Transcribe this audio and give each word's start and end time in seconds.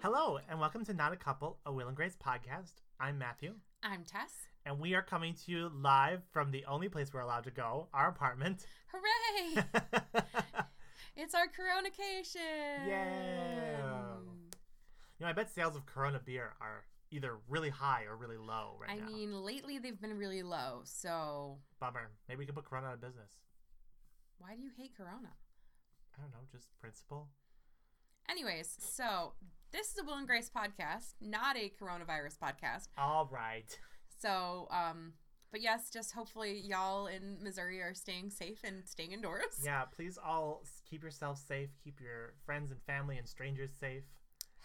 Hello, 0.00 0.38
and 0.48 0.60
welcome 0.60 0.84
to 0.84 0.94
Not 0.94 1.12
a 1.12 1.16
Couple, 1.16 1.58
a 1.66 1.72
Will 1.72 1.88
and 1.88 1.96
Grace 1.96 2.16
podcast. 2.16 2.72
I'm 3.00 3.18
Matthew, 3.18 3.54
I'm 3.82 4.04
Tess. 4.04 4.30
and 4.64 4.78
we 4.78 4.94
are 4.94 5.02
coming 5.02 5.34
to 5.34 5.52
you 5.52 5.70
live 5.74 6.22
from 6.30 6.50
the 6.50 6.64
only 6.66 6.88
place 6.88 7.12
we're 7.12 7.20
allowed 7.20 7.44
to 7.44 7.50
go, 7.50 7.88
our 7.92 8.08
apartment. 8.08 8.66
Hooray! 8.92 9.64
it's 11.16 11.34
our 11.34 11.46
Coronacation! 11.46 12.86
Yeah. 12.86 13.78
You 15.18 15.24
know, 15.24 15.26
I 15.26 15.32
bet 15.32 15.50
sales 15.52 15.74
of 15.76 15.84
Corona 15.86 16.20
beer 16.24 16.52
are 16.60 16.84
either 17.10 17.38
really 17.48 17.70
high 17.70 18.04
or 18.08 18.16
really 18.16 18.36
low 18.36 18.76
right 18.80 18.90
I 18.90 18.96
now. 18.96 19.06
I 19.06 19.08
mean, 19.08 19.32
lately 19.42 19.78
they've 19.78 20.00
been 20.00 20.16
really 20.16 20.42
low, 20.42 20.82
so 20.84 21.58
Bummer. 21.80 22.10
Maybe 22.28 22.40
we 22.40 22.46
can 22.46 22.54
put 22.54 22.64
Corona 22.64 22.88
out 22.88 22.94
of 22.94 23.00
business. 23.00 23.30
why 24.38 24.54
do 24.54 24.62
you 24.62 24.70
hate 24.76 24.92
Corona? 24.96 25.32
I 26.16 26.22
don't 26.22 26.30
know, 26.30 26.46
just 26.52 26.66
principle. 26.80 27.28
Anyways, 28.30 28.76
so 28.78 29.32
this 29.72 29.92
is 29.92 29.98
a 29.98 30.04
Will 30.04 30.14
and 30.14 30.26
Grace 30.26 30.50
podcast, 30.54 31.14
not 31.20 31.56
a 31.56 31.70
coronavirus 31.80 32.38
podcast. 32.38 32.88
All 32.96 33.28
right. 33.30 33.78
So, 34.20 34.68
um, 34.70 35.12
but 35.50 35.60
yes, 35.60 35.90
just 35.90 36.12
hopefully 36.12 36.60
y'all 36.64 37.06
in 37.06 37.38
Missouri 37.42 37.80
are 37.80 37.94
staying 37.94 38.30
safe 38.30 38.60
and 38.64 38.86
staying 38.86 39.12
indoors. 39.12 39.60
Yeah, 39.64 39.84
please 39.84 40.18
all 40.22 40.64
keep 40.88 41.02
yourselves 41.02 41.42
safe, 41.46 41.68
keep 41.82 42.00
your 42.00 42.34
friends 42.44 42.70
and 42.70 42.80
family 42.82 43.18
and 43.18 43.28
strangers 43.28 43.70
safe. 43.78 44.04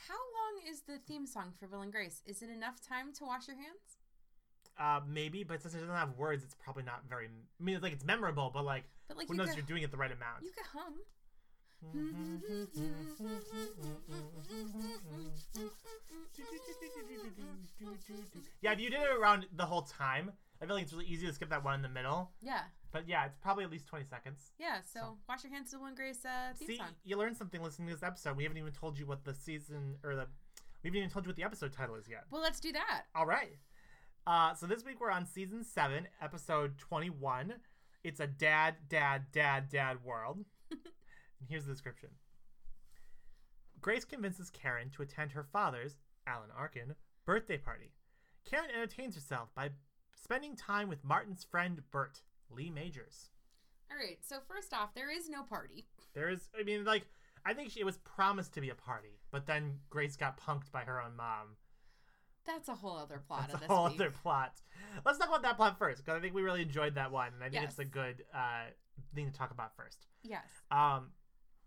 How 0.08 0.16
long 0.16 0.72
is 0.72 0.82
the 0.82 0.98
theme 1.08 1.26
song 1.28 1.54
for 1.60 1.68
Will 1.68 1.82
and 1.82 1.92
Grace? 1.92 2.22
Is 2.26 2.42
it 2.42 2.50
enough 2.50 2.82
time 2.82 3.14
to 3.20 3.26
wash 3.26 3.48
your 3.48 3.58
hands? 3.58 4.00
Uh, 4.80 5.02
maybe, 5.08 5.44
but 5.44 5.62
since 5.62 5.76
it 5.76 5.80
doesn't 5.80 5.96
have 5.96 6.18
words, 6.18 6.44
it's 6.44 6.56
probably 6.56 6.84
not 6.84 7.04
very. 7.08 7.28
I 7.28 7.64
mean, 7.64 7.80
like 7.82 7.94
it's 7.94 8.04
memorable, 8.04 8.50
but 8.54 8.66
like, 8.66 8.86
But 9.08 9.18
like 9.18 9.28
who 9.28 9.36
knows 9.36 9.50
could, 9.50 9.58
you're 9.58 9.66
doing 9.66 9.84
it 9.84 9.92
the 9.92 9.98
right 9.98 10.12
amount? 10.12 10.42
you 10.44 10.52
could 10.52 10.66
hum. 10.74 10.94
Yeah, 18.62 18.72
if 18.72 18.80
you 18.80 18.90
did 18.90 19.00
it 19.02 19.10
around 19.20 19.46
the 19.56 19.66
whole 19.66 19.82
time, 19.84 20.32
I 20.62 20.66
feel 20.66 20.76
like 20.76 20.84
it's 20.84 20.94
really 20.94 21.06
easy 21.06 21.28
to 21.28 21.34
skip 21.34 21.50
that 21.50 21.64
one 21.64 21.76
in 21.76 21.82
the 21.82 21.90
middle. 21.90 22.32
Yeah, 22.42 22.62
But 22.92 23.08
yeah, 23.08 23.26
it's 23.26 23.38
probably 23.42 23.64
at 23.64 23.72
least 23.72 23.88
20 23.88 24.06
seconds. 24.06 24.52
yeah. 24.58 24.78
So, 24.82 25.00
So- 25.00 25.18
wash 25.28 25.44
your 25.44 25.52
hands 25.52 25.72
to 25.72 25.78
the 25.78 25.84
and 25.84 25.96
Grace 25.96 26.24
uh, 26.26 26.54
See, 26.54 26.78
song. 26.78 26.88
you 27.04 27.18
learned 27.18 27.36
something 27.38 27.62
listening 27.62 27.90
to 27.90 27.96
this 27.96 28.04
episode. 28.04 28.38
We 28.38 28.44
haven't 28.44 28.58
even 28.58 28.72
told 28.72 28.98
you 28.98 29.06
what 29.06 29.24
the 29.26 29.34
season 29.34 29.98
or 30.04 30.16
the. 30.16 30.28
We 30.84 30.90
haven't 30.90 30.98
even 31.00 31.10
told 31.10 31.26
you 31.26 31.30
what 31.30 31.38
the 31.38 31.44
episode 31.44 31.72
title 31.74 31.96
is 31.96 32.08
yet. 32.10 32.26
Well, 32.30 32.42
let's 32.42 32.60
do 32.60 32.72
that. 32.74 33.04
All 33.16 33.26
right. 33.26 33.58
Uh, 34.28 34.54
so 34.54 34.66
this 34.68 34.84
week 34.86 35.00
we're 35.02 35.12
on 35.12 35.26
season 35.26 35.64
seven, 35.64 36.08
episode 36.22 36.78
21. 36.78 37.54
It's 38.04 38.20
a 38.20 38.28
dad, 38.28 38.76
dad, 38.90 39.24
dad, 39.32 39.70
dad 39.70 40.04
world. 40.04 40.44
And 41.44 41.50
here's 41.50 41.66
the 41.66 41.72
description 41.72 42.10
Grace 43.82 44.06
convinces 44.06 44.50
Karen 44.50 44.90
to 44.92 45.02
attend 45.02 45.34
her 45.34 45.44
father's, 45.44 45.98
Alan 46.26 46.50
Arkin, 46.58 46.96
birthday 47.26 47.58
party. 47.58 47.92
Karen 48.50 48.70
entertains 48.74 49.16
herself 49.16 49.50
by 49.56 49.72
spending 50.16 50.56
time 50.56 50.88
with 50.88 51.04
Martin's 51.04 51.44
friend 51.44 51.82
Bert, 51.92 52.22
Lee 52.50 52.70
Majors. 52.70 53.30
All 53.92 53.98
right. 53.98 54.20
So 54.22 54.38
first 54.48 54.74
off, 54.74 54.94
there 54.96 55.12
is 55.12 55.30
no 55.30 55.44
party. 55.44 55.86
There 56.14 56.30
is, 56.30 56.48
I 56.58 56.64
mean, 56.64 56.86
like, 56.86 57.08
I 57.46 57.54
think 57.54 57.72
she, 57.72 57.82
it 57.82 57.86
was 57.86 57.98
promised 57.98 58.54
to 58.54 58.62
be 58.62 58.70
a 58.70 58.76
party, 58.76 59.20
but 59.32 59.46
then 59.46 59.80
Grace 59.90 60.16
got 60.16 60.40
punked 60.40 60.72
by 60.72 60.84
her 60.84 61.02
own 61.02 61.18
mom. 61.18 61.58
That's 62.46 62.70
a 62.70 62.76
whole 62.76 62.98
other 62.98 63.22
plot 63.28 63.50
That's 63.52 63.64
of 63.64 63.70
a 63.70 63.74
whole 63.74 63.86
week. 63.90 63.96
other 63.96 64.12
plot. 64.12 64.62
Let's 65.06 65.18
talk 65.18 65.28
about 65.28 65.42
that 65.44 65.58
plot 65.58 65.78
first, 65.78 66.06
because 66.06 66.18
I 66.18 66.22
think 66.22 66.34
we 66.34 66.42
really 66.42 66.62
enjoyed 66.62 66.96
that 66.96 67.12
one, 67.12 67.34
and 67.34 67.44
I 67.44 67.50
think 67.50 67.64
it's 67.66 67.80
a 67.80 67.86
good 67.86 68.24
uh, 68.34 68.66
thing 69.14 69.30
to 69.30 69.38
talk 69.38 69.52
about 69.52 69.76
first. 69.76 70.06
Yes. 70.24 70.46
Um, 70.72 71.12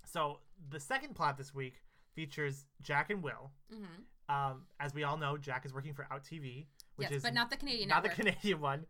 so 0.06 0.38
the 0.70 0.80
second 0.80 1.14
plot 1.14 1.36
this 1.36 1.54
week 1.54 1.74
features 2.14 2.64
Jack 2.82 3.10
and 3.10 3.22
Will. 3.22 3.50
Mm-hmm. 3.72 4.34
Um, 4.34 4.62
as 4.80 4.94
we 4.94 5.04
all 5.04 5.16
know, 5.16 5.36
Jack 5.36 5.64
is 5.66 5.72
working 5.74 5.92
for 5.94 6.06
Out 6.10 6.24
TV, 6.24 6.66
which 6.96 7.10
Yes, 7.10 7.18
is 7.18 7.22
but 7.22 7.34
not 7.34 7.50
the 7.50 7.56
Canadian 7.56 7.88
not 7.88 8.02
network. 8.02 8.16
the 8.16 8.22
Canadian 8.32 8.60
one. 8.60 8.86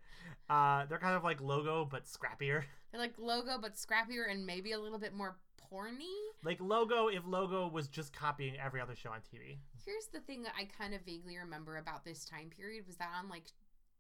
Uh, 0.49 0.87
they're 0.87 0.99
kind 0.99 1.17
of 1.17 1.25
like 1.25 1.41
Logo, 1.41 1.85
but 1.85 2.05
scrappier. 2.05 2.63
They're 2.93 3.01
like 3.01 3.19
logo, 3.19 3.59
but 3.61 3.75
scrappier 3.75 4.31
and 4.31 4.47
maybe 4.47 4.73
a 4.73 4.79
little 4.79 4.99
bit 4.99 5.13
more 5.13 5.37
porny. 5.71 6.15
Like 6.45 6.59
Logo, 6.61 7.09
if 7.09 7.27
Logo 7.27 7.69
was 7.69 7.89
just 7.89 8.13
copying 8.15 8.55
every 8.65 8.81
other 8.81 8.95
show 8.95 9.11
on 9.11 9.19
TV. 9.19 9.59
Here's 9.85 10.07
the 10.07 10.21
thing 10.21 10.43
that 10.45 10.53
I 10.59 10.65
kind 10.65 10.95
of 10.95 11.03
vaguely 11.05 11.37
remember 11.37 11.77
about 11.77 12.05
this 12.05 12.25
time 12.25 12.49
period 12.49 12.87
was 12.87 12.97
that 12.97 13.11
on 13.23 13.29
like 13.29 13.45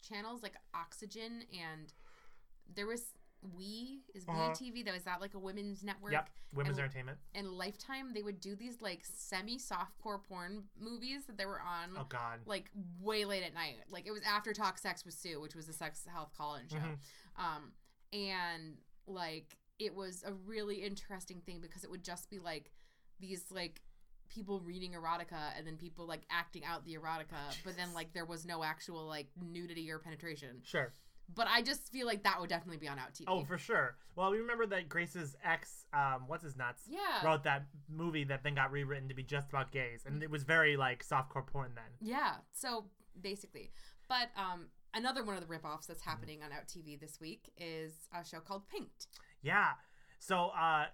channels 0.09 0.43
like 0.43 0.54
Oxygen 0.75 1.43
and 1.53 1.93
there 2.75 2.87
was 2.87 3.12
We 3.55 4.03
is 4.15 4.27
We 4.27 4.33
Uh-huh. 4.34 4.51
TV 4.53 4.84
that 4.84 4.95
was 4.95 5.05
that 5.05 5.21
like 5.21 5.34
a 5.34 5.39
women's 5.39 5.83
network. 5.83 6.12
Yep, 6.12 6.31
women's 6.55 6.79
and- 6.79 6.84
entertainment. 6.84 7.19
And 7.34 7.51
Lifetime 7.53 8.12
they 8.15 8.23
would 8.23 8.41
do 8.41 8.57
these 8.57 8.81
like 8.81 9.05
semi 9.05 9.59
softcore 9.59 10.23
porn 10.23 10.65
movies 10.79 11.27
that 11.27 11.37
they 11.37 11.47
were 11.47 11.61
on 11.61 11.91
Oh 11.97 12.05
God. 12.09 12.41
like 12.47 12.71
way 13.01 13.25
late 13.25 13.43
at 13.43 13.55
night. 13.55 13.77
Like 13.91 14.07
it 14.07 14.12
was 14.12 14.23
after 14.23 14.53
Talk 14.53 14.79
Sex 14.79 15.05
with 15.05 15.15
Sue, 15.15 15.41
which 15.41 15.55
was 15.55 15.69
a 15.69 15.73
sex 15.73 16.05
health 16.11 16.33
call-in 16.37 16.69
show. 16.69 16.77
Mhm. 16.77 16.99
Um, 17.37 17.73
and 18.12 18.77
like 19.07 19.57
it 19.78 19.95
was 19.95 20.23
a 20.25 20.33
really 20.33 20.77
interesting 20.83 21.41
thing 21.43 21.61
because 21.61 21.84
it 21.84 21.91
would 21.91 22.03
just 22.03 22.31
be 22.31 22.39
like 22.39 22.73
these 23.21 23.51
like 23.51 23.83
people 24.28 24.61
reading 24.61 24.93
erotica 24.93 25.57
and 25.57 25.65
then 25.67 25.77
people 25.77 26.05
like 26.07 26.23
acting 26.31 26.65
out 26.65 26.84
the 26.84 26.95
erotica, 26.95 27.55
but 27.65 27.77
then 27.77 27.93
like 27.95 28.13
there 28.13 28.25
was 28.25 28.45
no 28.45 28.65
actual 28.65 29.07
like 29.07 29.28
nudity 29.41 29.91
or 29.91 29.99
penetration. 29.99 30.61
Sure. 30.65 30.93
But 31.35 31.49
I 31.51 31.61
just 31.63 31.91
feel 31.93 32.07
like 32.07 32.23
that 32.23 32.41
would 32.41 32.49
definitely 32.49 32.79
be 32.79 32.89
on 32.89 32.99
Out 32.99 33.13
TV. 33.15 33.25
Oh, 33.27 33.45
for 33.45 33.59
sure. 33.59 33.97
Well, 34.15 34.31
we 34.31 34.39
remember 34.39 34.65
that 34.67 34.89
Grace's 34.89 35.37
ex, 35.45 35.87
um, 35.93 36.25
what's 36.29 36.45
his 36.45 36.57
nuts, 36.57 36.83
yeah. 36.89 37.25
wrote 37.25 37.43
that 37.45 37.67
movie 37.89 38.25
that 38.25 38.43
then 38.43 38.55
got 38.55 38.71
rewritten 38.73 39.09
to 39.09 39.15
be 39.15 39.23
just 39.23 39.51
about 39.51 39.71
gays, 39.73 40.05
and 40.07 40.23
it 40.23 40.31
was 40.31 40.45
very 40.45 40.77
like 40.77 41.05
softcore 41.07 41.47
porn 41.47 41.73
then. 41.75 41.85
Yeah. 42.01 42.37
So 42.53 42.87
basically, 43.21 43.71
but 44.09 44.31
um, 44.37 44.69
another 44.95 45.25
one 45.25 45.37
of 45.37 45.47
the 45.47 45.53
ripoffs 45.55 45.87
that's 45.87 46.03
happening 46.03 46.43
on 46.43 46.53
Out 46.53 46.69
TV 46.69 46.99
this 46.99 47.21
week 47.21 47.51
is 47.59 47.93
a 48.15 48.25
show 48.25 48.39
called 48.41 48.69
Pinked. 48.69 49.09
Yeah. 49.43 49.73
So, 50.19 50.51
uh, 50.59 50.87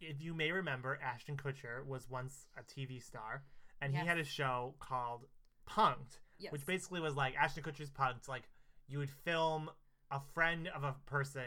if 0.00 0.20
you 0.20 0.34
may 0.34 0.50
remember, 0.50 0.98
Ashton 1.04 1.36
Kutcher 1.36 1.84
was 1.86 2.08
once 2.08 2.46
a 2.56 2.62
TV 2.62 3.00
star, 3.02 3.42
and 3.80 3.92
Yes. 3.92 4.02
he 4.02 4.08
had 4.08 4.18
a 4.18 4.24
show 4.24 4.74
called 4.80 5.26
Punked, 5.68 6.18
Yes. 6.38 6.50
which 6.52 6.64
basically 6.66 7.00
was 7.00 7.14
like 7.14 7.34
Ashton 7.36 7.62
Kutcher's 7.62 7.90
Punked. 7.90 8.26
Like 8.28 8.48
you 8.88 8.98
would 8.98 9.10
film 9.10 9.70
a 10.10 10.20
friend 10.34 10.68
of 10.68 10.84
a 10.84 10.94
person, 11.06 11.42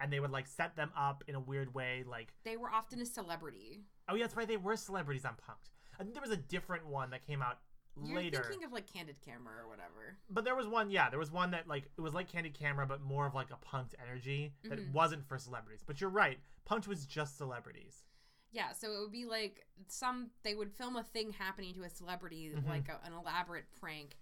and 0.00 0.12
they 0.12 0.20
would 0.20 0.30
like 0.30 0.46
set 0.46 0.76
them 0.76 0.90
up 0.96 1.22
in 1.28 1.34
a 1.34 1.40
weird 1.40 1.74
way. 1.74 2.04
Like, 2.06 2.32
they 2.44 2.56
were 2.56 2.70
often 2.70 3.00
a 3.00 3.06
celebrity. 3.06 3.84
oh 4.08 4.14
yeah, 4.14 4.24
that's 4.24 4.36
right, 4.36 4.48
they 4.48 4.56
were 4.56 4.76
celebrities 4.76 5.24
on 5.24 5.32
Punked. 5.34 5.70
I 5.98 6.02
think 6.02 6.14
there 6.14 6.22
was 6.22 6.30
a 6.30 6.36
different 6.36 6.86
one 6.86 7.10
that 7.10 7.26
came 7.26 7.42
out 7.42 7.58
You're 8.02 8.16
later. 8.16 8.42
thinking 8.42 8.64
of 8.64 8.72
like 8.72 8.86
Candid 8.92 9.20
Camera 9.20 9.52
or 9.62 9.68
whatever. 9.68 10.16
But 10.30 10.44
there 10.44 10.54
was 10.56 10.66
one, 10.66 10.90
yeah, 10.90 11.10
there 11.10 11.18
was 11.18 11.30
one 11.30 11.50
that 11.52 11.68
like 11.68 11.84
it 11.96 12.00
was 12.00 12.14
like 12.14 12.26
Candid 12.28 12.54
Camera, 12.54 12.86
but 12.86 13.00
more 13.02 13.26
of 13.26 13.34
like 13.34 13.48
a 13.50 13.58
punked 13.66 13.92
energy 14.02 14.54
that 14.64 14.78
Mhm. 14.78 14.92
wasn't 14.92 15.26
for 15.28 15.38
celebrities. 15.38 15.82
But 15.86 16.00
you're 16.00 16.10
right, 16.10 16.40
punked 16.68 16.86
was 16.88 17.04
just 17.06 17.36
celebrities. 17.36 18.04
Yeah, 18.52 18.72
so 18.72 18.92
it 18.92 18.98
would 19.00 19.12
be 19.12 19.26
like 19.26 19.66
some 19.86 20.30
they 20.42 20.54
would 20.54 20.72
film 20.72 20.96
a 20.96 21.04
thing 21.04 21.32
happening 21.32 21.74
to 21.74 21.82
a 21.84 21.90
celebrity, 21.90 22.50
Mhm. 22.52 22.66
like 22.66 22.88
a, 22.88 22.98
an 23.04 23.12
elaborate 23.12 23.66
prank, 23.78 24.16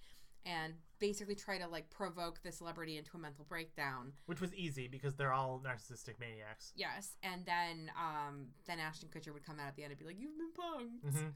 and 0.48 0.74
basically 0.98 1.34
try 1.34 1.58
to 1.58 1.68
like 1.68 1.90
provoke 1.90 2.42
the 2.42 2.50
celebrity 2.50 2.96
into 2.96 3.10
a 3.16 3.20
mental 3.20 3.44
breakdown. 3.48 4.12
Which 4.26 4.40
was 4.40 4.54
easy 4.54 4.88
because 4.88 5.14
they're 5.14 5.32
all 5.32 5.60
narcissistic 5.64 6.18
maniacs. 6.18 6.72
Yes, 6.74 7.16
and 7.22 7.44
then 7.44 7.90
um 7.98 8.46
then 8.66 8.78
Ashton 8.80 9.08
Kutcher 9.14 9.32
would 9.32 9.44
come 9.44 9.60
out 9.60 9.68
at 9.68 9.76
the 9.76 9.82
end 9.84 9.92
and 9.92 9.98
be 9.98 10.06
like, 10.06 10.18
"You've 10.18 10.38
been 10.38 10.52
punked." 10.52 11.18
hmm 11.18 11.28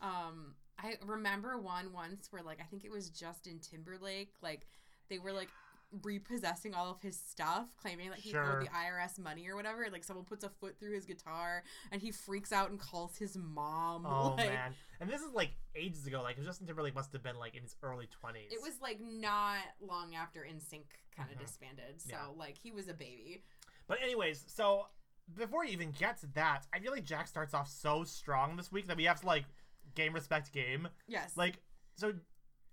Um, 0.00 0.54
I 0.78 0.96
remember 1.06 1.58
one 1.58 1.92
once 1.92 2.28
where 2.30 2.42
like 2.42 2.60
I 2.60 2.64
think 2.64 2.84
it 2.84 2.90
was 2.90 3.10
Justin 3.10 3.60
Timberlake, 3.60 4.32
like 4.42 4.66
they 5.08 5.18
were 5.18 5.32
like 5.32 5.50
repossessing 6.02 6.74
all 6.74 6.90
of 6.90 7.00
his 7.00 7.18
stuff, 7.18 7.68
claiming 7.76 8.10
that 8.10 8.18
he 8.18 8.30
Sure. 8.30 8.58
owed 8.60 8.66
the 8.66 8.70
IRS 8.70 9.18
money 9.18 9.48
or 9.48 9.56
whatever. 9.56 9.86
Like 9.90 10.04
someone 10.04 10.24
puts 10.24 10.44
a 10.44 10.48
foot 10.48 10.78
through 10.78 10.94
his 10.94 11.04
guitar 11.04 11.62
and 11.92 12.00
he 12.02 12.10
freaks 12.10 12.52
out 12.52 12.70
and 12.70 12.78
calls 12.80 13.16
his 13.16 13.36
mom. 13.36 14.04
Oh 14.06 14.34
like, 14.36 14.48
man, 14.50 14.74
and 15.00 15.08
this 15.10 15.20
is 15.22 15.32
like 15.32 15.50
ages 15.74 16.06
ago. 16.06 16.22
Like 16.22 16.42
Justin 16.42 16.66
Timberlake 16.66 16.94
must 16.94 17.12
have 17.12 17.22
been 17.22 17.38
like 17.38 17.54
in 17.54 17.62
his 17.62 17.76
early 17.82 18.06
twenties. 18.06 18.52
It 18.52 18.60
was 18.62 18.80
like 18.80 19.00
not 19.00 19.58
long 19.80 20.14
after 20.14 20.40
NSYNC 20.40 20.84
kind 21.16 21.30
of 21.30 21.36
Mhm. 21.36 21.40
disbanded, 21.46 22.00
so 22.00 22.10
Yeah. 22.10 22.26
like 22.36 22.56
he 22.58 22.70
was 22.72 22.88
a 22.88 22.94
baby. 22.94 23.44
But 23.86 24.00
anyways, 24.02 24.44
so 24.46 24.88
before 25.34 25.64
he 25.64 25.72
even 25.72 25.90
gets 25.92 26.22
that, 26.34 26.66
I 26.72 26.80
feel 26.80 26.92
like 26.92 27.04
Jack 27.04 27.28
starts 27.28 27.54
off 27.54 27.68
so 27.68 28.04
strong 28.04 28.56
this 28.56 28.70
week 28.72 28.86
that 28.88 28.96
we 28.96 29.04
have 29.04 29.20
to 29.20 29.26
like 29.26 29.44
game 29.94 30.12
respect 30.12 30.52
game. 30.52 30.88
Yes, 31.06 31.36
Like, 31.36 31.62
so 31.94 32.14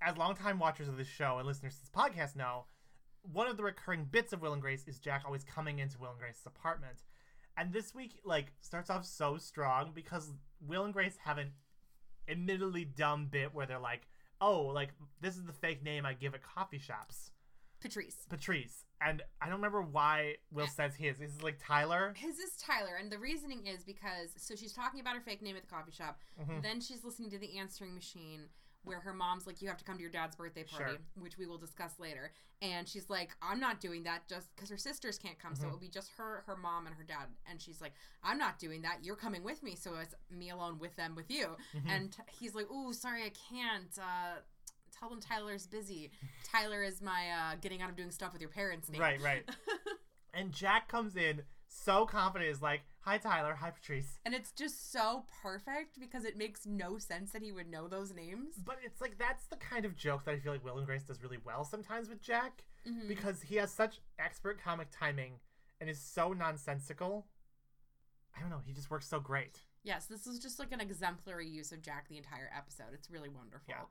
as 0.02 0.18
longtime 0.18 0.58
watchers 0.58 0.88
of 0.88 0.98
this 0.98 1.08
show 1.08 1.38
and 1.38 1.48
listeners 1.48 1.76
to 1.76 1.82
this 1.82 1.90
podcast 1.92 2.36
know, 2.36 2.66
one 3.24 3.48
of 3.48 3.58
the 3.58 3.64
recurring 3.64 4.06
bits 4.06 4.34
of 4.34 4.42
Will 4.42 4.54
and 4.54 4.62
Grace 4.62 4.88
is 4.88 5.00
Jack 5.00 5.24
always 5.26 5.44
coming 5.44 5.80
into 5.80 6.00
Will 6.00 6.12
and 6.12 6.20
Grace's 6.20 6.46
apartment. 6.46 7.04
And 7.58 7.74
this 7.74 7.94
week, 7.94 8.20
like, 8.24 8.54
starts 8.62 8.90
off 8.90 9.06
so 9.06 9.38
strong 9.38 9.92
because 9.94 10.32
Will 10.66 10.86
and 10.86 10.94
Grace 10.94 11.18
have 11.26 11.38
an 11.38 11.52
admittedly 12.28 12.86
dumb 12.86 13.28
bit 13.28 13.54
where 13.54 13.66
they're 13.66 13.80
like, 13.80 14.08
oh, 14.40 14.62
like, 14.62 14.90
this 15.20 15.36
is 15.38 15.44
the 15.44 15.54
fake 15.54 15.84
name 15.84 16.06
I 16.06 16.14
give 16.14 16.34
at 16.34 16.42
coffee 16.44 16.80
shops. 16.80 17.32
Patrice. 17.82 18.26
Patrice. 18.30 18.86
And 19.02 19.24
I 19.42 19.46
don't 19.46 19.56
remember 19.56 19.82
why 19.82 20.36
Will 20.52 20.68
says 20.68 20.96
his. 20.96 21.20
Is 21.20 21.38
it 21.38 21.44
like 21.44 21.58
Tyler? 21.60 22.14
His 22.16 22.38
is 22.38 22.56
Tyler, 22.56 22.96
and 23.00 23.12
the 23.12 23.18
reasoning 23.18 23.66
is 23.66 23.84
because 23.84 24.30
so 24.38 24.56
she's 24.56 24.74
talking 24.74 25.00
about 25.00 25.16
her 25.16 25.22
fake 25.22 25.42
name 25.42 25.56
at 25.56 25.64
the 25.64 25.68
coffee 25.68 25.92
shop. 25.92 26.20
Mhm. 26.40 26.62
Then 26.62 26.80
she's 26.80 27.04
listening 27.04 27.32
to 27.32 27.40
the 27.40 27.58
answering 27.58 27.96
machine 27.96 28.50
where 28.84 29.00
her 29.00 29.14
mom's 29.14 29.46
like, 29.46 29.62
"You 29.62 29.68
have 29.68 29.78
to 29.78 29.84
come 29.84 29.96
to 29.96 30.02
your 30.02 30.12
dad's 30.12 30.36
birthday 30.36 30.64
party," 30.64 30.92
Sure. 30.94 31.00
which 31.24 31.38
we 31.38 31.46
will 31.46 31.58
discuss 31.58 32.00
later. 32.00 32.32
And 32.62 32.88
she's 32.88 33.10
like, 33.10 33.36
"I'm 33.42 33.60
not 33.60 33.80
doing 33.80 34.04
that 34.04 34.28
just 34.28 34.54
because 34.56 34.70
her 34.70 34.78
sisters 34.78 35.18
can't 35.18 35.38
come, 35.40 35.56
so 35.56 35.64
Mhm. 35.64 35.68
it'll 35.68 35.80
be 35.80 35.90
just 35.90 36.10
her, 36.18 36.42
her 36.48 36.56
mom, 36.56 36.88
and 36.88 36.96
her 36.96 37.04
dad." 37.04 37.28
And 37.46 37.62
she's 37.62 37.82
like, 37.82 37.94
"I'm 38.24 38.38
not 38.38 38.60
doing 38.60 38.82
that. 38.84 39.04
You're 39.04 39.16
coming 39.16 39.44
with 39.44 39.62
me, 39.64 39.76
so 39.76 39.96
it's 39.96 40.16
me 40.30 40.50
alone 40.50 40.80
with 40.80 40.96
them 40.96 41.16
with 41.16 41.30
you." 41.32 41.56
Mhm. 41.74 41.90
And 41.90 42.14
t- 42.14 42.24
he's 42.32 42.56
like, 42.56 42.70
"Ooh, 42.72 42.94
sorry, 42.94 43.24
I 43.24 43.30
can't." 43.30 43.98
Uh, 44.00 44.42
Tell 44.92 45.10
them 45.10 45.22
Tyler's 45.22 45.66
busy. 45.66 46.12
Tyler 46.44 46.84
is 46.84 47.02
my 47.02 47.32
uh, 47.32 47.56
getting 47.56 47.82
out 47.82 47.90
of 47.90 47.96
doing 47.96 48.12
stuff 48.12 48.34
with 48.34 48.42
your 48.42 48.52
parents 48.52 48.88
name. 48.88 49.02
Right, 49.02 49.20
right. 49.22 49.50
and 50.34 50.52
Jack 50.52 50.88
comes 50.90 51.16
in 51.16 51.44
so 51.72 52.06
confident, 52.06 52.50
is 52.52 52.62
like, 52.62 52.82
Hi, 53.02 53.18
Tyler. 53.18 53.56
Hi, 53.56 53.72
Patrice. 53.72 54.20
And 54.26 54.36
it's 54.36 54.52
just 54.52 54.92
so 54.92 55.26
perfect 55.42 56.00
because 56.00 56.24
it 56.24 56.38
makes 56.38 56.68
no 56.68 56.98
sense 57.00 57.32
that 57.32 57.42
he 57.42 57.52
would 57.52 57.68
know 57.70 57.88
those 57.88 58.14
names. 58.14 58.56
But 58.64 58.78
it's 58.84 59.02
like, 59.02 59.18
that's 59.18 59.46
the 59.48 59.56
kind 59.56 59.86
of 59.86 59.96
joke 59.96 60.24
that 60.26 60.34
I 60.36 60.40
feel 60.40 60.52
like 60.52 60.64
Will 60.64 60.78
and 60.78 60.86
Grace 60.86 61.04
does 61.04 61.24
really 61.24 61.40
well 61.44 61.64
sometimes 61.64 62.10
with 62.10 62.22
Jack 62.22 62.64
Mhm. 62.88 63.08
because 63.08 63.42
he 63.42 63.56
has 63.56 63.72
such 63.72 64.02
expert 64.20 64.62
comic 64.62 64.90
timing 64.92 65.40
and 65.80 65.90
is 65.90 66.00
so 66.00 66.32
nonsensical. 66.34 67.26
I 68.38 68.40
don't 68.42 68.50
know. 68.52 68.62
He 68.64 68.72
just 68.74 68.92
works 68.92 69.08
so 69.08 69.20
great. 69.20 69.62
Yes, 69.84 70.06
this 70.06 70.28
is 70.28 70.38
just 70.38 70.60
like 70.60 70.72
an 70.72 70.80
exemplary 70.80 71.48
use 71.48 71.72
of 71.72 71.82
Jack 71.82 72.08
the 72.08 72.18
entire 72.18 72.52
episode. 72.56 72.94
It's 72.94 73.10
really 73.10 73.30
wonderful. 73.30 73.66
Yeah. 73.68 73.86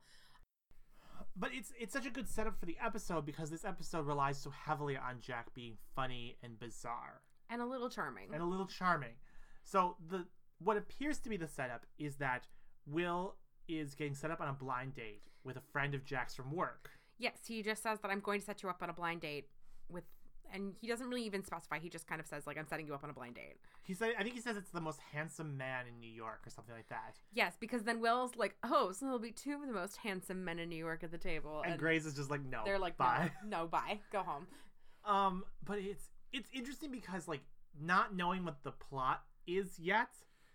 But 1.35 1.51
it's 1.53 1.71
it's 1.79 1.93
such 1.93 2.05
a 2.05 2.09
good 2.09 2.27
setup 2.29 2.57
for 2.59 2.65
the 2.65 2.77
episode 2.83 3.25
because 3.25 3.49
this 3.49 3.65
episode 3.65 4.07
relies 4.07 4.37
so 4.41 4.49
heavily 4.49 4.97
on 4.97 5.19
Jack 5.19 5.53
being 5.53 5.77
funny 5.95 6.37
and 6.41 6.57
bizarre. 6.59 7.21
And 7.51 7.61
a 7.61 7.65
little 7.65 7.89
charming. 7.89 8.29
and 8.33 8.41
a 8.41 8.45
little 8.45 8.65
charming. 8.65 9.15
So 9.63 9.97
the 10.09 10.25
what 10.59 10.77
appears 10.77 11.19
to 11.19 11.29
be 11.29 11.37
the 11.37 11.47
setup 11.47 11.85
is 11.99 12.15
that 12.15 12.47
Will 12.85 13.35
is 13.67 13.93
getting 13.93 14.15
set 14.15 14.31
up 14.31 14.41
on 14.41 14.47
a 14.47 14.53
blind 14.53 14.95
date 14.95 15.21
with 15.43 15.57
a 15.57 15.61
friend 15.71 15.93
of 15.93 16.05
Jack's 16.05 16.35
from 16.35 16.51
work. 16.51 16.91
yes, 17.17 17.37
he 17.47 17.61
just 17.61 17.83
says 17.83 17.99
that 18.01 18.09
I'm 18.09 18.19
going 18.19 18.39
to 18.39 18.45
set 18.45 18.63
you 18.63 18.69
up 18.69 18.81
on 18.81 18.89
a 18.89 18.93
blind 18.93 19.21
date 19.21 19.47
with 19.89 20.03
and 20.53 20.73
he 20.81 20.87
doesn't 20.87 21.07
really 21.07 21.23
even 21.23 21.43
specify. 21.45 21.79
He 21.79 21.89
just 21.89 22.07
kind 22.07 22.19
of 22.19 22.27
says 22.27 22.45
like 22.45 22.57
I'm 22.57 22.67
setting 22.67 22.85
you 22.87 22.93
up 22.93 23.03
on 23.03 23.09
a 23.09 23.13
blind 23.13 23.35
date. 23.35 23.55
He 23.83 23.93
said 23.93 24.13
I 24.19 24.23
think 24.23 24.35
he 24.35 24.41
says 24.41 24.57
it's 24.57 24.71
the 24.71 24.81
most 24.81 24.99
handsome 25.13 25.57
man 25.57 25.85
in 25.87 25.99
New 25.99 26.09
York 26.09 26.41
or 26.45 26.49
something 26.49 26.75
like 26.75 26.89
that. 26.89 27.15
Yes, 27.33 27.55
because 27.59 27.83
then 27.83 28.01
Will's 28.01 28.35
like, 28.35 28.55
"Oh, 28.63 28.91
so 28.91 29.05
there'll 29.05 29.19
be 29.19 29.31
two 29.31 29.53
of 29.61 29.67
the 29.67 29.73
most 29.73 29.97
handsome 29.97 30.43
men 30.43 30.59
in 30.59 30.69
New 30.69 30.75
York 30.75 31.03
at 31.03 31.11
the 31.11 31.17
table." 31.17 31.63
And, 31.65 31.79
Grace 31.79 32.05
is 32.05 32.15
just 32.15 32.29
like 32.29 32.43
no. 32.43 32.61
they're 32.65 32.79
like, 32.79 32.97
bye. 32.97 33.31
"No, 33.45 33.61
no, 33.61 33.67
bye. 33.67 33.99
Go 34.11 34.23
home." 34.23 34.47
Um 35.03 35.45
but 35.65 35.79
it's 35.79 36.09
it's 36.33 36.47
interesting 36.53 36.91
because 36.91 37.27
like 37.27 37.41
not 37.79 38.15
knowing 38.15 38.45
what 38.45 38.63
the 38.63 38.71
plot 38.71 39.23
is 39.47 39.79
yet, 39.79 40.09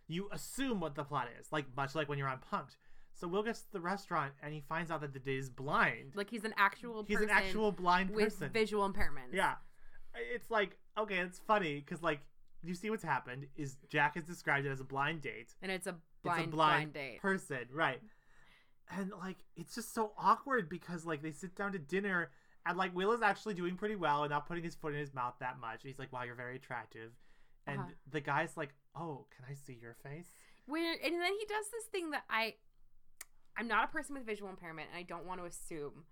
you 0.09 0.29
assume 0.33 0.81
what 0.81 0.95
the 0.95 1.05
plot 1.05 1.29
is. 1.41 1.49
Like 1.53 1.67
much 1.77 1.95
like 1.95 2.09
when 2.09 2.19
you're 2.19 2.29
on 2.29 2.39
Punked. 2.53 2.77
So 3.15 3.27
Will 3.27 3.43
gets 3.43 3.63
to 3.63 3.73
the 3.73 3.81
restaurant 3.81 4.33
and 4.43 4.53
he 4.53 4.61
finds 4.69 4.91
out 4.91 5.01
that 5.01 5.15
the 5.15 5.19
date 5.19 5.39
is 5.39 5.49
blind. 5.49 6.13
Like 6.15 6.29
he's 6.31 6.45
an 6.45 6.55
actual 6.59 7.03
He's 7.07 7.17
person 7.17 7.31
an 7.31 7.37
actual 7.37 7.73
blind 7.73 8.11
with 8.11 8.35
person. 8.35 8.51
visual 8.53 8.87
impairments. 8.89 9.33
Yeah. 9.33 9.55
It's 10.35 10.51
like, 10.51 10.79
okay, 10.99 11.19
it's 11.19 11.39
funny 11.39 11.75
because, 11.81 12.03
like, 12.03 12.21
you 12.63 12.75
see 12.75 12.91
what's 12.91 13.03
happened 13.03 13.47
is 13.57 13.77
Jack 13.91 14.15
has 14.15 14.25
described 14.25 14.67
it 14.67 14.71
as 14.71 14.81
a 14.81 14.85
blind 14.85 15.23
date. 15.23 15.55
And 15.63 15.71
it's 15.71 15.87
a 15.87 15.95
blind 16.23 16.41
it's 16.41 16.49
a 16.49 16.51
blind, 16.51 16.93
blind, 16.93 16.93
date. 16.95 17.21
person, 17.21 17.59
right? 17.73 18.01
And, 18.91 19.13
like, 19.21 19.37
it's 19.57 19.75
just 19.75 19.95
so 19.95 20.13
awkward 20.19 20.69
because, 20.69 21.05
like, 21.05 21.23
they 21.23 21.33
sit 21.33 21.55
down 21.55 21.73
to 21.73 21.79
dinner 21.79 22.31
and, 22.67 22.77
like, 22.77 22.95
Will 22.95 23.13
is 23.13 23.23
actually 23.23 23.55
doing 23.55 23.77
pretty 23.77 23.97
well 23.97 24.25
and 24.25 24.31
not 24.31 24.47
putting 24.47 24.65
his 24.65 24.75
foot 24.75 24.93
in 24.93 24.99
his 25.01 25.15
mouth 25.15 25.35
that 25.41 25.59
much. 25.61 25.83
He's 25.83 25.99
like, 25.99 26.13
wow, 26.13 26.25
you're 26.25 26.35
very 26.35 26.57
attractive. 26.57 27.13
And 27.67 27.81
Uh-huh. 27.81 27.91
the 28.11 28.21
guy's 28.21 28.57
like, 28.57 28.75
oh, 28.95 29.27
can 29.35 29.45
I 29.49 29.55
see 29.55 29.75
your 29.75 29.95
face? 29.95 30.33
Where 30.67 30.93
and 30.93 31.15
then 31.21 31.33
he 31.39 31.45
does 31.47 31.71
this 31.71 31.85
thing 31.93 32.11
that 32.11 32.25
I 32.29 32.55
I'm 33.57 33.69
not 33.69 33.85
a 33.85 33.93
person 33.93 34.15
with 34.15 34.27
visual 34.27 34.51
impairment 34.51 34.89
and 34.91 34.99
I 34.99 35.03
don't 35.03 35.25
want 35.25 35.41
to 35.41 35.47
assume, 35.47 36.05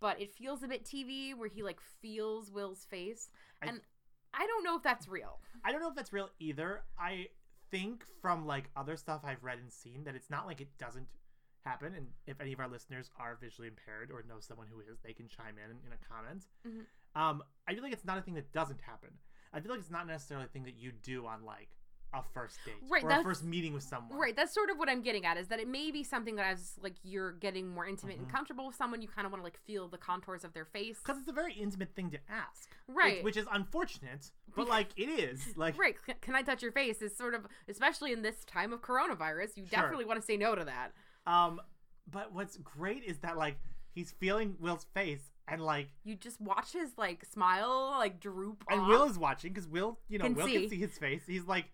but 0.00 0.20
it 0.20 0.30
feels 0.34 0.62
a 0.62 0.68
bit 0.68 0.84
TV 0.84 1.32
where 1.34 1.48
he 1.48 1.62
like 1.62 1.80
feels 2.02 2.50
Will's 2.50 2.84
face. 2.84 3.30
I- 3.62 3.66
and 3.66 3.80
I 4.34 4.46
don't 4.46 4.62
know 4.64 4.76
if 4.76 4.82
that's 4.82 5.08
real. 5.08 5.40
I 5.64 5.72
don't 5.72 5.80
know 5.80 5.88
if 5.88 5.94
that's 5.94 6.12
real 6.12 6.30
either. 6.38 6.84
I 6.98 7.28
think 7.70 8.04
from 8.20 8.46
like 8.46 8.70
other 8.76 8.96
stuff 8.96 9.22
I've 9.24 9.42
read 9.44 9.58
and 9.58 9.72
seen 9.72 10.04
that 10.04 10.14
it's 10.14 10.28
not 10.30 10.46
like 10.46 10.60
it 10.60 10.76
doesn't 10.78 11.06
happen. 11.64 11.94
And 11.94 12.08
if 12.26 12.40
any 12.40 12.52
of 12.52 12.60
our 12.60 12.68
listeners 12.68 13.10
are 13.18 13.36
visually 13.40 13.68
impaired 13.68 14.10
or 14.10 14.22
know 14.28 14.40
someone 14.40 14.66
who 14.66 14.80
is, 14.80 14.98
they 15.04 15.12
can 15.12 15.28
chime 15.28 15.56
in 15.58 15.70
in 15.86 15.92
a 15.92 15.98
comment. 16.12 16.46
Mhm. 16.66 16.86
Um, 17.20 17.42
I 17.68 17.74
feel 17.74 17.82
like 17.82 17.92
it's 17.92 18.04
not 18.04 18.18
a 18.18 18.22
thing 18.22 18.34
that 18.34 18.52
doesn't 18.52 18.80
happen. 18.80 19.10
I 19.52 19.60
feel 19.60 19.70
like 19.72 19.80
it's 19.80 19.90
not 19.90 20.06
necessarily 20.06 20.46
a 20.46 20.48
thing 20.48 20.64
that 20.64 20.74
you 20.76 20.92
do 20.92 21.26
on 21.26 21.44
like 21.44 21.68
a 22.12 22.22
first 22.34 22.58
date 22.64 22.74
Right, 22.88 23.04
or 23.04 23.10
a 23.10 23.22
first 23.22 23.44
meeting 23.44 23.72
with 23.72 23.84
someone. 23.84 24.18
Right, 24.18 24.34
that's 24.34 24.52
sort 24.52 24.68
of 24.68 24.78
what 24.78 24.88
I'm 24.88 25.00
getting 25.00 25.24
at 25.24 25.36
is 25.36 25.46
that 25.46 25.60
it 25.60 25.68
may 25.68 25.92
be 25.92 26.02
something 26.02 26.34
that 26.36 26.46
as 26.46 26.76
like 26.82 26.94
you're 27.04 27.30
getting 27.32 27.68
more 27.68 27.86
intimate 27.86 28.18
and 28.18 28.26
Mhm. 28.26 28.32
comfortable 28.32 28.66
with 28.66 28.74
someone, 28.74 29.00
you 29.00 29.06
kind 29.06 29.26
of 29.26 29.32
want 29.32 29.40
to 29.40 29.44
like 29.44 29.56
feel 29.58 29.86
the 29.86 29.98
contours 29.98 30.42
of 30.44 30.52
their 30.52 30.64
face. 30.64 30.98
Because 30.98 31.18
it's 31.20 31.28
a 31.28 31.32
very 31.32 31.52
intimate 31.52 31.94
thing 31.94 32.10
to 32.10 32.18
ask. 32.28 32.68
Right. 32.88 33.22
Which, 33.22 33.36
is 33.36 33.46
unfortunate, 33.52 34.32
but 34.56 34.66
like 34.68 34.88
it 34.96 35.08
is. 35.08 35.40
Like 35.56 35.78
Right, 35.78 35.96
can 36.20 36.34
I 36.34 36.42
touch 36.42 36.62
your 36.62 36.72
face 36.72 37.00
is 37.00 37.16
sort 37.16 37.34
of 37.34 37.46
especially 37.68 38.12
in 38.12 38.22
this 38.22 38.44
time 38.44 38.72
of 38.72 38.80
coronavirus, 38.82 39.56
you 39.56 39.64
Sure. 39.66 39.70
definitely 39.80 40.04
want 40.04 40.20
to 40.20 40.26
say 40.26 40.36
no 40.36 40.56
to 40.56 40.64
that. 40.64 40.92
Um 41.26 41.60
but 42.10 42.32
what's 42.32 42.56
great 42.58 43.04
is 43.04 43.18
that 43.18 43.36
like 43.36 43.56
he's 43.94 44.10
feeling 44.12 44.56
Will's 44.60 44.86
face 44.94 45.30
and 45.46 45.60
like 45.62 45.88
You 46.04 46.14
just 46.16 46.40
watch 46.40 46.72
his 46.72 46.90
like 46.96 47.24
smile 47.24 47.94
like 47.98 48.20
droop 48.20 48.64
And 48.68 48.80
off. 48.82 48.88
Will 48.88 49.04
is 49.04 49.18
watching 49.18 49.52
because 49.52 49.68
Will, 49.68 49.98
you 50.08 50.18
know, 50.18 50.24
Can 50.24 50.34
Will 50.34 50.46
see. 50.46 50.60
can 50.60 50.70
see 50.70 50.76
his 50.78 50.96
face. 50.98 51.22
He's 51.26 51.44
like, 51.46 51.66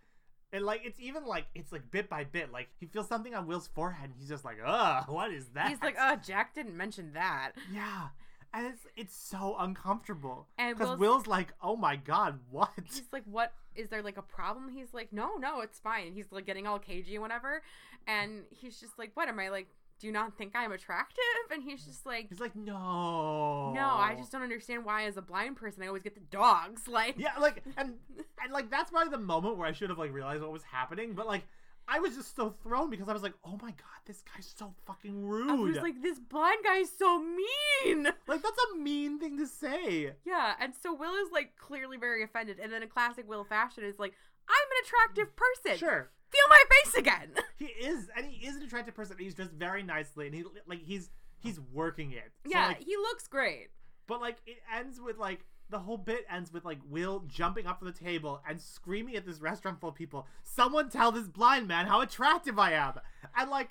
and 0.53 0.65
like 0.65 0.81
it's 0.85 0.99
even 1.01 1.25
like 1.27 1.47
it's 1.55 1.73
like 1.73 1.91
bit 1.91 2.09
by 2.09 2.25
bit. 2.25 2.51
Like 2.53 2.69
he 2.81 2.87
feels 2.87 3.09
something 3.09 3.35
on 3.35 3.47
Will's 3.47 3.67
forehead, 3.69 4.11
and 4.11 4.15
he's 4.19 4.29
just 4.29 4.45
like, 4.45 4.59
"Ugh, 4.65 5.05
what 5.09 5.31
is 5.33 5.49
that?" 5.51 5.69
He's 5.69 5.83
like, 5.83 5.97
"Oh, 6.01 6.17
Jack 6.17 6.55
didn't 6.55 6.77
mention 6.77 7.13
that." 7.15 7.53
yeah, 7.73 8.09
and 8.55 8.67
it's 8.67 8.87
it's 8.97 9.17
so 9.17 9.57
uncomfortable 9.59 10.47
And 10.57 10.75
because 10.77 10.91
Will's- 10.91 11.01
Will's 11.01 11.27
like, 11.27 11.53
"Oh 11.61 11.77
my 11.77 11.97
god, 11.97 12.39
what?" 12.51 12.71
He's 12.85 13.03
like, 13.13 13.25
"What 13.27 13.53
is 13.77 13.89
there 13.89 14.03
like 14.03 14.17
a 14.17 14.23
problem?" 14.23 14.69
He's 14.69 14.93
like, 14.95 15.13
"No, 15.13 15.37
no, 15.37 15.61
it's 15.61 15.79
fine." 15.79 16.13
He's 16.15 16.31
like 16.31 16.47
getting 16.47 16.67
all 16.67 16.79
cagey 16.79 17.15
and 17.15 17.23
whatever, 17.23 17.63
and 18.07 18.45
he's 18.51 18.79
just 18.81 18.99
like, 18.99 19.11
"What 19.15 19.29
am 19.29 19.39
I 19.39 19.49
like? 19.49 19.69
Do 19.99 20.07
you 20.07 20.13
not 20.13 20.37
think 20.37 20.53
I'm 20.55 20.73
attractive?" 20.73 21.23
And 21.53 21.63
he's 21.63 21.85
just 21.85 22.05
like, 22.07 22.29
He's 22.29 22.41
like, 22.41 22.55
"No, 22.55 23.73
"No, 23.73 23.89
I 23.89 24.15
just 24.19 24.33
don't 24.33 24.43
understand 24.43 24.85
why, 24.85 25.05
as 25.05 25.17
a 25.17 25.23
blind 25.23 25.57
person, 25.57 25.83
I 25.83 25.87
always 25.87 26.03
get 26.03 26.15
the 26.15 26.21
dogs." 26.31 26.83
Like, 26.89 27.17
yeah." 27.19 27.39
Like 27.39 27.63
and 27.77 27.95
and 28.43 28.53
like 28.53 28.71
that's 28.71 28.91
probably 28.91 29.11
the 29.11 29.19
moment 29.19 29.57
where 29.57 29.69
I 29.69 29.73
should 29.73 29.91
have 29.91 29.99
like 29.99 30.13
realized 30.13 30.43
what 30.43 30.53
was 30.53 30.63
happening, 30.65 31.15
but 31.15 31.27
like. 31.27 31.45
I 31.89 32.01
was 32.01 32.17
just 32.17 32.35
so 32.35 32.51
thrown 32.63 32.91
because 32.91 33.09
I 33.09 33.13
was 33.13 33.23
like, 33.23 33.35
"Oh 33.45 33.59
my 33.63 33.71
god, 33.71 34.01
this 34.07 34.23
guy's 34.35 34.53
so 34.57 34.75
fucking 34.87 35.25
rude!" 35.25 35.51
I 35.51 35.55
was 35.55 35.77
like, 35.77 36.03
"This 36.03 36.19
blind 36.19 36.59
guy 36.65 36.79
is 36.79 36.91
so 36.97 37.19
mean." 37.21 38.05
like 38.27 38.43
that's 38.43 38.59
a 38.73 38.77
mean 38.77 39.19
thing 39.19 39.39
to 39.39 39.47
say. 39.47 40.13
Yeah, 40.25 40.55
and 40.61 40.73
so 40.75 40.93
Will 40.95 41.15
is 41.15 41.31
like 41.33 41.57
clearly 41.57 41.97
very 41.97 42.23
offended, 42.25 42.59
and 42.59 42.73
then 42.73 42.83
in 42.83 42.89
classic 42.89 43.29
Will 43.29 43.45
fashion 43.45 43.85
is 43.85 43.99
like, 43.99 44.15
"I'm 44.49 44.55
an 44.55 44.85
attractive 44.85 45.37
person. 45.37 45.79
Sure, 45.79 46.11
Feel 46.31 46.49
my 46.49 46.63
face 46.83 46.95
again." 46.97 47.31
He 47.59 47.67
is, 47.67 48.09
and 48.15 48.27
he 48.27 48.47
is 48.47 48.57
an 48.57 48.63
attractive 48.65 48.95
person. 48.95 49.17
He's 49.19 49.35
dressed 49.35 49.53
very 49.53 49.83
nicely, 49.83 50.27
and 50.27 50.35
he 50.35 50.45
like 50.67 50.83
he's 50.83 51.09
he's 51.39 51.59
working 51.73 52.13
it. 52.13 52.31
So, 52.45 52.51
yeah, 52.53 52.67
like, 52.69 52.83
he 52.83 52.97
looks 52.97 53.27
great. 53.29 53.69
but 54.07 54.21
like 54.21 54.37
it 54.47 54.59
ends 54.77 55.01
with 55.01 55.17
like 55.17 55.47
the 55.71 55.81
whole 55.81 55.99
bit 55.99 56.25
ends 56.31 56.53
with 56.53 56.65
like 56.65 56.79
Will 56.89 57.25
jumping 57.27 57.67
up 57.67 57.79
from 57.81 57.89
the 57.89 57.93
table 57.99 58.41
and 58.49 58.61
screaming 58.61 59.17
at 59.17 59.27
this 59.27 59.41
restaurant 59.41 59.81
full 59.81 59.89
of 59.91 59.95
people. 59.95 60.27
Someone 60.43 60.89
tell 60.91 61.11
this 61.13 61.27
blind 61.29 61.67
man 61.67 61.87
how 61.87 62.01
attractive 62.01 62.59
I 62.59 62.73
am, 62.73 62.95
and 63.37 63.51
like 63.51 63.71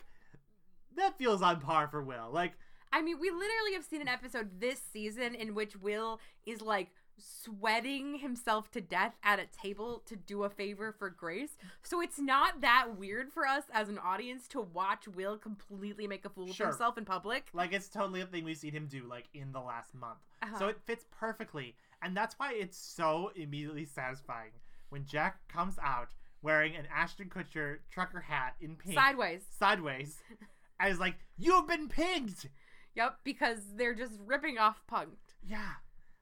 that 0.98 1.18
feels 1.18 1.42
on 1.42 1.62
par 1.62 1.88
for 1.88 2.04
Will. 2.04 2.30
Like 2.32 2.54
I 2.92 3.02
mean, 3.02 3.20
we 3.20 3.30
literally 3.30 3.74
have 3.74 3.84
seen 3.84 4.02
an 4.02 4.08
episode 4.08 4.60
this 4.62 4.82
season 4.94 5.36
in 5.36 5.54
which 5.56 5.76
Will 5.76 6.20
is 6.46 6.62
like 6.62 6.90
sweating 7.18 8.20
himself 8.20 8.70
to 8.72 8.82
death 8.82 9.14
at 9.24 9.40
a 9.40 9.46
table 9.62 10.02
to 10.06 10.16
do 10.16 10.44
a 10.44 10.50
favor 10.50 10.92
for 10.98 11.10
Grace. 11.10 11.58
So 11.84 12.02
it's 12.02 12.20
not 12.20 12.62
that 12.62 12.98
weird 12.98 13.32
for 13.32 13.46
us 13.48 13.64
as 13.74 13.90
an 13.90 13.98
audience 14.00 14.48
to 14.50 14.62
watch 14.62 15.08
Will 15.08 15.38
completely 15.38 16.08
make 16.08 16.26
a 16.26 16.30
fool 16.30 16.52
Sure. 16.52 16.68
of 16.68 16.74
himself 16.74 16.98
in 16.98 17.06
public. 17.06 17.48
like 17.54 17.74
it's 17.74 17.88
totally 17.90 18.22
a 18.22 18.26
thing 18.26 18.44
we've 18.44 18.58
seen 18.58 18.74
him 18.74 18.88
do 18.88 19.06
like 19.08 19.28
in 19.34 19.52
the 19.52 19.60
last 19.62 19.94
month. 19.94 20.20
Uh-huh. 20.42 20.60
So 20.60 20.68
it 20.68 20.78
fits 20.86 21.06
perfectly. 21.12 21.76
And 22.06 22.16
that's 22.16 22.36
why 22.38 22.54
it's 22.54 22.78
so 22.78 23.32
immediately 23.36 23.84
satisfying 23.86 24.52
when 24.90 25.06
Jack 25.06 25.40
comes 25.48 25.80
out 25.84 26.10
wearing 26.44 26.76
an 26.76 26.86
Ashton 26.96 27.30
Kutcher 27.30 27.78
trucker 27.92 28.20
hat 28.22 28.54
in 28.62 28.76
pink 28.76 28.94
Sideways. 28.94 29.42
sideways 29.58 30.22
and 30.80 30.92
is 30.94 31.00
like, 31.00 31.16
You've 31.36 31.68
been 31.68 31.90
pinked! 31.90 32.46
Yep, 32.94 33.18
because 33.24 33.60
they're 33.76 33.96
just 33.96 34.14
ripping 34.24 34.60
off 34.60 34.84
Punked. 34.90 35.34
Yeah. 35.44 35.74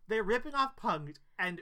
They're 0.08 0.24
ripping 0.24 0.56
off 0.56 0.78
Punked, 0.78 1.18
and 1.38 1.62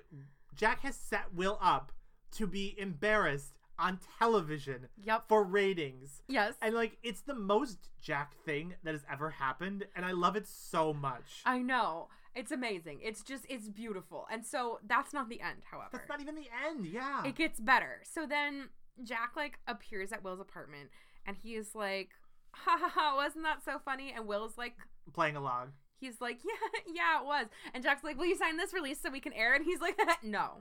Jack 0.55 0.81
has 0.81 0.95
set 0.95 1.33
Will 1.33 1.57
up 1.59 1.91
to 2.33 2.45
be 2.45 2.75
embarrassed 2.77 3.55
on 3.79 3.99
television 4.19 4.87
Yep. 5.03 5.23
for 5.29 5.43
ratings. 5.43 6.21
Yes. 6.27 6.53
And 6.61 6.75
like 6.75 6.97
it's 7.01 7.21
the 7.21 7.33
most 7.33 7.89
Jack 7.99 8.35
thing 8.45 8.75
that 8.83 8.93
has 8.93 9.03
ever 9.11 9.31
happened, 9.31 9.85
and 9.95 10.05
I 10.05 10.11
love 10.11 10.35
it 10.35 10.47
so 10.47 10.93
much. 10.93 11.41
I 11.45 11.57
know. 11.57 12.09
It's 12.35 12.51
amazing. 12.51 12.99
It's 13.03 13.21
just 13.23 13.45
it's 13.49 13.67
beautiful. 13.69 14.25
And 14.31 14.45
so 14.45 14.79
that's 14.87 15.13
not 15.13 15.27
the 15.29 15.41
end, 15.41 15.63
however. 15.69 15.89
That's 15.91 16.07
not 16.09 16.21
even 16.21 16.35
the 16.35 16.47
end. 16.67 16.85
Yeah. 16.85 17.25
it 17.25 17.35
gets 17.35 17.59
better. 17.59 18.01
So 18.03 18.25
then 18.25 18.69
Jack 19.03 19.31
like 19.35 19.59
appears 19.67 20.11
at 20.11 20.23
Will's 20.23 20.39
apartment 20.39 20.89
and 21.25 21.35
he's 21.35 21.75
like, 21.75 22.09
ha 22.53 22.77
ha 22.79 22.89
ha, 22.93 23.15
wasn't 23.15 23.43
that 23.43 23.63
so 23.65 23.79
funny? 23.83 24.13
And 24.15 24.27
Will's 24.27 24.57
like 24.57 24.75
Playing 25.13 25.35
along. 25.35 25.71
he's 25.99 26.21
like, 26.21 26.39
Yeah, 26.45 26.93
yeah, 26.93 27.19
it 27.21 27.25
was. 27.25 27.47
And 27.73 27.83
Jack's 27.83 28.03
like, 28.03 28.17
Will 28.17 28.25
you 28.27 28.37
sign 28.37 28.55
this 28.57 28.73
release 28.73 29.01
so 29.01 29.09
we 29.09 29.19
can 29.19 29.33
air 29.33 29.53
it? 29.53 29.57
And 29.57 29.65
he's 29.65 29.81
like, 29.81 29.99
No. 30.23 30.59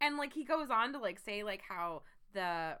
And 0.00 0.16
like 0.16 0.32
he 0.32 0.44
goes 0.44 0.68
on 0.70 0.92
to 0.92 0.98
like 0.98 1.18
say 1.18 1.42
like 1.42 1.62
how 1.68 2.02
the 2.34 2.78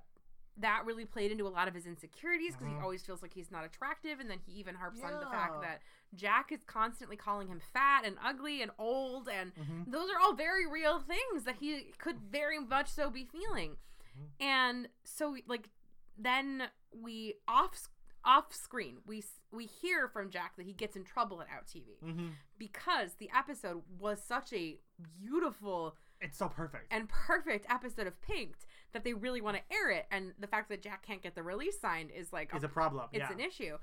that 0.60 0.84
really 0.84 1.04
played 1.04 1.30
into 1.30 1.46
a 1.46 1.48
lot 1.48 1.68
of 1.68 1.74
his 1.74 1.86
insecurities 1.86 2.54
because 2.54 2.66
Mhm. 2.68 2.76
he 2.76 2.82
always 2.82 3.04
feels 3.04 3.22
like 3.22 3.32
he's 3.32 3.50
not 3.50 3.64
attractive 3.64 4.18
and 4.20 4.28
then 4.28 4.38
he 4.40 4.52
even 4.52 4.74
harps 4.74 5.02
on 5.02 5.20
the 5.20 5.26
fact 5.26 5.60
that 5.62 5.82
Jack 6.14 6.50
is 6.52 6.62
constantly 6.64 7.16
calling 7.16 7.48
him 7.48 7.60
fat 7.60 8.04
and 8.04 8.16
ugly 8.22 8.60
and 8.62 8.70
old 8.78 9.28
and 9.28 9.54
Mhm. 9.54 9.90
those 9.90 10.10
are 10.10 10.18
all 10.18 10.34
very 10.34 10.66
real 10.66 10.98
things 11.00 11.44
that 11.44 11.56
he 11.56 11.92
could 11.98 12.20
very 12.20 12.58
much 12.58 12.88
so 12.88 13.08
be 13.10 13.24
feeling. 13.24 13.76
Mhm. 14.16 14.30
And 14.40 14.88
so 15.04 15.36
like 15.46 15.70
then 16.16 16.70
we 16.92 17.34
off 17.46 17.88
off 18.24 18.52
screen 18.52 19.00
we 19.06 19.22
we 19.52 19.64
hear 19.66 20.08
from 20.08 20.28
Jack 20.28 20.56
that 20.56 20.66
he 20.66 20.72
gets 20.72 20.96
in 20.96 21.04
trouble 21.04 21.40
at 21.40 21.48
Out 21.48 21.66
TV 21.68 21.98
hmm 22.00 22.30
because 22.58 23.14
the 23.14 23.30
episode 23.32 23.84
was 23.98 24.20
such 24.22 24.52
a 24.52 24.80
beautiful 25.20 25.96
It's 26.20 26.36
so 26.38 26.48
perfect. 26.48 26.92
and 26.92 27.08
perfect 27.08 27.66
episode 27.70 28.06
of 28.06 28.20
Pinked 28.22 28.66
that 28.92 29.04
they 29.04 29.14
really 29.14 29.40
want 29.40 29.56
to 29.56 29.62
air 29.72 29.90
it 29.90 30.06
and 30.10 30.32
the 30.38 30.46
fact 30.46 30.68
that 30.70 30.82
Jack 30.82 31.04
can't 31.06 31.22
get 31.22 31.34
the 31.34 31.42
release 31.42 31.78
signed 31.80 32.10
is 32.10 32.32
like 32.32 32.50
It's 32.54 32.64
a 32.64 32.68
problem. 32.68 33.08
it's 33.12 33.20
yeah. 33.20 33.32
an 33.32 33.40
issue. 33.40 33.78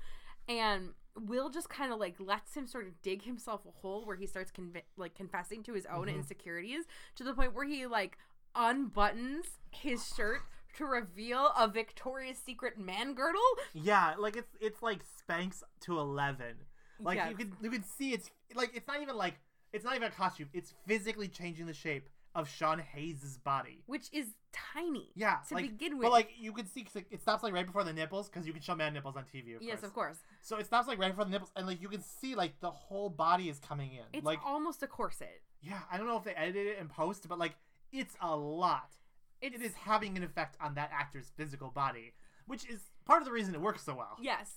And 0.48 0.90
Will 1.18 1.48
just 1.48 1.68
kind 1.70 1.92
of 1.92 1.98
like 1.98 2.16
lets 2.20 2.54
him 2.54 2.66
sort 2.66 2.86
of 2.86 3.00
dig 3.02 3.22
himself 3.22 3.62
a 3.66 3.70
hole 3.80 4.04
where 4.04 4.16
he 4.16 4.26
starts 4.26 4.52
conv- 4.52 4.82
like 4.96 5.14
confessing 5.14 5.62
to 5.64 5.72
his 5.72 5.86
own 5.86 6.06
Mhm. 6.08 6.16
insecurities 6.16 6.84
to 7.14 7.24
the 7.24 7.32
point 7.34 7.54
where 7.54 7.64
he 7.66 7.86
like 7.86 8.18
unbuttons 8.54 9.44
his 9.70 10.06
shirt 10.14 10.42
to 10.76 10.84
reveal 10.84 11.52
a 11.58 11.66
Victoria's 11.68 12.36
Secret 12.38 12.78
man 12.78 13.14
girdle. 13.14 13.40
Yeah, 13.72 14.14
like 14.18 14.36
it's 14.36 14.54
it's 14.60 14.82
like 14.82 15.02
Spanx 15.04 15.62
to 15.80 15.98
eleven. 15.98 16.56
Like 17.00 17.16
Yes. 17.16 17.30
you 17.30 17.36
can 17.36 17.56
you 17.62 17.70
can 17.70 17.82
see 17.82 18.12
it's 18.12 18.30
like 18.54 18.72
it's 18.74 18.86
not 18.86 19.00
even 19.00 19.16
like 19.16 19.34
it's 19.72 19.84
not 19.84 19.96
even 19.96 20.08
a 20.08 20.14
costume. 20.14 20.48
It's 20.52 20.74
physically 20.86 21.28
changing 21.28 21.66
the 21.66 21.74
shape 21.74 22.08
of 22.36 22.48
Sean 22.48 22.78
Hayes' 22.78 23.38
body. 23.42 23.82
which 23.86 24.08
is 24.12 24.34
tiny. 24.52 25.10
Yeah, 25.14 25.38
To 25.48 25.54
like, 25.54 25.70
begin 25.78 25.98
with. 25.98 26.04
But 26.04 26.12
like 26.12 26.30
you 26.38 26.52
can 26.52 26.66
see 26.66 26.86
it 27.10 27.20
stops 27.20 27.42
like 27.42 27.52
right 27.52 27.66
before 27.66 27.82
the 27.82 27.92
nipples 27.92 28.28
because 28.28 28.46
you 28.46 28.52
can 28.52 28.62
show 28.62 28.74
man 28.74 28.92
nipples 28.94 29.16
on 29.16 29.24
TV. 29.24 29.56
Of 29.56 29.62
yes, 29.62 29.80
course. 29.80 29.82
of 29.82 29.94
course. 29.94 30.18
So 30.42 30.56
it 30.58 30.66
stops 30.66 30.86
like 30.86 30.98
right 30.98 31.10
before 31.10 31.24
the 31.24 31.30
nipples, 31.30 31.50
and 31.56 31.66
like 31.66 31.80
you 31.82 31.88
can 31.88 32.02
see 32.02 32.34
like 32.34 32.60
the 32.60 32.70
whole 32.70 33.10
body 33.10 33.48
is 33.48 33.58
coming 33.58 33.92
in. 33.92 34.04
It's 34.12 34.24
like 34.24 34.38
almost 34.44 34.82
a 34.82 34.86
corset. 34.86 35.40
yeah, 35.62 35.80
I 35.90 35.96
don't 35.98 36.06
know 36.06 36.16
if 36.16 36.24
they 36.24 36.34
edited 36.34 36.66
it 36.68 36.78
in 36.78 36.88
post, 36.88 37.28
but 37.28 37.38
like 37.38 37.56
it's 37.92 38.14
a 38.20 38.36
lot. 38.36 38.90
It's, 39.42 39.56
It 39.56 39.62
is 39.62 39.74
having 39.74 40.16
an 40.16 40.22
effect 40.22 40.56
on 40.60 40.74
that 40.74 40.90
actor's 40.92 41.30
physical 41.36 41.70
body, 41.70 42.12
which 42.46 42.68
is 42.68 42.90
part 43.04 43.20
of 43.22 43.26
the 43.26 43.32
reason 43.32 43.54
it 43.54 43.60
works 43.60 43.82
so 43.84 43.94
well. 43.94 44.16
Yes. 44.20 44.56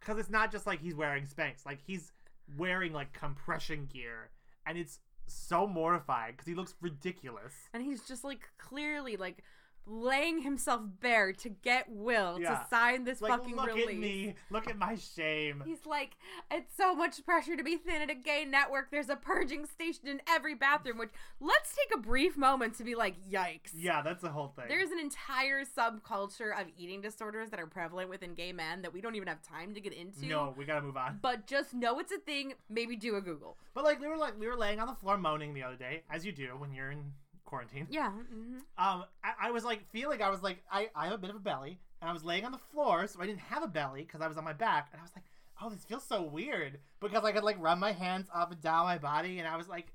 because 0.00 0.18
it's 0.18 0.30
not 0.30 0.50
just 0.52 0.66
like 0.66 0.80
he's 0.80 0.94
wearing 0.94 1.24
Spanx, 1.26 1.64
like 1.66 1.80
he's 1.86 2.12
wearing 2.56 2.92
like 2.92 3.12
compression 3.12 3.86
gear, 3.92 4.30
and 4.66 4.76
it's 4.78 4.98
so 5.26 5.66
mortifying 5.66 6.32
because 6.32 6.46
he 6.46 6.54
looks 6.54 6.74
ridiculous. 6.80 7.52
And 7.72 7.82
he's 7.82 8.02
just 8.02 8.24
like 8.24 8.48
clearly 8.58 9.16
like 9.16 9.44
laying 9.86 10.42
himself 10.42 10.80
bare 11.00 11.32
to 11.32 11.48
get 11.48 11.86
Will 11.90 12.38
Yeah. 12.40 12.50
to 12.58 12.66
sign 12.68 13.04
this 13.04 13.20
like, 13.20 13.30
fucking 13.32 13.56
look 13.56 13.66
release. 13.66 13.88
at 13.88 13.96
me, 13.98 14.34
look 14.50 14.68
at 14.70 14.78
my 14.78 14.94
shame. 14.94 15.62
He's 15.66 15.84
like, 15.86 16.16
it's 16.50 16.74
so 16.76 16.94
much 16.94 17.24
pressure 17.24 17.56
to 17.56 17.62
be 17.64 17.76
thin 17.76 18.00
at 18.02 18.10
a 18.10 18.14
gay 18.14 18.44
network. 18.44 18.90
There's 18.90 19.08
a 19.08 19.16
purging 19.16 19.66
station 19.66 20.06
in 20.08 20.20
every 20.28 20.54
bathroom, 20.54 20.98
which 20.98 21.10
let's 21.40 21.74
take 21.74 21.92
a 21.94 22.00
brief 22.00 22.36
moment 22.36 22.76
to 22.78 22.84
be 22.84 22.94
like, 22.94 23.16
yikes. 23.28 23.70
Yeah, 23.74 24.02
that's 24.02 24.22
the 24.22 24.30
whole 24.30 24.48
thing. 24.54 24.66
There's 24.68 24.90
an 24.90 24.98
entire 25.00 25.64
subculture 25.64 26.58
of 26.58 26.68
eating 26.76 27.00
disorders 27.00 27.50
that 27.50 27.60
are 27.60 27.66
prevalent 27.66 28.08
within 28.08 28.34
gay 28.34 28.52
men 28.52 28.82
that 28.82 28.92
we 28.92 29.00
don't 29.00 29.16
even 29.16 29.28
have 29.28 29.42
time 29.42 29.74
to 29.74 29.80
get 29.80 29.92
into. 29.92 30.26
no, 30.26 30.54
we 30.56 30.64
gotta 30.64 30.82
move 30.82 30.96
on. 30.96 31.18
But 31.20 31.46
just 31.46 31.74
know 31.74 31.98
it's 31.98 32.12
a 32.12 32.18
thing. 32.18 32.54
Maybe 32.70 32.96
do 32.96 33.16
a 33.16 33.20
Google. 33.20 33.58
But 33.74 33.84
like 33.84 34.00
we 34.00 34.06
were 34.08 34.16
like 34.16 34.38
we 34.38 34.46
were 34.46 34.56
laying 34.56 34.80
on 34.80 34.86
the 34.86 34.94
floor 34.94 35.16
moaning 35.18 35.54
the 35.54 35.62
other 35.62 35.76
day, 35.76 36.02
as 36.10 36.24
you 36.24 36.32
do 36.32 36.56
when 36.58 36.72
you're 36.72 36.90
in 36.90 37.12
quarantine. 37.52 37.86
Yeah. 37.90 38.10
hmm 38.10 38.56
Um, 38.78 39.04
I, 39.22 39.48
I 39.48 39.50
was 39.50 39.64
like 39.64 39.80
feeling 39.92 40.22
I 40.22 40.30
was 40.30 40.42
like 40.42 40.58
I 40.70 40.88
I 40.96 41.04
have 41.04 41.14
a 41.14 41.18
bit 41.18 41.30
of 41.30 41.36
a 41.36 41.40
belly, 41.40 41.78
and 42.00 42.08
I 42.08 42.12
was 42.12 42.24
laying 42.24 42.44
on 42.46 42.52
the 42.52 42.58
floor, 42.72 43.06
so 43.06 43.20
I 43.20 43.26
didn't 43.26 43.40
have 43.40 43.62
a 43.62 43.68
belly 43.68 44.02
because 44.02 44.20
I 44.22 44.26
was 44.28 44.38
on 44.38 44.44
my 44.44 44.54
back, 44.54 44.88
and 44.92 45.00
I 45.00 45.02
was 45.04 45.12
like, 45.14 45.24
oh, 45.60 45.68
this 45.70 45.84
feels 45.84 46.04
so 46.04 46.22
weird 46.22 46.78
because 47.00 47.24
I 47.24 47.32
could 47.32 47.44
like 47.44 47.60
run 47.60 47.78
my 47.78 47.92
hands 47.92 48.28
up 48.34 48.50
and 48.52 48.60
down 48.60 48.86
my 48.86 48.98
body, 48.98 49.38
and 49.38 49.46
I 49.46 49.56
was 49.56 49.68
like, 49.68 49.92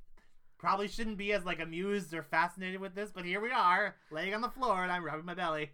probably 0.60 0.88
shouldn't 0.88 1.18
be 1.18 1.34
as 1.34 1.46
like 1.46 1.60
amused 1.60 2.14
or 2.14 2.22
fascinated 2.24 2.80
with 2.80 2.94
this, 2.96 3.12
but 3.12 3.26
here 3.26 3.42
we 3.42 3.52
are, 3.52 3.96
laying 4.12 4.34
on 4.36 4.42
the 4.42 4.50
floor, 4.50 4.84
and 4.84 4.92
I'm 4.92 5.04
rubbing 5.04 5.26
my 5.26 5.34
belly. 5.34 5.72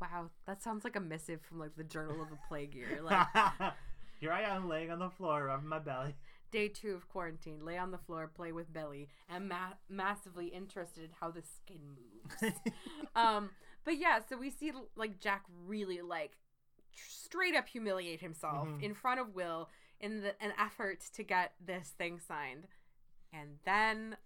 Wow, 0.00 0.30
that 0.46 0.62
sounds 0.62 0.84
like 0.84 0.96
a 0.96 1.00
missive 1.00 1.40
from 1.42 1.58
like 1.60 1.76
the 1.76 1.84
Journal 1.84 2.20
of 2.22 2.32
a 2.32 2.38
Plague 2.48 2.74
Year. 2.74 3.00
Like 3.04 3.26
here 4.20 4.32
I 4.32 4.42
am 4.42 4.68
laying 4.68 4.90
on 4.90 4.98
the 4.98 5.10
floor, 5.10 5.44
rubbing 5.44 5.68
my 5.68 5.78
belly. 5.78 6.14
Day 6.52 6.68
two 6.68 6.94
of 6.94 7.08
quarantine, 7.08 7.64
lay 7.64 7.76
on 7.78 7.90
the 7.90 7.98
floor, 7.98 8.30
play 8.32 8.52
with 8.52 8.72
belly, 8.72 9.08
and 9.28 9.48
ma- 9.48 9.74
massively 9.88 10.46
interested 10.48 11.02
in 11.02 11.10
how 11.20 11.30
the 11.30 11.42
skin 11.42 11.80
moves. 11.96 12.54
um, 13.16 13.50
but 13.84 13.98
yeah, 13.98 14.20
so 14.28 14.36
we 14.36 14.50
see 14.50 14.70
like 14.94 15.18
Jack 15.18 15.42
really 15.66 16.00
like 16.02 16.36
tr- 16.94 17.08
straight 17.08 17.56
up 17.56 17.66
humiliate 17.68 18.20
himself 18.20 18.68
Mhm. 18.68 18.82
in 18.82 18.94
front 18.94 19.18
of 19.18 19.34
Will 19.34 19.68
in 19.98 20.20
the, 20.20 20.40
an 20.42 20.52
effort 20.58 21.00
to 21.14 21.22
get 21.24 21.54
this 21.64 21.88
thing 21.98 22.20
signed, 22.20 22.68
and 23.32 23.58
then 23.64 24.16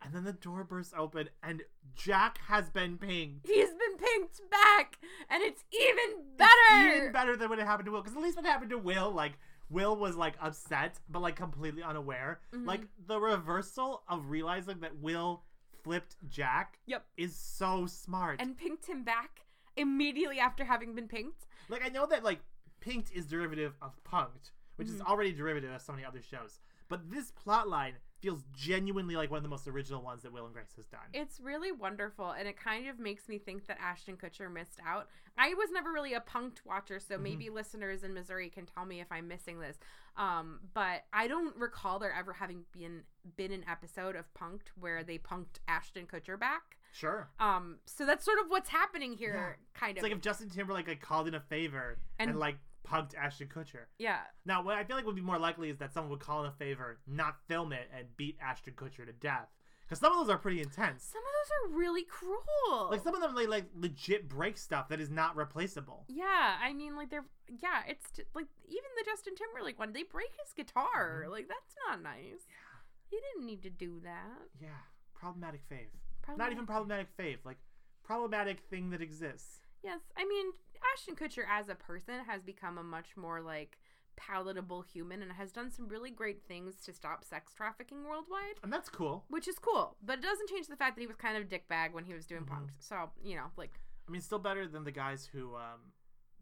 and 0.00 0.14
then 0.14 0.22
the 0.24 0.32
door 0.32 0.62
bursts 0.62 0.94
open, 0.96 1.28
and 1.42 1.62
Jack 1.96 2.38
has 2.46 2.70
been 2.70 2.98
pinged. 2.98 3.40
he's 3.44 3.70
been 3.70 3.96
pinked 3.98 4.40
back, 4.50 4.98
and 5.28 5.42
it's 5.42 5.64
even 5.72 6.22
better. 6.36 6.96
even 6.96 7.12
better 7.12 7.36
than 7.36 7.48
what 7.48 7.58
it 7.58 7.66
happened 7.66 7.86
to 7.86 7.92
Will. 7.92 8.02
Because 8.02 8.16
at 8.16 8.22
least 8.22 8.36
what 8.36 8.44
happened 8.46 8.70
to 8.70 8.78
Will, 8.78 9.10
like 9.10 9.32
Will 9.70 9.96
was 9.96 10.16
like 10.16 10.34
upset, 10.40 10.98
but 11.08 11.20
like 11.20 11.36
completely 11.36 11.82
unaware. 11.82 12.40
Mhm. 12.52 12.66
Like 12.66 12.82
the 13.06 13.20
reversal 13.20 14.02
of 14.08 14.30
realizing 14.30 14.80
that 14.80 14.96
Will 14.98 15.44
flipped 15.82 16.16
Jack. 16.28 16.78
Yep. 16.86 17.06
is 17.16 17.36
so 17.36 17.86
smart. 17.86 18.40
and 18.40 18.56
pinked 18.56 18.86
him 18.86 19.04
back 19.04 19.46
immediately 19.76 20.38
after 20.40 20.64
having 20.64 20.94
been 20.94 21.08
pinked. 21.08 21.46
like 21.68 21.84
I 21.84 21.88
know 21.88 22.06
that 22.06 22.24
like 22.24 22.40
Pinked 22.80 23.10
is 23.12 23.26
derivative 23.26 23.74
of 23.82 24.02
Punked, 24.04 24.52
which 24.76 24.88
is 24.88 25.00
Mhm. 25.00 25.06
already 25.06 25.32
derivative 25.32 25.70
of 25.72 25.82
so 25.82 25.92
many 25.92 26.04
other 26.04 26.22
shows. 26.22 26.60
But 26.88 27.10
this 27.10 27.30
plot 27.32 27.68
line 27.68 27.96
feels 28.20 28.42
genuinely 28.54 29.14
like 29.16 29.30
one 29.30 29.38
of 29.38 29.42
the 29.44 29.48
most 29.48 29.68
original 29.68 30.02
ones 30.02 30.22
that 30.22 30.32
Will 30.32 30.44
and 30.44 30.52
Grace 30.54 30.72
has 30.76 30.86
done. 30.86 31.00
It's 31.14 31.38
really 31.40 31.70
wonderful, 31.72 32.30
and 32.30 32.48
it 32.48 32.56
kind 32.56 32.88
of 32.88 32.98
makes 32.98 33.28
me 33.28 33.38
think 33.38 33.66
that 33.66 33.78
Ashton 33.80 34.16
Kutcher 34.16 34.52
missed 34.52 34.78
out. 34.84 35.08
I 35.36 35.54
was 35.54 35.70
never 35.70 35.92
really 35.92 36.14
a 36.14 36.20
punked 36.20 36.64
watcher, 36.64 36.98
so 36.98 37.16
Mhm. 37.16 37.22
maybe 37.22 37.50
listeners 37.50 38.02
in 38.02 38.12
Missouri 38.14 38.50
can 38.50 38.66
tell 38.66 38.84
me 38.84 39.00
if 39.00 39.10
I'm 39.12 39.28
missing 39.28 39.60
this. 39.60 39.78
Um, 40.16 40.60
but 40.74 41.04
I 41.12 41.28
don't 41.28 41.54
recall 41.56 42.00
there 42.00 42.12
ever 42.12 42.32
having 42.32 42.64
been 42.72 43.04
been 43.36 43.52
an 43.52 43.64
episode 43.68 44.16
of 44.16 44.32
Punked 44.34 44.68
where 44.74 45.04
they 45.04 45.18
punked 45.18 45.58
Ashton 45.68 46.06
Kutcher 46.06 46.38
back. 46.40 46.76
sure. 46.92 47.28
Um, 47.38 47.78
so 47.84 48.04
that's 48.06 48.24
sort 48.24 48.38
of 48.40 48.46
what's 48.48 48.70
happening 48.70 49.12
here, 49.12 49.58
kind 49.74 49.96
It's 49.96 49.98
of. 49.98 50.02
like 50.04 50.12
if 50.16 50.20
Justin 50.22 50.48
Timberlake 50.48 50.88
like 50.88 51.00
called 51.02 51.28
in 51.28 51.34
a 51.34 51.40
favor 51.40 51.98
and, 52.18 52.30
And- 52.30 52.38
like 52.40 52.58
punked 52.90 53.14
Ashton 53.16 53.48
Kutcher. 53.48 53.86
yeah, 53.98 54.20
Now, 54.44 54.62
what 54.62 54.74
I 54.76 54.84
feel 54.84 54.96
like 54.96 55.04
would 55.06 55.14
be 55.16 55.22
more 55.22 55.38
likely 55.38 55.68
is 55.70 55.78
that 55.78 55.92
someone 55.92 56.10
would 56.10 56.20
call 56.20 56.42
in 56.44 56.48
a 56.48 56.52
favor, 56.52 56.98
not 57.06 57.36
film 57.48 57.72
it, 57.72 57.90
and 57.96 58.06
beat 58.16 58.36
Ashton 58.40 58.74
Kutcher 58.74 59.04
to 59.06 59.12
death. 59.12 59.48
Because 59.82 60.00
some 60.00 60.12
of 60.12 60.18
those 60.18 60.28
are 60.34 60.38
pretty 60.38 60.60
intense. 60.60 61.02
some 61.02 61.22
of 61.22 61.32
those 61.72 61.72
are 61.74 61.78
really 61.78 62.02
cruel. 62.04 62.88
Like 62.90 63.02
some 63.02 63.14
of 63.14 63.22
them, 63.22 63.34
they 63.34 63.46
like 63.46 63.66
legit 63.74 64.28
break 64.28 64.58
stuff 64.58 64.88
that 64.90 65.00
is 65.00 65.08
not 65.10 65.34
replaceable. 65.36 66.04
yeah, 66.08 66.56
I 66.62 66.72
mean, 66.74 66.94
like 66.96 67.08
they're 67.10 67.24
yeah, 67.48 67.82
it's 67.88 68.10
t- 68.10 68.22
like 68.34 68.46
even 68.66 68.90
the 68.98 69.04
Justin 69.06 69.34
Timberlake 69.34 69.78
one, 69.78 69.92
they 69.94 70.02
break 70.02 70.28
his 70.44 70.52
guitar. 70.52 71.24
Mhm. 71.26 71.30
Like 71.30 71.48
that's 71.48 71.74
not 71.88 72.02
nice. 72.02 72.44
Yeah. 72.48 72.78
He 73.10 73.16
didn't 73.16 73.46
need 73.46 73.62
to 73.62 73.70
do 73.70 74.00
that. 74.04 74.48
Yeah, 74.60 74.68
problematic 75.14 75.62
fave. 75.70 75.86
Probably 76.20 76.44
Not 76.44 76.52
even 76.52 76.66
problematic 76.66 77.08
fave. 77.16 77.38
Like 77.46 77.56
problematic 78.04 78.60
thing 78.68 78.90
that 78.90 79.00
exists. 79.00 79.60
Yes, 79.82 80.00
I 80.16 80.24
mean 80.26 80.46
Ashton 80.94 81.14
Kutcher 81.16 81.44
as 81.48 81.68
a 81.68 81.74
person 81.74 82.24
has 82.26 82.42
become 82.42 82.78
a 82.78 82.82
much 82.82 83.16
more 83.16 83.40
like 83.40 83.78
palatable 84.16 84.82
human 84.82 85.22
and 85.22 85.30
has 85.32 85.52
done 85.52 85.70
some 85.70 85.86
really 85.88 86.10
great 86.10 86.42
things 86.48 86.74
to 86.84 86.92
stop 86.92 87.22
sex 87.24 87.52
trafficking 87.54 88.04
worldwide, 88.04 88.56
And 88.64 88.72
that's 88.72 88.88
cool. 88.88 89.24
which 89.28 89.46
is 89.46 89.58
cool. 89.60 89.96
But 90.02 90.18
it 90.18 90.22
doesn't 90.22 90.48
change 90.50 90.66
the 90.66 90.76
fact 90.76 90.96
that 90.96 91.00
he 91.00 91.06
was 91.06 91.16
kind 91.16 91.36
of 91.36 91.44
a 91.44 91.46
dickbag 91.46 91.92
when 91.92 92.04
he 92.04 92.14
was 92.14 92.26
doing 92.26 92.42
Mhm. 92.42 92.48
punks. 92.48 92.74
So 92.80 93.10
you 93.22 93.36
know, 93.36 93.50
like 93.56 93.80
I 94.06 94.10
mean, 94.10 94.20
still 94.22 94.38
better 94.38 94.66
than 94.66 94.84
the 94.84 94.90
guys 94.92 95.26
who 95.26 95.54
um 95.56 95.92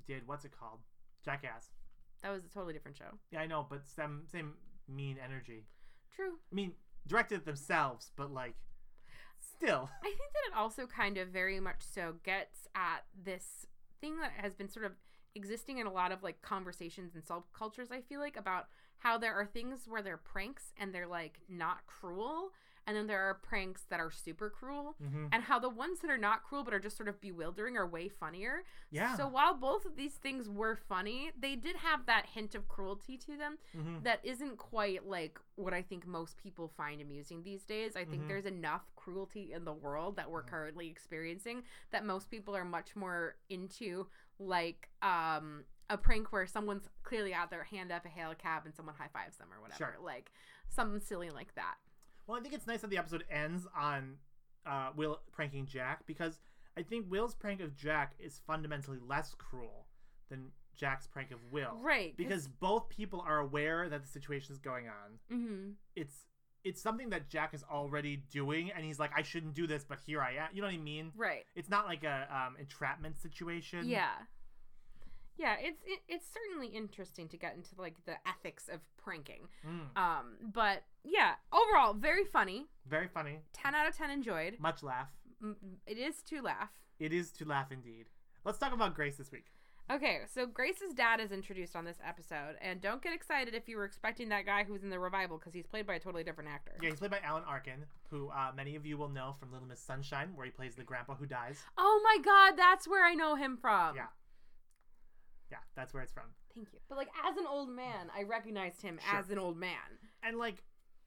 did 0.07 0.27
what's 0.27 0.45
it 0.45 0.53
called, 0.53 0.81
Jackass. 1.25 1.71
that 2.23 2.31
was 2.31 2.45
a 2.45 2.49
totally 2.49 2.73
different 2.73 2.97
show. 2.97 3.19
Yeah, 3.31 3.41
I 3.43 3.47
know, 3.47 3.67
but 3.69 3.87
same 3.87 4.27
same 4.27 4.57
mean 4.89 5.19
energy. 5.19 5.67
True. 6.15 6.39
I 6.51 6.55
mean, 6.55 6.75
directed 7.07 7.45
themselves, 7.45 8.11
but 8.17 8.31
like, 8.33 8.57
still. 9.57 9.91
I 10.03 10.07
think 10.07 10.33
that 10.33 10.51
it 10.51 10.57
also 10.57 10.87
kind 10.87 11.19
of 11.19 11.29
very 11.29 11.61
much 11.61 11.81
so 11.81 12.15
gets 12.25 12.69
at 12.75 13.05
this 13.25 13.67
thing 14.01 14.19
that 14.21 14.33
has 14.37 14.55
been 14.55 14.69
sort 14.69 14.87
of 14.87 14.93
existing 15.35 15.79
in 15.79 15.87
a 15.87 15.93
lot 15.93 16.13
of 16.13 16.23
like 16.23 16.41
conversations 16.43 17.15
and 17.15 17.25
subcultures. 17.25 17.93
I 17.93 18.01
feel 18.01 18.21
like 18.21 18.37
about 18.37 18.67
how 18.99 19.19
there 19.19 19.35
are 19.35 19.47
things 19.47 19.81
where 19.87 20.03
they're 20.03 20.17
pranks 20.17 20.73
and 20.79 20.95
they're 20.95 21.07
like 21.07 21.41
not 21.49 21.87
cruel, 21.87 22.53
and 22.87 22.97
then 22.97 23.07
there 23.07 23.21
are 23.23 23.35
pranks 23.35 23.83
that 23.91 23.99
are 24.01 24.11
super 24.11 24.49
cruel, 24.51 24.97
hmm 25.01 25.27
and 25.33 25.43
how 25.43 25.59
the 25.59 25.69
ones 25.69 26.01
that 26.01 26.11
are 26.11 26.17
not 26.19 26.43
cruel 26.45 26.63
but 26.65 26.73
are 26.73 26.79
just 26.79 26.97
sort 26.97 27.09
of 27.09 27.21
bewildering 27.21 27.77
are 27.77 27.87
way 27.87 28.09
funnier. 28.09 28.63
Yeah. 28.91 29.17
So 29.17 29.27
while 29.27 29.55
both 29.55 29.85
of 29.85 29.97
these 29.97 30.15
things 30.15 30.49
were 30.49 30.77
funny, 30.89 31.33
they 31.39 31.57
did 31.57 31.77
have 31.77 32.07
that 32.07 32.27
hint 32.27 32.55
of 32.55 32.69
cruelty 32.69 33.17
to 33.19 33.37
them 33.37 33.59
hmm 33.73 33.99
that 34.03 34.21
isn't 34.25 34.57
quite 34.59 35.07
like 35.07 35.39
what 35.57 35.75
I 35.75 35.83
think 35.83 36.07
most 36.07 36.37
people 36.37 36.69
find 36.77 37.01
amusing 37.01 37.43
these 37.43 37.65
days. 37.65 37.97
I 37.97 38.05
think 38.05 38.23
Mhm. 38.25 38.29
there's 38.29 38.47
enough 38.47 38.83
cruelty 38.95 39.53
in 39.53 39.65
the 39.65 39.73
world 39.73 40.17
that 40.17 40.31
we're 40.31 40.43
currently 40.45 40.89
experiencing 40.89 41.65
that 41.91 42.05
most 42.05 42.31
people 42.31 42.55
are 42.55 42.65
much 42.65 42.95
more 42.95 43.37
into 43.49 44.07
like 44.39 44.91
um 45.03 45.65
a 45.89 45.97
prank 45.97 46.33
where 46.33 46.47
someone's 46.47 46.89
clearly 47.05 47.33
out 47.33 47.49
there 47.51 47.63
hand 47.65 47.91
up 47.93 48.05
a 48.05 48.09
hail 48.09 48.35
cab 48.35 48.65
and 48.67 48.75
someone 48.75 48.95
high 48.97 49.09
fives 49.13 49.37
them 49.39 49.49
or 49.53 49.61
whatever. 49.61 49.93
Sure. 49.95 50.05
Like 50.05 50.33
something 50.69 51.01
silly 51.01 51.31
like 51.31 51.55
that. 51.55 51.77
Well, 52.27 52.37
I 52.39 52.41
think 52.41 52.55
it's 52.55 52.67
nice 52.67 52.81
that 52.81 52.91
the 52.91 52.99
episode 52.99 53.25
ends 53.31 53.67
on 53.77 54.17
uh, 54.67 54.91
Will 54.97 55.21
pranking 55.33 55.67
Jack 55.67 56.07
because 56.07 56.39
I 56.77 56.83
think 56.83 57.07
Will's 57.09 57.35
prank 57.35 57.61
of 57.61 57.75
Jack 57.77 58.15
is 58.19 58.41
fundamentally 58.47 58.99
less 59.07 59.35
cruel 59.35 59.87
than 60.29 60.49
Jack's 60.75 61.07
prank 61.07 61.31
of 61.31 61.39
Will. 61.51 61.79
Right. 61.81 62.17
Because 62.17 62.49
both 62.49 62.89
people 62.89 63.25
are 63.27 63.39
aware 63.39 63.89
that 63.89 64.03
the 64.03 64.09
situation 64.09 64.53
is 64.53 64.59
going 64.59 64.87
on. 64.89 65.19
hmm 65.31 65.71
It's 65.95 66.27
it's 66.65 66.83
something 66.83 67.11
that 67.11 67.29
Jack 67.29 67.55
is 67.55 67.63
already 67.71 68.17
doing, 68.17 68.73
and 68.73 68.85
he's 68.85 68.99
like, 68.99 69.13
I 69.17 69.23
shouldn't 69.23 69.55
do 69.55 69.69
this, 69.69 69.85
but 69.89 70.01
here 70.05 70.21
I 70.21 70.33
am. 70.33 70.49
You 70.53 70.63
know 70.63 70.67
what 70.67 70.75
I 70.75 70.79
mean? 70.79 71.13
Right. 71.17 71.45
It's 71.55 71.69
not 71.71 71.87
like 71.87 72.03
a 72.03 72.27
um, 72.29 72.57
entrapment 72.59 73.21
situation. 73.21 73.87
Yeah. 73.89 74.11
Yeah, 75.39 75.57
it's 75.61 75.83
it, 75.87 76.01
it's 76.09 76.27
certainly 76.33 76.69
interesting 76.69 77.29
to 77.29 77.37
get 77.37 77.55
into 77.55 77.71
like 77.79 77.95
the 78.07 78.15
ethics 78.27 78.69
of 78.73 78.81
pranking. 78.97 79.49
Mm, 79.67 79.97
Um, 80.01 80.37
but 80.53 80.83
yeah, 81.05 81.35
overall 81.53 81.93
very 81.95 82.25
funny. 82.25 82.67
very 82.89 83.09
funny. 83.09 83.41
10 83.53 83.75
out 83.75 83.87
of 83.89 83.97
10 83.97 84.11
enjoyed. 84.11 84.57
Much 84.59 84.83
laugh. 84.83 85.09
It 85.87 85.99
is 85.99 86.23
to 86.31 86.41
laugh. 86.43 86.71
It 86.99 87.13
is 87.13 87.31
to 87.33 87.45
laugh 87.45 87.71
indeed. 87.71 88.07
Let's 88.45 88.59
talk 88.59 88.73
about 88.73 88.95
Grace 88.95 89.17
this 89.17 89.31
week. 89.31 89.47
Okay, 89.89 90.21
so 90.35 90.47
Grace's 90.47 90.93
dad 90.95 91.21
is 91.21 91.31
introduced 91.31 91.77
on 91.77 91.85
this 91.85 91.99
episode, 92.05 92.57
and 92.61 92.81
don't 92.81 93.01
get 93.01 93.13
excited 93.13 93.55
if 93.55 93.69
you 93.69 93.77
were 93.77 93.85
expecting 93.85 94.29
that 94.31 94.45
guy 94.45 94.65
who 94.65 94.73
was 94.73 94.83
in 94.83 94.91
the 94.91 94.99
revival 94.99 95.39
because 95.39 95.55
he's 95.55 95.67
played 95.67 95.87
by 95.87 95.95
a 95.95 96.01
totally 96.01 96.25
different 96.25 96.51
actor. 96.51 96.73
Yeah, 96.83 96.91
he's 96.91 96.99
played 96.99 97.13
by 97.13 97.21
Alan 97.23 97.45
Arkin, 97.47 97.85
who 98.11 98.29
uh, 98.31 98.51
many 98.57 98.75
of 98.75 98.85
you 98.85 98.97
will 98.99 99.09
know 99.11 99.37
from 99.39 99.53
Little 99.53 99.69
Miss 99.69 99.79
Sunshine, 99.79 100.31
where 100.35 100.45
he 100.45 100.51
plays 100.51 100.75
the 100.75 100.83
grandpa 100.83 101.15
who 101.15 101.27
dies. 101.27 101.61
Oh 101.79 102.01
my 102.03 102.19
god, 102.25 102.59
that's 102.59 102.89
where 102.89 103.05
I 103.07 103.15
know 103.15 103.37
him 103.37 103.57
from. 103.57 103.95
Yeah. 103.95 104.07
Yeah, 105.51 105.59
that's 105.75 105.95
where 105.95 106.03
it's 106.03 106.13
from. 106.13 106.25
Thank 106.55 106.73
you. 106.73 106.79
But 106.89 106.99
like 106.99 107.09
as 107.29 107.37
an 107.37 107.45
old 107.49 107.69
man, 107.71 108.11
I 108.17 108.23
recognized 108.25 108.83
him 108.83 108.99
Sure. 109.09 109.19
as 109.19 109.31
an 109.31 109.39
old 109.39 109.57
man. 109.57 109.99
And 110.23 110.39
like, 110.39 110.63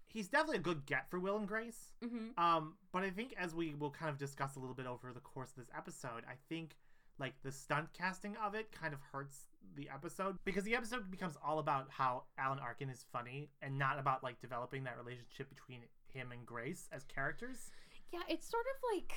he's 0.07 0.27
definitely 0.27 0.57
a 0.57 0.61
good 0.61 0.85
get 0.85 1.09
for 1.09 1.19
Will 1.19 1.37
and 1.37 1.47
Grace. 1.47 1.91
Mm-hmm. 2.03 2.41
Um, 2.43 2.75
but 2.91 3.03
I 3.03 3.09
think 3.09 3.33
as 3.37 3.53
we 3.53 3.75
will 3.75 3.91
kind 3.91 4.09
of 4.09 4.17
discuss 4.17 4.55
a 4.55 4.59
little 4.59 4.75
bit 4.75 4.85
over 4.85 5.11
the 5.13 5.19
course 5.19 5.49
of 5.51 5.55
this 5.57 5.69
episode, 5.75 6.23
I 6.29 6.35
think 6.47 6.75
like 7.19 7.33
the 7.43 7.51
stunt 7.51 7.89
casting 7.93 8.35
of 8.37 8.55
it 8.55 8.71
kind 8.71 8.93
of 8.93 8.99
hurts 9.11 9.47
the 9.75 9.89
episode 9.93 10.37
because 10.45 10.63
the 10.63 10.75
episode 10.75 11.11
becomes 11.11 11.35
all 11.45 11.59
about 11.59 11.87
how 11.89 12.23
Alan 12.37 12.59
Arkin 12.59 12.89
is 12.89 13.05
funny 13.11 13.49
and 13.61 13.77
not 13.77 13.99
about 13.99 14.23
like 14.23 14.39
developing 14.39 14.85
that 14.85 14.97
relationship 14.97 15.49
between 15.49 15.81
him 16.13 16.31
and 16.31 16.45
Grace 16.45 16.87
as 16.91 17.03
characters. 17.03 17.71
Yeah, 18.11 18.21
it's 18.27 18.49
sort 18.49 18.65
of 18.73 18.97
like 18.97 19.13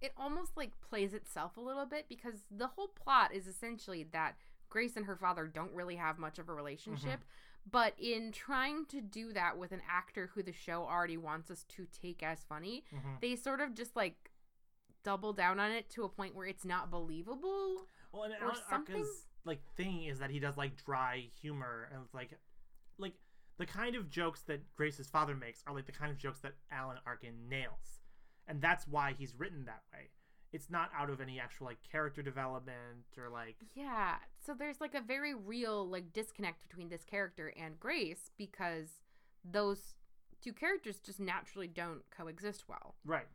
it 0.00 0.12
almost 0.16 0.56
like 0.56 0.80
plays 0.80 1.12
itself 1.12 1.56
a 1.56 1.60
little 1.60 1.84
bit 1.86 2.06
because 2.08 2.44
the 2.50 2.68
whole 2.68 2.88
plot 2.88 3.34
is 3.34 3.46
essentially 3.46 4.06
that 4.12 4.36
Grace 4.70 4.96
and 4.96 5.04
her 5.06 5.16
father 5.16 5.46
don't 5.46 5.72
really 5.74 5.96
have 5.96 6.18
much 6.18 6.38
of 6.38 6.48
a 6.48 6.54
relationship. 6.54 7.20
But 7.70 7.92
in 7.98 8.32
trying 8.32 8.86
to 8.86 9.02
do 9.02 9.34
that 9.34 9.58
with 9.58 9.72
an 9.72 9.82
actor 9.88 10.30
who 10.34 10.42
the 10.42 10.52
show 10.52 10.86
already 10.90 11.18
wants 11.18 11.50
us 11.50 11.64
to 11.76 11.86
take 12.00 12.22
as 12.22 12.38
funny, 12.48 12.84
Mm-hmm. 12.94 13.14
they 13.20 13.36
sort 13.36 13.60
of 13.60 13.74
just 13.74 13.94
like 13.94 14.30
double 15.04 15.32
down 15.34 15.60
on 15.60 15.70
it 15.70 15.90
to 15.90 16.04
a 16.04 16.08
point 16.08 16.34
where 16.34 16.46
it's 16.46 16.64
not 16.64 16.90
believable. 16.90 17.86
Well, 18.12 18.22
and 18.24 18.34
or 18.34 18.44
Alan 18.44 18.56
something? 18.70 18.94
Arkin's 18.96 19.26
like 19.44 19.60
thing 19.76 20.04
is 20.04 20.18
that 20.20 20.30
he 20.30 20.38
does 20.40 20.56
like 20.56 20.82
dry 20.84 21.28
humor 21.40 21.88
and 21.92 22.02
it's 22.04 22.14
like, 22.14 22.30
like 22.98 23.14
the 23.58 23.66
kind 23.66 23.94
of 23.94 24.08
jokes 24.10 24.42
that 24.42 24.60
Grace's 24.74 25.08
father 25.08 25.34
makes 25.34 25.62
are 25.66 25.74
like 25.74 25.86
the 25.86 25.92
kind 25.92 26.10
of 26.10 26.16
jokes 26.18 26.40
that 26.40 26.52
Alan 26.70 26.96
Arkin 27.06 27.34
nails, 27.48 28.00
and 28.48 28.60
that's 28.62 28.86
why 28.88 29.14
he's 29.18 29.34
written 29.36 29.64
that 29.66 29.82
way. 29.92 30.08
It's 30.52 30.68
not 30.70 30.90
out 30.96 31.10
of 31.10 31.20
any 31.20 31.38
actual 31.38 31.66
like 31.66 31.78
character 31.90 32.22
development 32.22 33.06
or 33.16 33.28
like 33.28 33.56
Yeah. 33.74 34.16
So 34.44 34.54
there's 34.54 34.80
like 34.80 34.94
a 34.94 35.00
very 35.00 35.34
real 35.34 35.88
like 35.88 36.12
disconnect 36.12 36.68
between 36.68 36.88
this 36.88 37.04
character 37.04 37.52
and 37.56 37.78
Grace 37.78 38.30
because 38.36 39.00
those 39.44 39.94
two 40.42 40.52
characters 40.52 40.98
just 40.98 41.20
naturally 41.20 41.68
don't 41.68 42.02
coexist 42.10 42.64
well. 42.68 42.94
right. 43.04 43.28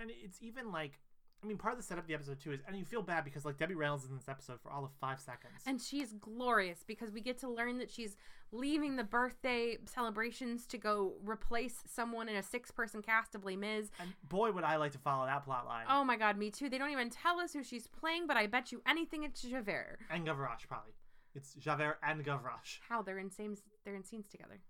And 0.00 0.10
it's 0.10 0.42
even 0.42 0.72
like, 0.72 0.98
I 1.44 1.46
mean, 1.46 1.58
part 1.58 1.74
of 1.74 1.78
the 1.78 1.84
setup 1.84 2.04
of 2.04 2.08
the 2.08 2.14
episode 2.14 2.40
too 2.40 2.52
is, 2.52 2.60
and 2.66 2.74
you 2.74 2.86
feel 2.86 3.02
bad 3.02 3.22
because 3.22 3.44
like 3.44 3.58
Debbie 3.58 3.74
Reynolds 3.74 4.04
is 4.04 4.10
in 4.10 4.16
this 4.16 4.28
episode 4.30 4.60
for 4.62 4.72
all 4.72 4.82
of 4.82 4.90
five 4.98 5.20
seconds. 5.20 5.52
And 5.66 5.78
she's 5.78 6.14
glorious 6.14 6.82
because 6.86 7.10
we 7.10 7.20
get 7.20 7.38
to 7.40 7.50
learn 7.50 7.76
that 7.78 7.90
she's 7.90 8.16
leaving 8.50 8.96
the 8.96 9.04
birthday 9.04 9.76
celebrations 9.84 10.66
to 10.68 10.78
go 10.78 11.12
replace 11.22 11.82
someone 11.86 12.30
in 12.30 12.36
a 12.36 12.42
six 12.42 12.70
person 12.70 13.02
cast 13.02 13.34
of 13.34 13.44
Les 13.44 13.56
Mis. 13.56 13.90
And 14.00 14.14
boy, 14.26 14.52
would 14.52 14.64
I 14.64 14.76
like 14.76 14.92
to 14.92 14.98
follow 14.98 15.26
that 15.26 15.44
plot 15.44 15.66
line. 15.66 15.84
Oh 15.90 16.02
my 16.02 16.16
god, 16.16 16.38
me 16.38 16.50
too. 16.50 16.70
They 16.70 16.78
don't 16.78 16.90
even 16.90 17.10
tell 17.10 17.38
us 17.38 17.52
who 17.52 17.62
she's 17.62 17.86
playing, 17.86 18.26
but 18.26 18.38
I 18.38 18.46
bet 18.46 18.72
you 18.72 18.80
anything 18.86 19.22
it's 19.24 19.42
Javert. 19.42 19.98
And 20.10 20.26
Gavroche 20.26 20.66
probably. 20.66 20.92
It's 21.34 21.52
Javert 21.54 21.98
and 22.02 22.24
Gavroche. 22.24 22.78
How 22.88 23.02
they're 23.02 23.18
in 23.18 23.30
same 23.30 23.56
they're 23.84 23.96
in 23.96 24.04
scenes 24.04 24.28
together. 24.28 24.60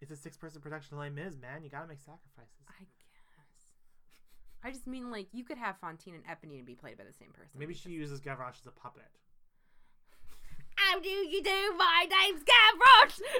It's 0.00 0.10
a 0.10 0.16
six-person 0.16 0.60
production 0.60 0.96
of 0.96 1.00
Les 1.00 1.10
Mis, 1.10 1.36
man. 1.36 1.62
You 1.62 1.70
gotta 1.70 1.86
make 1.86 2.00
sacrifices. 2.00 2.56
I. 2.68 2.84
I 4.62 4.70
just 4.70 4.86
mean 4.86 5.10
like 5.10 5.28
you 5.32 5.44
could 5.44 5.58
have 5.58 5.76
Fantine 5.80 6.14
and 6.14 6.24
Eponine 6.26 6.64
be 6.66 6.74
played 6.74 6.98
by 6.98 7.04
the 7.04 7.12
same 7.12 7.30
person. 7.32 7.58
Maybe 7.58 7.74
she 7.74 7.90
uses 7.90 8.20
Gavroche 8.20 8.60
as 8.60 8.66
a 8.66 8.70
puppet. 8.70 9.08
How 10.76 10.98
do 11.00 11.08
you 11.08 11.42
do? 11.42 11.74
My 11.76 12.06
name's 12.08 12.42
Gavroche. 12.42 13.20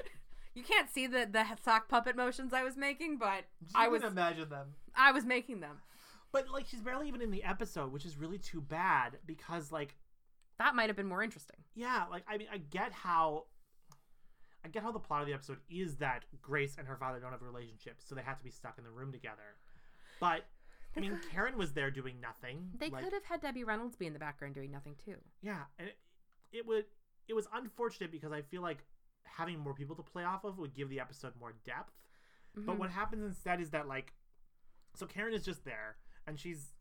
You 0.52 0.64
can't 0.64 0.90
see 0.90 1.06
the 1.06 1.28
the 1.30 1.44
sock 1.62 1.88
puppet 1.88 2.16
motions 2.16 2.52
I 2.52 2.64
was 2.64 2.76
making, 2.76 3.18
but 3.18 3.44
I 3.72 3.87
was 3.87 4.02
can 4.02 4.11
imagine 4.11 4.48
them. 4.48 4.74
I 4.96 5.12
was 5.12 5.24
making 5.24 5.61
them. 5.61 5.78
But 6.33 6.50
like, 6.50 6.66
she's 6.66 6.80
barely 6.80 7.06
even 7.06 7.22
in 7.22 7.30
the 7.30 7.44
episode, 7.44 7.92
which 7.92 8.04
is 8.04 8.16
really 8.16 8.37
too 8.37 8.61
bad 8.61 9.18
because, 9.26 9.70
like, 9.70 9.94
That 10.59 10.74
might 10.74 10.88
have 10.88 10.96
been 10.96 11.06
more 11.06 11.22
interesting. 11.22 11.54
yeah, 11.76 12.04
like 12.11 12.24
I 12.28 12.37
mean, 12.37 12.48
I 12.52 12.59
get 12.59 12.90
how, 12.92 13.44
I 14.64 14.68
get 14.68 14.83
how 14.83 14.90
the 14.90 14.98
plot 14.98 15.20
of 15.20 15.28
the 15.28 15.35
episode 15.35 15.59
is 15.70 15.98
that 15.98 16.24
Grace 16.42 16.74
and 16.76 16.88
her 16.88 16.96
father 16.96 17.20
don't 17.20 17.30
have 17.30 17.42
a 17.42 17.46
relationship, 17.46 17.98
so 18.04 18.16
they 18.16 18.22
have 18.22 18.38
to 18.38 18.44
be 18.44 18.50
stuck 18.50 18.76
in 18.76 18.83
the 18.83 18.90
room 18.90 19.12
together. 19.12 19.54
But 20.18 20.46
I 20.96 21.00
mean, 21.00 21.18
Karen 21.31 21.57
was 21.57 21.72
there 21.72 21.90
doing 21.90 22.20
nothing. 22.20 22.70
They 22.79 22.90
like, 22.90 23.05
could 23.05 23.12
have 23.12 23.24
had 23.24 23.40
Debbie 23.40 23.64
Reynolds 23.64 23.96
be 23.96 24.07
in 24.07 24.12
the 24.12 24.18
background 24.18 24.55
doing 24.55 24.70
nothing 24.70 24.96
too. 25.05 25.16
Yeah, 25.40 25.62
and 25.79 25.88
it, 25.88 25.96
it 26.53 26.66
would 26.66 26.87
it 27.29 27.35
was 27.35 27.46
unfortunate 27.55 28.11
because 28.11 28.33
I 28.33 28.42
feel 28.42 28.61
like 28.62 28.79
having 29.24 29.59
more 29.61 29.74
people 29.74 29.94
to 29.96 30.03
play 30.03 30.24
off 30.24 30.44
of 30.44 30.59
would 30.59 30.74
give 30.74 30.88
the 30.88 30.98
episode 31.00 31.33
more 31.38 31.55
depth. 31.64 31.92
But 32.55 32.64
Mhm. 32.74 32.79
what 32.79 32.90
happens 32.90 33.22
instead 33.24 33.61
is 33.61 33.70
that 33.70 33.87
like 33.87 34.12
so 34.96 35.07
Karen 35.07 35.33
is 35.33 35.44
just 35.44 35.64
there 35.64 35.96
and 36.26 36.38
she's 36.38 36.72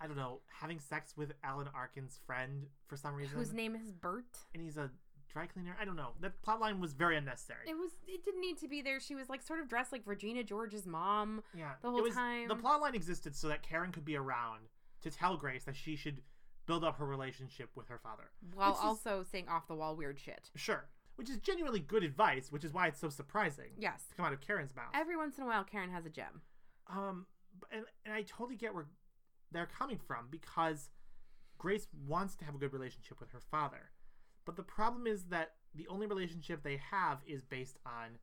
I 0.00 0.08
don't 0.08 0.16
know, 0.16 0.40
having 0.48 0.80
sex 0.80 1.16
with 1.16 1.32
Alan 1.44 1.68
Arkin's 1.68 2.18
friend 2.26 2.66
for 2.88 2.96
some 2.96 3.14
reason. 3.14 3.38
whose 3.38 3.52
name 3.52 3.76
is 3.76 3.92
Bert? 3.92 4.36
and 4.52 4.62
he's 4.62 4.76
a 4.76 4.90
dry 5.32 5.46
cleaner. 5.46 5.76
I 5.80 5.84
don't 5.84 5.96
know. 5.96 6.10
That 6.20 6.40
plot 6.42 6.60
line 6.60 6.80
was 6.80 6.92
very 6.92 7.16
unnecessary. 7.16 7.60
It 7.66 7.74
was. 7.74 7.90
It 8.06 8.24
didn't 8.24 8.40
need 8.40 8.58
to 8.58 8.68
be 8.68 8.82
there. 8.82 9.00
She 9.00 9.14
was 9.14 9.28
like 9.28 9.42
sort 9.42 9.60
of 9.60 9.68
dressed 9.68 9.92
like 9.92 10.02
Regina 10.04 10.44
George's 10.44 10.86
mom. 10.86 11.42
yeah. 11.56 11.72
the 11.82 11.90
whole 11.90 12.02
was, 12.02 12.14
time. 12.14 12.48
The 12.48 12.56
plot 12.56 12.80
line 12.80 12.94
existed 12.94 13.34
so 13.34 13.48
that 13.48 13.62
Karen 13.62 13.92
could 13.92 14.04
be 14.04 14.16
around 14.16 14.60
to 15.02 15.10
tell 15.10 15.36
Grace 15.36 15.64
that 15.64 15.76
she 15.76 15.96
should 15.96 16.22
build 16.66 16.84
up 16.84 16.98
her 16.98 17.06
relationship 17.06 17.70
with 17.74 17.88
her 17.88 17.98
father. 17.98 18.30
While 18.54 18.70
Which 18.70 18.78
is- 18.78 18.84
also 18.84 19.24
saying 19.30 19.48
off 19.48 19.66
the 19.66 19.74
wall 19.74 19.96
weird 19.96 20.18
shit. 20.18 20.50
Sure. 20.54 20.84
Which 21.16 21.28
is 21.28 21.38
genuinely 21.38 21.80
good 21.80 22.02
advice, 22.04 22.50
which 22.50 22.64
is 22.64 22.72
why 22.72 22.86
it's 22.86 22.98
so 23.00 23.08
surprising 23.10 23.72
Yes. 23.78 24.04
to 24.08 24.14
come 24.14 24.24
out 24.24 24.32
of 24.32 24.40
Karen's 24.40 24.74
mouth. 24.74 24.90
Every 24.94 25.16
once 25.16 25.36
in 25.36 25.44
a 25.44 25.46
while, 25.46 25.64
Karen 25.64 25.90
has 25.90 26.06
a 26.06 26.10
gem. 26.10 26.40
Um, 26.88 27.26
and, 27.70 27.84
and 28.04 28.14
I 28.14 28.22
totally 28.22 28.56
get 28.56 28.74
where 28.74 28.86
they're 29.50 29.66
coming 29.66 29.98
from 29.98 30.28
because 30.30 30.88
Grace 31.58 31.86
wants 32.08 32.34
to 32.36 32.44
have 32.44 32.54
a 32.54 32.58
good 32.58 32.72
relationship 32.72 33.20
with 33.20 33.30
her 33.30 33.40
father. 33.40 33.90
But 34.44 34.56
the 34.56 34.62
problem 34.62 35.06
is 35.06 35.24
that 35.24 35.54
the 35.74 35.86
only 35.88 36.06
relationship 36.06 36.62
they 36.62 36.76
have 36.90 37.18
is 37.26 37.44
based 37.44 37.78
on 37.86 38.18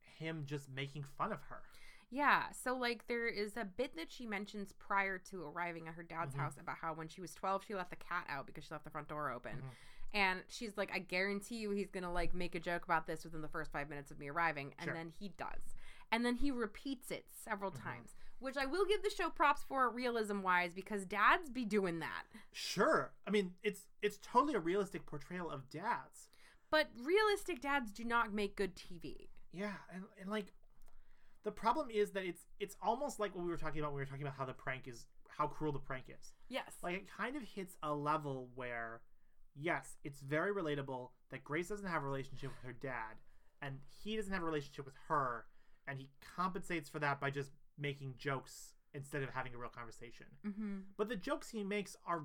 him 0.00 0.42
just 0.46 0.68
making 0.68 1.04
fun 1.04 1.32
of 1.32 1.42
her. 1.44 1.62
Yeah, 2.10 2.50
so 2.52 2.74
like 2.76 3.06
there 3.06 3.28
is 3.28 3.56
a 3.56 3.64
bit 3.64 3.94
that 3.96 4.10
she 4.10 4.24
mentions 4.26 4.72
prior 4.72 5.18
to 5.30 5.44
arriving 5.44 5.86
at 5.88 5.94
her 5.94 6.02
dad's 6.02 6.34
Mhm. 6.34 6.38
house 6.38 6.56
about 6.58 6.78
how 6.78 6.94
when 6.94 7.06
she 7.08 7.20
was 7.20 7.34
12 7.34 7.64
she 7.64 7.74
left 7.74 7.90
the 7.90 7.96
cat 7.96 8.24
out 8.28 8.46
because 8.46 8.64
she 8.64 8.72
left 8.72 8.84
the 8.84 8.90
front 8.90 9.08
door 9.08 9.30
open. 9.30 9.60
Mhm. 9.60 9.70
And 10.14 10.42
she's 10.48 10.78
like 10.78 10.90
I 10.92 11.00
guarantee 11.00 11.56
you 11.58 11.70
he's 11.70 11.90
going 11.90 12.04
to 12.04 12.10
like 12.10 12.32
make 12.34 12.54
a 12.54 12.60
joke 12.60 12.84
about 12.84 13.06
this 13.06 13.24
within 13.24 13.42
the 13.42 13.48
first 13.48 13.70
5 13.70 13.90
minutes 13.90 14.10
of 14.10 14.18
me 14.18 14.28
arriving 14.28 14.74
and 14.78 14.86
Sure. 14.86 14.94
then 14.94 15.10
he 15.18 15.28
does. 15.28 15.74
And 16.10 16.24
then 16.24 16.36
he 16.36 16.50
repeats 16.50 17.10
it 17.10 17.26
several 17.30 17.70
Mhm. 17.70 17.82
times, 17.82 18.16
which 18.40 18.56
I 18.56 18.66
will 18.66 18.84
give 18.84 19.02
the 19.02 19.10
show 19.10 19.30
props 19.30 19.64
for 19.66 19.88
realism 19.90 20.42
wise 20.42 20.74
because 20.74 21.04
dads 21.04 21.50
be 21.50 21.64
doing 21.64 21.98
that. 22.00 22.24
Sure. 22.52 23.12
I 23.26 23.30
mean, 23.30 23.52
it's 23.62 23.82
it's 24.02 24.18
totally 24.22 24.54
a 24.54 24.60
realistic 24.60 25.06
portrayal 25.06 25.50
of 25.50 25.68
dads. 25.68 26.28
But 26.70 26.88
realistic 27.02 27.60
dads 27.62 27.92
do 27.92 28.04
not 28.04 28.32
make 28.32 28.56
good 28.56 28.76
TV. 28.76 29.28
Yeah, 29.52 29.72
and, 29.92 30.04
and 30.20 30.30
like 30.30 30.52
the 31.44 31.50
problem 31.50 31.88
is 31.90 32.10
that 32.10 32.24
it's 32.24 32.42
it's 32.60 32.76
almost 32.82 33.18
like 33.18 33.34
what 33.34 33.44
we 33.44 33.50
were 33.50 33.56
talking 33.56 33.80
about 33.80 33.92
when 33.92 33.96
we 33.96 34.02
were 34.02 34.06
talking 34.06 34.22
about 34.22 34.36
how 34.36 34.44
the 34.44 34.52
prank 34.52 34.86
is 34.86 35.06
how 35.28 35.46
cruel 35.46 35.72
the 35.72 35.78
prank 35.78 36.04
is. 36.08 36.32
Yes. 36.48 36.74
Like 36.82 36.96
it 36.96 37.06
kind 37.16 37.36
of 37.36 37.42
hits 37.42 37.76
a 37.82 37.94
level 37.94 38.48
where 38.54 39.00
yes, 39.54 39.96
it's 40.04 40.20
very 40.20 40.52
relatable 40.52 41.10
that 41.30 41.44
Grace 41.44 41.68
doesn't 41.68 41.88
have 41.88 42.02
a 42.02 42.06
relationship 42.06 42.50
with 42.50 42.64
her 42.64 42.72
dad 42.72 43.16
and 43.62 43.78
he 44.02 44.16
doesn't 44.16 44.32
have 44.32 44.42
a 44.42 44.46
relationship 44.46 44.84
with 44.84 44.94
her 45.08 45.46
and 45.86 45.98
he 45.98 46.10
compensates 46.36 46.88
for 46.88 46.98
that 46.98 47.20
by 47.20 47.30
just 47.30 47.50
making 47.78 48.14
jokes 48.18 48.74
instead 48.94 49.22
of 49.22 49.30
having 49.30 49.54
a 49.54 49.58
real 49.58 49.70
conversation. 49.70 50.26
mm-hmm. 50.46 50.78
But 50.96 51.08
the 51.08 51.16
jokes 51.16 51.50
he 51.50 51.62
makes 51.62 51.96
are 52.06 52.22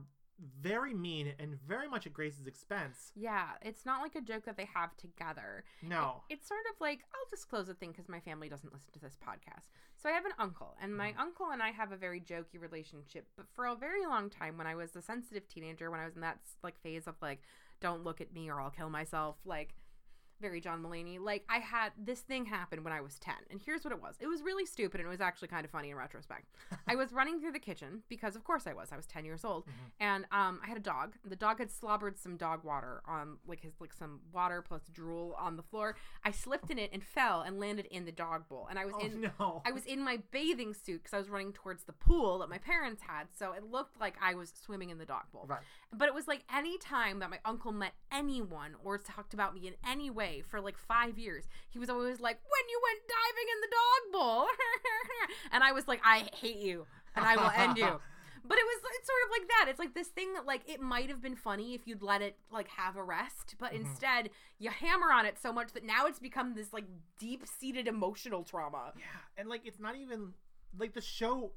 very 0.60 0.94
mean 0.96 1.32
and 1.40 1.60
very 1.62 1.88
much 1.88 2.08
at 2.08 2.14
Grace's 2.14 2.48
expense. 2.48 3.12
Yeah, 3.16 3.50
it's 3.62 3.86
not 3.86 4.02
like 4.02 4.16
a 4.16 4.22
joke 4.22 4.46
that 4.46 4.58
they 4.58 4.68
have 4.74 4.96
together. 4.98 5.64
No. 5.84 6.24
It's 6.30 6.48
sort 6.48 6.62
of 6.74 6.82
like 6.82 7.02
I'll 7.14 7.30
disclose 7.30 7.70
a 7.70 7.76
thing 7.76 7.92
because 7.92 8.10
my 8.10 8.20
family 8.20 8.50
doesn't 8.50 8.74
listen 8.74 8.92
to 8.94 9.00
this 9.00 9.16
podcast. 9.24 9.66
So 9.96 10.10
I 10.10 10.14
have 10.14 10.26
an 10.26 10.32
uncle, 10.40 10.76
and 10.82 10.98
my 10.98 11.12
Mhm. 11.14 11.20
uncle 11.20 11.52
and 11.52 11.62
I 11.62 11.70
have 11.72 11.92
a 11.92 11.98
very 11.98 12.20
jokey 12.20 12.60
relationship. 12.60 13.28
But 13.38 13.48
for 13.54 13.68
a 13.68 13.76
very 13.76 14.06
long 14.06 14.30
time, 14.30 14.58
when 14.58 14.66
I 14.68 14.74
was 14.76 14.96
a 14.96 15.02
sensitive 15.04 15.48
teenager, 15.48 15.92
when 15.92 16.00
I 16.00 16.06
was 16.06 16.16
in 16.16 16.22
that 16.22 16.40
like 16.64 16.80
phase 16.80 17.08
of 17.08 17.16
like, 17.22 17.44
don't 17.80 18.04
look 18.04 18.20
at 18.20 18.34
me 18.34 18.50
or 18.50 18.60
I'll 18.60 18.72
kill 18.72 18.90
myself, 18.90 19.38
like 19.46 19.76
very 20.42 20.60
John 20.62 20.84
Mulaney. 20.84 21.20
Like 21.20 21.44
I 21.50 21.60
had 21.60 21.92
this 21.98 22.20
thing 22.22 22.46
happen 22.46 22.84
when 22.84 22.92
I 22.94 23.02
was 23.02 23.18
10. 23.20 23.34
And 23.50 23.62
here's 23.64 23.84
what 23.84 23.92
it 23.94 24.02
was. 24.02 24.16
It 24.20 24.28
was 24.28 24.42
really 24.42 24.66
stupid 24.66 25.00
and 25.00 25.08
it 25.08 25.12
was 25.12 25.22
actually 25.22 25.48
kind 25.48 25.64
of 25.66 25.72
funny 25.72 25.90
in 25.92 25.96
retrospect. 25.98 26.48
I 26.88 26.96
was 26.96 27.14
running 27.14 27.40
through 27.40 27.54
the 27.54 27.60
kitchen 27.60 28.04
because 28.10 28.36
of 28.36 28.44
course 28.44 28.68
I 28.68 28.74
was. 28.74 28.90
I 28.92 28.96
was 28.98 29.06
10 29.06 29.26
years 29.26 29.46
old. 29.46 29.66
Mhm. 29.66 29.72
And 30.00 30.26
um 30.32 30.60
I 30.64 30.68
had 30.68 30.78
a 30.78 30.82
dog. 30.82 31.16
The 31.24 31.36
dog 31.36 31.60
had 31.60 31.72
slobbered 31.72 32.18
some 32.18 32.38
dog 32.38 32.64
water 32.64 33.02
on 33.08 33.38
like 33.48 33.62
his 33.62 33.74
like 33.80 33.94
some 33.94 34.20
water 34.34 34.62
plus 34.62 34.84
drool 34.92 35.36
on 35.40 35.56
the 35.56 35.64
floor. 35.64 35.96
I 36.24 36.32
slipped 36.32 36.70
in 36.72 36.78
it 36.80 36.90
and 36.94 37.04
fell 37.04 37.42
and 37.42 37.60
landed 37.60 37.86
in 37.86 38.06
the 38.06 38.12
dog 38.12 38.48
bowl. 38.50 38.68
And 38.70 38.78
I 38.80 38.86
was 38.86 38.94
Oh 38.98 39.06
in 39.06 39.22
no. 39.40 39.62
I 39.66 39.72
was 39.72 39.86
in 39.86 40.02
my 40.04 40.18
bathing 40.32 40.74
suit 40.74 41.04
because 41.04 41.14
I 41.14 41.18
was 41.20 41.30
running 41.30 41.54
towards 41.54 41.84
the 41.84 41.94
pool 41.94 42.40
that 42.40 42.50
my 42.50 42.58
parents 42.58 43.02
had, 43.08 43.28
so 43.38 43.52
it 43.54 43.64
looked 43.64 44.00
like 44.00 44.16
I 44.22 44.34
was 44.36 44.52
swimming 44.66 44.90
in 44.90 44.98
the 44.98 45.06
dog 45.06 45.24
bowl. 45.32 45.46
right. 45.48 45.62
But 45.92 46.08
it 46.08 46.14
was 46.14 46.28
like 46.28 46.44
any 46.54 46.78
time 46.78 47.20
that 47.20 47.30
my 47.30 47.40
uncle 47.46 47.72
met 47.72 47.94
anyone 48.12 48.76
or 48.84 48.98
talked 48.98 49.34
about 49.34 49.54
me 49.54 49.68
in 49.68 49.76
any 49.88 50.10
way 50.10 50.33
for 50.42 50.60
like 50.60 50.78
five 50.78 51.18
years, 51.18 51.46
he 51.70 51.80
was 51.80 51.90
always 51.90 52.20
like, 52.20 52.40
"When 52.42 52.70
you 52.70 52.82
went 52.84 53.00
diving 53.08 53.48
in 53.54 53.62
the 53.62 53.68
dog 53.72 54.22
bowl," 54.22 54.48
and 55.52 55.64
I 55.64 55.72
was 55.72 55.88
like, 55.88 56.02
"I 56.04 56.28
hate 56.36 56.58
you, 56.58 56.86
and 57.16 57.26
I 57.26 57.36
will 57.38 57.52
end 57.56 57.78
you." 57.78 58.00
But 58.46 58.58
it 58.58 58.66
was 58.66 58.82
it's 58.98 59.08
sort 59.08 59.24
of 59.24 59.30
like 59.40 59.48
that. 59.48 59.66
It's 59.70 59.80
like 59.80 59.94
this 59.94 60.10
thing 60.10 60.34
that 60.34 60.46
like 60.46 60.70
it 60.70 60.82
might 60.82 61.08
have 61.08 61.22
been 61.22 61.38
funny 61.38 61.76
if 61.76 61.88
you'd 61.88 62.02
let 62.02 62.22
it 62.22 62.38
like 62.52 62.68
have 62.68 62.98
a 62.98 63.04
rest, 63.04 63.56
but 63.58 63.72
Mhm. 63.72 63.76
instead 63.86 64.32
you 64.60 64.70
hammer 64.70 65.14
on 65.14 65.26
it 65.26 65.40
so 65.40 65.54
much 65.54 65.72
that 65.72 65.86
now 65.86 66.08
it's 66.08 66.20
become 66.20 66.54
this 66.54 66.74
like 66.74 66.84
deep 67.18 67.48
seated 67.48 67.88
emotional 67.88 68.44
trauma. 68.44 68.92
Yeah, 68.98 69.04
and 69.38 69.48
like 69.48 69.62
it's 69.66 69.80
not 69.80 69.96
even 69.96 70.34
like 70.78 70.92
the 70.94 71.00
show 71.00 71.54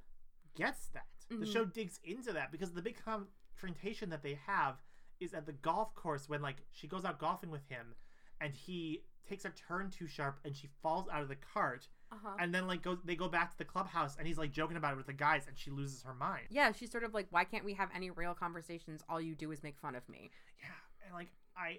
gets 0.55 0.87
that. 0.91 1.07
The 1.29 1.45
Mhm. 1.45 1.53
show 1.53 1.65
digs 1.65 1.99
into 2.05 2.33
that 2.35 2.53
because 2.53 2.73
the 2.73 2.83
big 2.83 2.99
confrontation 3.05 4.11
that 4.11 4.23
they 4.23 4.35
have 4.47 4.77
is 5.19 5.35
at 5.35 5.45
the 5.45 5.53
golf 5.55 5.93
course 5.97 6.29
when 6.29 6.41
like 6.41 6.59
she 6.71 6.87
goes 6.87 7.05
out 7.05 7.19
golfing 7.19 7.51
with 7.51 7.67
him 7.69 7.97
and 8.41 8.55
he 8.55 9.03
takes 9.29 9.45
a 9.45 9.51
turn 9.51 9.91
too 9.91 10.07
sharp 10.07 10.39
and 10.45 10.55
she 10.55 10.69
falls 10.83 11.09
out 11.13 11.21
of 11.23 11.29
the 11.29 11.37
cart 11.37 11.89
Uh-huh. 12.13 12.37
and 12.39 12.55
then 12.55 12.67
like 12.69 12.83
goes 12.83 12.99
they 13.05 13.17
go 13.17 13.29
back 13.29 13.51
to 13.51 13.59
the 13.59 13.65
clubhouse 13.65 14.17
and 14.17 14.27
he's 14.29 14.39
like 14.39 14.53
joking 14.53 14.77
about 14.77 14.93
it 14.93 14.97
with 14.97 15.07
the 15.07 15.13
guys 15.13 15.47
and 15.49 15.59
she 15.59 15.71
loses 15.71 16.03
her 16.03 16.15
mind. 16.15 16.47
Yeah, 16.51 16.71
she's 16.73 16.91
sort 16.93 17.03
of 17.03 17.13
like, 17.15 17.27
why 17.31 17.43
can't 17.45 17.65
we 17.65 17.75
have 17.75 17.89
any 17.95 18.11
real 18.11 18.35
conversations? 18.35 19.03
All 19.09 19.21
you 19.21 19.35
do 19.35 19.51
is 19.51 19.63
make 19.63 19.77
fun 19.79 19.95
of 19.97 20.09
me. 20.09 20.31
Yeah, 20.61 20.69
and 21.07 21.15
like 21.15 21.31
I 21.57 21.79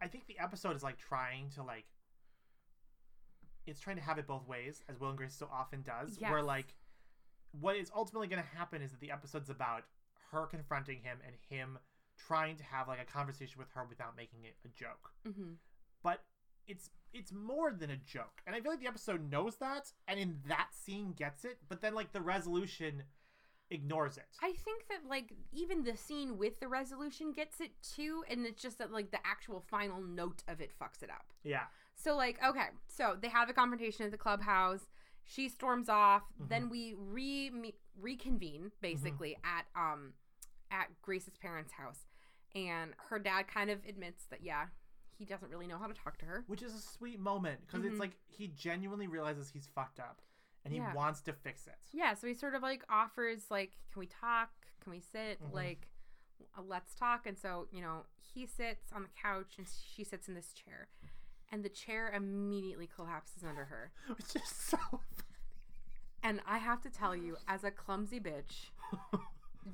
I 0.00 0.06
think 0.08 0.26
the 0.26 0.38
episode 0.38 0.76
is 0.76 0.82
like 0.84 0.98
trying 0.98 1.50
to 1.56 1.62
like 1.64 1.86
it's 3.66 3.80
trying 3.80 3.96
to 3.96 4.02
have 4.02 4.18
it 4.18 4.26
both 4.26 4.46
ways, 4.46 4.82
as 4.88 5.00
Will 5.00 5.08
and 5.08 5.16
Grace 5.16 5.34
so 5.34 5.48
often 5.52 5.82
does. 5.82 6.18
Where 6.20 6.42
like 6.42 6.74
what 7.58 7.76
is 7.76 7.90
ultimately 7.94 8.28
gonna 8.28 8.42
happen 8.56 8.82
is 8.82 8.90
that 8.90 9.00
the 9.00 9.10
episode's 9.10 9.48
about 9.50 9.84
her 10.30 10.46
confronting 10.46 11.00
him 11.00 11.18
and 11.26 11.34
him 11.48 11.78
trying 12.16 12.56
to 12.56 12.64
have 12.64 12.88
like 12.88 13.00
a 13.00 13.04
conversation 13.04 13.58
with 13.58 13.68
her 13.74 13.84
without 13.88 14.16
making 14.16 14.44
it 14.44 14.54
a 14.64 14.68
joke. 14.68 15.12
Mm-hmm. 15.26 15.52
But 16.02 16.22
it's 16.66 16.90
it's 17.12 17.32
more 17.32 17.72
than 17.72 17.90
a 17.90 17.96
joke. 17.96 18.42
And 18.46 18.56
I 18.56 18.60
feel 18.60 18.72
like 18.72 18.80
the 18.80 18.88
episode 18.88 19.30
knows 19.30 19.56
that 19.56 19.92
and 20.08 20.18
in 20.18 20.38
that 20.48 20.68
scene 20.72 21.12
gets 21.16 21.44
it, 21.44 21.58
but 21.68 21.80
then 21.80 21.94
like 21.94 22.12
the 22.12 22.20
resolution 22.20 23.04
ignores 23.70 24.16
it. 24.16 24.26
I 24.42 24.52
think 24.52 24.86
that 24.88 25.08
like 25.08 25.32
even 25.52 25.84
the 25.84 25.96
scene 25.96 26.36
with 26.38 26.60
the 26.60 26.68
resolution 26.68 27.32
gets 27.32 27.60
it 27.60 27.70
too, 27.82 28.24
and 28.28 28.44
it's 28.46 28.62
just 28.62 28.78
that 28.78 28.92
like 28.92 29.10
the 29.10 29.18
actual 29.24 29.60
final 29.60 30.00
note 30.02 30.42
of 30.48 30.60
it 30.60 30.70
fucks 30.80 31.02
it 31.02 31.10
up. 31.10 31.26
yeah. 31.42 31.64
So 31.96 32.16
like 32.16 32.38
okay, 32.44 32.68
so 32.88 33.16
they 33.20 33.28
have 33.28 33.48
a 33.48 33.52
confrontation 33.52 34.04
at 34.04 34.10
the 34.10 34.18
clubhouse. 34.18 34.80
She 35.26 35.48
storms 35.48 35.88
off. 35.88 36.22
Then 36.48 36.68
we 36.68 36.94
re 36.98 37.50
me- 37.50 37.74
reconvene 37.98 38.72
basically 38.82 39.36
at 39.44 39.66
um 39.76 40.12
at 40.74 40.88
Grace's 41.00 41.36
parents' 41.38 41.72
house, 41.72 42.00
and 42.54 42.92
her 43.08 43.18
dad 43.18 43.46
kind 43.48 43.70
of 43.70 43.78
admits 43.88 44.24
that 44.26 44.42
yeah 44.42 44.66
he 45.16 45.24
doesn't 45.24 45.48
really 45.48 45.68
know 45.68 45.78
how 45.78 45.86
to 45.86 45.94
talk 45.94 46.18
to 46.18 46.26
her. 46.26 46.44
Which 46.48 46.60
is 46.62 46.74
a 46.74 46.80
sweet 46.80 47.20
moment 47.20 47.60
because 47.66 47.82
Mhm. 47.84 47.90
it's 47.92 48.00
like 48.00 48.16
he 48.26 48.48
genuinely 48.48 49.06
realizes 49.06 49.48
he's 49.48 49.68
fucked 49.68 50.00
up 50.00 50.20
and 50.64 50.72
he 50.74 50.80
Yeah. 50.80 50.92
wants 50.92 51.20
to 51.22 51.32
fix 51.32 51.68
it. 51.68 51.78
Yeah, 51.92 52.14
so 52.14 52.26
he 52.26 52.34
sort 52.34 52.54
of 52.56 52.62
like 52.62 52.82
offers 52.88 53.48
like, 53.50 53.78
can 53.92 54.00
we 54.00 54.06
talk? 54.06 54.50
Can 54.80 54.90
we 54.90 54.98
sit? 55.00 55.40
Mhm. 55.40 55.52
Like, 55.52 55.88
uh, 56.58 56.62
let's 56.62 56.96
talk. 56.96 57.26
And 57.26 57.38
so 57.38 57.68
you 57.70 57.80
know, 57.80 58.06
he 58.16 58.44
sits 58.44 58.92
on 58.92 59.02
the 59.04 59.08
couch 59.10 59.56
and 59.56 59.68
she 59.68 60.02
sits 60.02 60.26
in 60.26 60.34
this 60.34 60.52
chair, 60.52 60.88
and 61.52 61.64
the 61.64 61.68
chair 61.68 62.10
immediately 62.10 62.88
collapses 62.88 63.44
under 63.44 63.66
her. 63.66 63.92
Which 64.18 64.34
is 64.34 64.48
so 64.48 64.78
And 66.24 66.40
I 66.46 66.56
have 66.58 66.80
to 66.80 66.90
tell 66.90 67.14
you, 67.14 67.36
as 67.46 67.62
a 67.64 67.70
clumsy 67.70 68.18
bitch, 68.18 68.70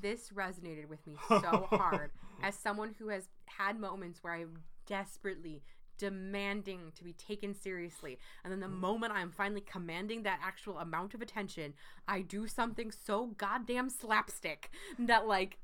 this 0.01 0.31
resonated 0.31 0.89
with 0.89 1.07
me 1.07 1.17
so 1.29 1.67
hard. 1.71 2.11
As 2.43 2.55
someone 2.55 2.95
who 2.99 3.09
has 3.09 3.29
had 3.47 3.79
moments 3.79 4.23
where 4.23 4.33
I'm 4.35 4.59
desperately 4.87 5.63
demanding 5.99 6.93
to 6.97 7.05
be 7.05 7.13
taken 7.13 7.55
seriously, 7.55 8.19
and 8.43 8.51
then 8.53 8.61
the 8.61 8.69
moment 8.69 9.13
I'm 9.15 9.31
finally 9.31 9.61
commanding 9.61 10.23
that 10.23 10.41
actual 10.43 10.79
amount 10.79 11.15
of 11.15 11.21
attention, 11.21 11.75
I 12.09 12.23
do 12.23 12.47
something 12.47 12.91
so 12.91 13.27
goddamn 13.37 13.91
slapstick 13.91 14.71
that, 14.99 15.27
like, 15.27 15.59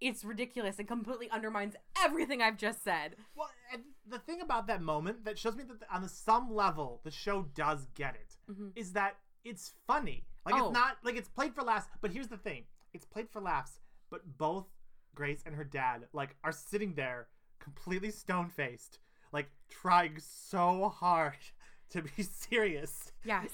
it's 0.00 0.24
ridiculous 0.24 0.78
and 0.78 0.86
completely 0.86 1.28
undermines 1.30 1.74
everything 2.04 2.40
I've 2.42 2.56
just 2.56 2.82
said. 2.84 3.16
Well, 3.36 3.50
and 3.72 3.82
the 4.06 4.18
thing 4.18 4.40
about 4.40 4.66
that 4.68 4.82
moment 4.82 5.24
that 5.24 5.38
shows 5.38 5.56
me 5.56 5.64
that 5.64 5.82
on 5.90 6.08
some 6.08 6.52
level 6.54 7.00
the 7.04 7.10
show 7.10 7.42
does 7.54 7.86
get 7.94 8.14
it 8.14 8.36
is 8.76 8.90
Mhm. 8.90 8.94
that 8.94 9.16
it's 9.44 9.72
funny. 9.86 10.26
Like 10.44 10.54
Oh. 10.56 10.66
it's 10.66 10.74
not 10.74 10.98
like 11.04 11.16
it's 11.16 11.28
played 11.28 11.54
for 11.54 11.62
laughs, 11.62 11.86
but 12.00 12.10
here's 12.12 12.28
the 12.28 12.36
thing: 12.36 12.66
it's 12.94 13.04
played 13.04 13.28
for 13.30 13.40
laughs, 13.40 13.80
but 14.10 14.38
both 14.38 14.66
Grace 15.14 15.42
and 15.46 15.54
her 15.54 15.64
dad 15.64 16.06
like 16.12 16.36
are 16.44 16.52
sitting 16.52 16.94
there 16.94 17.28
completely 17.60 18.10
stone 18.10 18.48
faced, 18.48 18.98
like 19.32 19.48
trying 19.70 20.18
so 20.18 20.88
hard 20.88 21.36
to 21.90 22.02
be 22.02 22.22
serious. 22.22 23.12
Yes. 23.24 23.50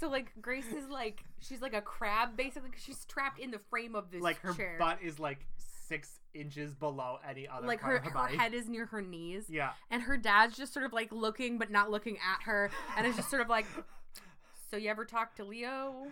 So, 0.00 0.08
like, 0.08 0.32
Grace 0.40 0.66
is 0.72 0.88
like, 0.88 1.22
she's 1.40 1.60
like 1.62 1.74
a 1.74 1.80
crab, 1.82 2.36
basically, 2.36 2.70
because 2.70 2.82
she's 2.82 3.04
trapped 3.04 3.38
in 3.38 3.52
the 3.52 3.60
frame 3.70 3.94
of 3.94 4.10
this 4.10 4.20
like 4.22 4.40
her 4.40 4.52
chair. 4.52 4.76
butt 4.78 4.98
is 5.00 5.20
like 5.20 5.46
six 5.86 6.18
inches 6.34 6.74
below 6.74 7.18
any 7.28 7.46
other 7.46 7.66
like 7.68 7.80
her, 7.80 7.98
her, 8.00 8.10
her 8.10 8.26
head 8.26 8.54
is 8.54 8.68
near 8.68 8.86
her 8.86 9.02
knees 9.02 9.44
Yeah. 9.50 9.72
and 9.90 10.02
her 10.02 10.16
dad's 10.16 10.56
just 10.56 10.72
sort 10.72 10.86
of 10.86 10.92
like 10.94 11.12
looking 11.12 11.58
but 11.58 11.70
not 11.70 11.90
looking 11.90 12.16
at 12.16 12.42
her 12.46 12.70
and 12.96 13.06
it's 13.06 13.16
just 13.16 13.28
sort 13.28 13.42
of 13.42 13.50
like 13.50 13.66
so 14.70 14.78
you 14.78 14.88
ever 14.88 15.04
talk 15.04 15.34
to 15.36 15.44
leo 15.44 16.06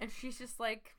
and 0.00 0.10
she's 0.12 0.38
just 0.38 0.60
like 0.60 0.94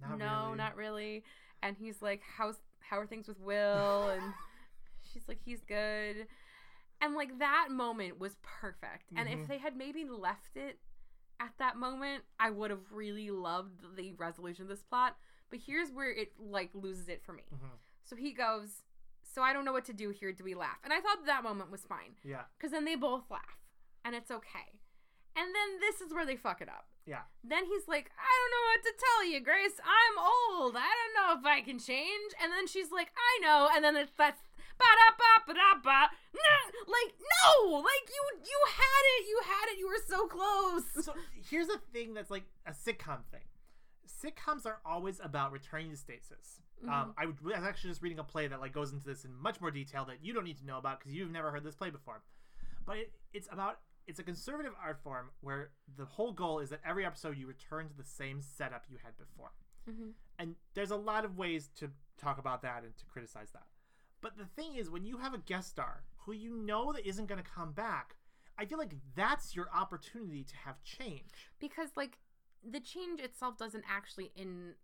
Not 0.00 0.18
no 0.18 0.44
really. 0.46 0.56
not 0.58 0.76
really 0.76 1.24
and 1.62 1.76
he's 1.76 2.02
like 2.02 2.20
how's 2.36 2.56
how 2.80 2.98
are 2.98 3.06
things 3.06 3.26
with 3.28 3.40
will 3.40 4.08
and 4.14 4.22
she's 5.12 5.22
like 5.28 5.38
he's 5.44 5.60
good 5.62 6.26
and 7.00 7.14
like 7.14 7.38
that 7.38 7.68
moment 7.70 8.18
was 8.18 8.36
perfect 8.42 9.10
and 9.16 9.28
if 9.28 9.40
Mhm. 9.40 9.48
they 9.48 9.58
had 9.58 9.76
maybe 9.76 10.04
left 10.04 10.56
it 10.56 10.78
at 11.40 11.52
that 11.58 11.76
moment 11.76 12.24
i 12.38 12.50
would 12.50 12.70
have 12.70 12.92
really 12.92 13.30
loved 13.30 13.96
the 13.96 14.12
resolution 14.12 14.62
of 14.62 14.68
this 14.68 14.82
plot 14.82 15.16
but 15.50 15.58
here's 15.58 15.90
where 15.90 16.10
it 16.10 16.32
like 16.38 16.70
loses 16.74 17.08
it 17.08 17.22
for 17.24 17.32
me 17.32 17.44
Mhm. 17.52 17.70
so 18.04 18.16
he 18.16 18.32
goes, 18.32 18.82
So 19.22 19.42
I 19.42 19.52
don't 19.52 19.64
know 19.64 19.72
what 19.72 19.86
to 19.86 19.92
do 19.92 20.10
here. 20.10 20.30
Do 20.32 20.44
we 20.44 20.54
laugh? 20.54 20.78
And 20.84 20.92
I 20.92 21.00
thought 21.00 21.24
that 21.26 21.42
moment 21.42 21.70
was 21.70 21.84
fine 21.86 22.14
Yeah. 22.22 22.44
because 22.56 22.70
then 22.70 22.84
they 22.84 22.94
both 22.94 23.28
laugh 23.30 23.58
and 24.04 24.14
it's 24.14 24.30
okay. 24.30 24.78
And 25.36 25.50
then 25.54 25.80
this 25.80 26.00
is 26.00 26.12
where 26.14 26.24
they 26.24 26.36
fuck 26.36 26.60
it 26.62 26.68
up. 26.68 26.86
Yeah. 27.06 27.22
Then 27.42 27.64
he's 27.66 27.86
like, 27.88 28.10
I 28.16 28.30
don't 28.30 28.52
know 28.54 28.64
what 28.70 28.82
to 28.86 28.92
tell 28.96 29.20
you, 29.26 29.40
Grace. 29.40 29.76
I'm 29.82 30.16
old. 30.18 30.76
I 30.76 30.88
don't 30.88 31.14
know 31.18 31.38
if 31.40 31.44
I 31.44 31.60
can 31.60 31.78
change. 31.78 32.32
And 32.42 32.52
then 32.52 32.66
she's 32.66 32.90
like, 32.90 33.12
I 33.16 33.32
know. 33.42 33.68
And 33.74 33.84
then 33.84 33.96
it's 33.96 34.12
that's 34.16 34.40
ba 34.78 34.84
da 34.84 35.08
ba 35.18 35.52
ba 35.52 35.54
da 35.54 35.74
ba. 35.82 36.08
Like 36.86 37.14
no, 37.18 37.78
like 37.78 38.06
you 38.08 38.22
you 38.44 38.58
had 38.70 39.04
it. 39.18 39.28
You 39.28 39.40
had 39.44 39.66
it. 39.72 39.78
You 39.78 39.88
were 39.88 40.04
so 40.08 40.26
close. 40.26 41.04
so 41.04 41.14
here's 41.50 41.68
a 41.68 41.78
thing 41.92 42.14
that's 42.14 42.30
like 42.30 42.44
a 42.66 42.72
sitcom 42.72 43.24
thing. 43.30 43.44
sitcoms 44.06 44.64
are 44.66 44.78
always 44.86 45.20
about 45.22 45.52
returning 45.52 45.90
to 45.90 45.96
stasis. 45.96 46.60
Mhm. 46.84 46.90
Um, 46.90 47.14
I, 47.18 47.26
would, 47.26 47.36
I 47.54 47.58
was 47.58 47.68
actually 47.68 47.90
just 47.90 48.02
reading 48.02 48.18
a 48.18 48.24
play 48.24 48.46
that 48.48 48.60
like 48.60 48.72
goes 48.72 48.92
into 48.92 49.04
this 49.04 49.24
in 49.24 49.34
much 49.34 49.60
more 49.60 49.70
detail 49.70 50.04
that 50.06 50.18
you 50.22 50.32
don't 50.32 50.44
need 50.44 50.58
to 50.58 50.66
know 50.66 50.78
about 50.78 51.00
because 51.00 51.12
you've 51.12 51.30
never 51.30 51.50
heard 51.50 51.64
this 51.64 51.74
play 51.74 51.90
before. 51.90 52.22
But 52.86 52.98
it, 52.98 53.12
it's 53.32 53.48
about 53.50 53.78
it's 54.06 54.18
a 54.18 54.22
conservative 54.22 54.72
art 54.82 54.98
form 55.02 55.30
where 55.40 55.70
the 55.96 56.04
whole 56.04 56.32
goal 56.32 56.58
is 56.60 56.70
that 56.70 56.80
every 56.84 57.04
episode 57.06 57.36
you 57.38 57.46
return 57.46 57.88
to 57.88 57.96
the 57.96 58.04
same 58.04 58.40
setup 58.42 58.84
you 58.88 58.98
had 59.02 59.16
before. 59.16 59.52
Mhm. 59.88 60.14
And 60.38 60.56
there's 60.74 60.90
a 60.90 60.96
lot 60.96 61.24
of 61.24 61.36
ways 61.36 61.68
to 61.76 61.90
talk 62.16 62.38
about 62.38 62.62
that 62.62 62.84
and 62.84 62.96
to 62.96 63.06
criticize 63.06 63.50
that. 63.52 63.66
But 64.20 64.36
the 64.36 64.46
thing 64.46 64.74
is, 64.74 64.88
when 64.90 65.04
you 65.04 65.18
have 65.18 65.34
a 65.34 65.38
guest 65.38 65.70
star 65.70 66.04
who 66.18 66.32
you 66.32 66.56
know 66.56 66.92
that 66.92 67.06
isn't 67.06 67.26
going 67.26 67.42
to 67.42 67.48
come 67.48 67.72
back, 67.72 68.16
I 68.56 68.64
feel 68.66 68.78
like 68.78 68.94
that's 69.14 69.54
your 69.54 69.68
opportunity 69.72 70.44
to 70.44 70.56
have 70.56 70.82
change. 70.82 71.50
because 71.58 71.96
like 71.96 72.18
the 72.62 72.80
change 72.80 73.20
itself 73.20 73.58
doesn't 73.58 73.84
actually 73.88 74.32
in 74.36 74.74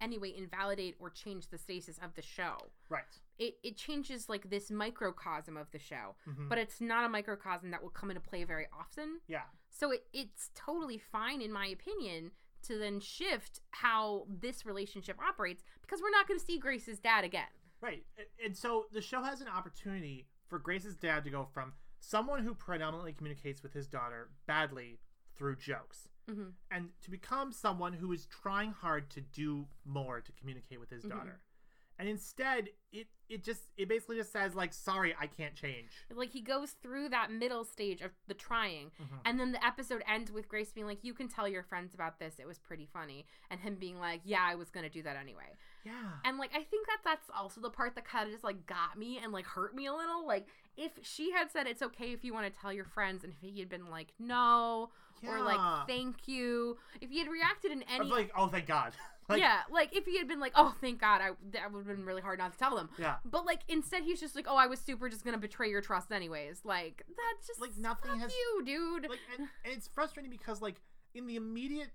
any 0.00 0.18
way 0.18 0.34
invalidate 0.36 0.94
or 0.98 1.08
change 1.10 1.48
the 1.48 1.56
stasis 1.58 1.98
of 1.98 2.14
the 2.14 2.22
show. 2.22 2.70
Right. 2.88 3.18
It 3.38 3.58
it 3.62 3.76
changes 3.76 4.28
like 4.28 4.50
this 4.50 4.70
microcosm 4.70 5.56
of 5.56 5.70
the 5.70 5.78
show, 5.78 6.16
Mhm. 6.26 6.48
but 6.48 6.58
it's 6.58 6.80
not 6.80 7.04
a 7.04 7.08
microcosm 7.08 7.70
that 7.70 7.82
will 7.82 7.90
come 7.90 8.10
into 8.10 8.20
play 8.20 8.44
very 8.44 8.66
often. 8.72 9.20
yeah. 9.26 9.44
So 9.70 9.92
it, 9.92 10.08
it's 10.12 10.50
totally 10.54 10.98
fine, 10.98 11.40
in 11.40 11.52
my 11.52 11.66
opinion, 11.68 12.32
to 12.62 12.78
then 12.78 12.98
shift 12.98 13.60
how 13.70 14.26
this 14.28 14.66
relationship 14.66 15.20
operates 15.20 15.62
because 15.82 16.02
we're 16.02 16.10
not 16.10 16.26
going 16.26 16.40
to 16.40 16.44
see 16.44 16.58
Grace's 16.58 16.98
dad 16.98 17.22
again. 17.24 17.46
Right. 17.80 18.04
And 18.44 18.56
so 18.56 18.88
the 18.90 19.00
show 19.00 19.22
has 19.22 19.40
an 19.40 19.46
opportunity 19.46 20.26
for 20.48 20.58
Grace's 20.58 20.96
dad 20.96 21.22
to 21.24 21.30
go 21.30 21.44
from 21.44 21.74
someone 22.00 22.42
who 22.42 22.54
predominantly 22.54 23.12
communicates 23.12 23.62
with 23.62 23.72
his 23.72 23.86
daughter 23.86 24.30
badly 24.46 24.98
through 25.36 25.54
jokes 25.56 26.08
Mhm. 26.26 26.54
and 26.72 27.00
to 27.02 27.10
become 27.10 27.52
someone 27.52 27.92
who 27.92 28.10
is 28.12 28.26
trying 28.26 28.72
hard 28.72 29.08
to 29.10 29.20
do 29.20 29.68
more 29.84 30.20
to 30.20 30.32
communicate 30.32 30.80
with 30.80 30.90
his 30.90 31.04
Mhm. 31.04 31.10
daughter. 31.10 31.40
And 31.98 32.08
instead, 32.08 32.68
it 32.92 33.08
it 33.28 33.44
just 33.44 33.62
it 33.76 33.88
basically 33.88 34.16
just 34.16 34.32
says 34.32 34.54
like 34.54 34.72
sorry, 34.72 35.14
I 35.20 35.26
can't 35.26 35.54
change. 35.54 35.90
Like 36.14 36.30
he 36.30 36.40
goes 36.40 36.70
through 36.80 37.08
that 37.08 37.30
middle 37.32 37.64
stage 37.64 38.00
of 38.00 38.12
the 38.28 38.34
trying, 38.34 38.92
Mhm. 39.00 39.20
and 39.24 39.40
then 39.40 39.50
the 39.52 39.64
episode 39.66 40.02
ends 40.06 40.30
with 40.30 40.48
Grace 40.48 40.72
being 40.72 40.86
like, 40.86 41.02
"You 41.02 41.12
can 41.12 41.28
tell 41.28 41.48
your 41.48 41.62
friends 41.64 41.92
about 41.94 42.18
this. 42.20 42.38
It 42.38 42.46
was 42.46 42.58
pretty 42.58 42.86
funny," 42.86 43.26
and 43.50 43.60
him 43.60 43.74
being 43.74 43.98
like, 43.98 44.20
"Yeah, 44.24 44.42
I 44.44 44.54
was 44.54 44.70
gonna 44.70 44.88
do 44.88 45.02
that 45.02 45.16
anyway." 45.16 45.56
Yeah. 45.84 45.92
And 46.24 46.38
like 46.38 46.54
I 46.54 46.62
think 46.62 46.86
that 46.86 46.98
that's 47.04 47.28
also 47.30 47.60
the 47.60 47.70
part 47.70 47.94
that 47.96 48.04
kind 48.04 48.26
of 48.26 48.32
just 48.32 48.44
like 48.44 48.64
got 48.66 48.96
me 48.96 49.18
and 49.18 49.32
like 49.32 49.46
hurt 49.46 49.74
me 49.74 49.86
a 49.86 49.92
little. 49.92 50.24
Like 50.26 50.46
if 50.76 50.92
she 51.02 51.32
had 51.32 51.50
said 51.50 51.66
it's 51.66 51.82
okay 51.82 52.12
if 52.12 52.24
you 52.24 52.32
want 52.32 52.52
to 52.52 52.60
tell 52.60 52.72
your 52.72 52.84
friends, 52.84 53.24
and 53.24 53.32
if 53.32 53.40
he 53.40 53.58
had 53.58 53.68
been 53.68 53.90
like 53.90 54.12
no 54.20 54.90
or 55.24 55.40
like 55.42 55.86
thank 55.88 56.28
you, 56.28 56.78
if 57.00 57.10
he 57.10 57.18
had 57.18 57.28
reacted 57.28 57.72
in 57.72 57.82
any 57.82 58.08
like 58.08 58.30
oh 58.36 58.46
thank 58.46 58.66
God. 58.66 58.92
like 59.28 59.40
yeah, 59.40 59.60
like 59.70 59.94
if 59.94 60.04
he 60.06 60.16
had 60.18 60.26
been 60.28 60.40
like 60.40 60.52
oh 60.56 60.74
thank 60.80 61.00
God, 61.00 61.20
I 61.20 61.30
that 61.52 61.72
would 61.72 61.86
have 61.86 61.96
been 61.96 62.04
really 62.06 62.22
hard 62.22 62.38
not 62.38 62.52
to 62.52 62.58
tell 62.58 62.74
them. 62.76 62.88
yeah. 62.98 63.16
But 63.24 63.44
like 63.46 63.60
instead 63.68 64.02
he's 64.02 64.20
just 64.20 64.34
like 64.34 64.46
oh 64.48 64.56
I 64.56 64.66
was 64.66 64.80
super 64.80 65.08
just 65.08 65.24
gonna 65.24 65.38
betray 65.38 65.68
your 65.70 65.80
trust 65.82 66.10
anyways. 66.12 66.60
Like 66.64 67.02
that's 67.08 67.46
just 67.46 67.60
Like, 67.60 67.76
nothing 67.76 68.18
has- 68.18 68.32
you, 68.32 68.62
dude. 68.64 69.08
like 69.10 69.20
and, 69.38 69.48
and 69.64 69.72
it's 69.74 69.88
frustrating 69.88 70.30
because 70.30 70.60
like 70.62 70.80
in 71.14 71.26
the 71.26 71.36
immediate 71.36 71.90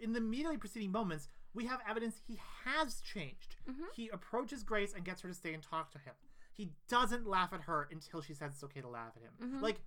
in 0.00 0.12
the 0.12 0.18
immediately 0.18 0.56
preceding 0.56 0.90
moments 0.90 1.28
we 1.54 1.66
have 1.66 1.80
evidence 1.88 2.20
he 2.26 2.40
has 2.64 3.00
changed 3.02 3.56
Mhm. 3.68 3.92
he 3.94 4.08
approaches 4.08 4.62
grace 4.62 4.94
and 4.94 5.04
gets 5.04 5.20
her 5.22 5.28
to 5.28 5.34
stay 5.34 5.52
and 5.52 5.62
talk 5.62 5.90
to 5.92 5.98
him 5.98 6.14
he 6.54 6.70
doesn't 6.88 7.26
laugh 7.26 7.52
at 7.52 7.62
her 7.62 7.88
until 7.90 8.22
she 8.22 8.32
says 8.34 8.52
it's 8.54 8.64
okay 8.64 8.80
to 8.80 8.88
laugh 8.88 9.12
at 9.16 9.22
him 9.22 9.32
Mhm. 9.58 9.60
like 9.62 9.80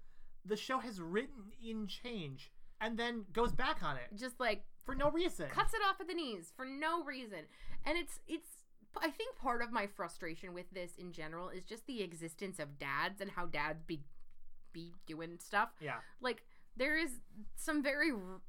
the 0.44 0.56
show 0.56 0.78
has 0.80 1.02
written 1.02 1.52
in 1.64 1.88
change 1.88 2.52
and 2.82 2.98
then 2.98 3.26
goes 3.34 3.52
back 3.54 3.82
on 3.84 3.96
it 3.98 4.08
just 4.16 4.40
like 4.40 4.64
for 4.84 4.94
no 4.96 5.10
reason. 5.12 5.48
cuts 5.50 5.74
it 5.74 5.82
off 5.90 6.00
at 6.00 6.08
the 6.08 6.14
knees 6.14 6.52
for 6.56 6.66
no 6.66 7.04
reason. 7.04 7.40
And 7.86 7.98
it's 7.98 8.20
it's 8.28 8.50
i 9.02 9.10
think 9.10 9.36
part 9.38 9.62
of 9.62 9.72
my 9.74 9.86
frustration 9.88 10.54
with 10.54 10.70
this 10.72 10.92
in 10.98 11.12
general 11.12 11.50
is 11.50 11.66
just 11.66 11.86
the 11.86 12.02
existence 12.02 12.60
of 12.60 12.80
dads 12.80 13.20
and 13.20 13.30
how 13.32 13.46
dads 13.46 13.84
be 13.86 14.02
be 14.74 14.94
doing 15.06 15.38
stuff. 15.40 15.70
Yeah. 15.80 15.98
Like 16.22 16.44
there 16.78 16.98
is 16.98 17.20
some 17.56 17.82
very 17.82 18.12
r- 18.12 18.42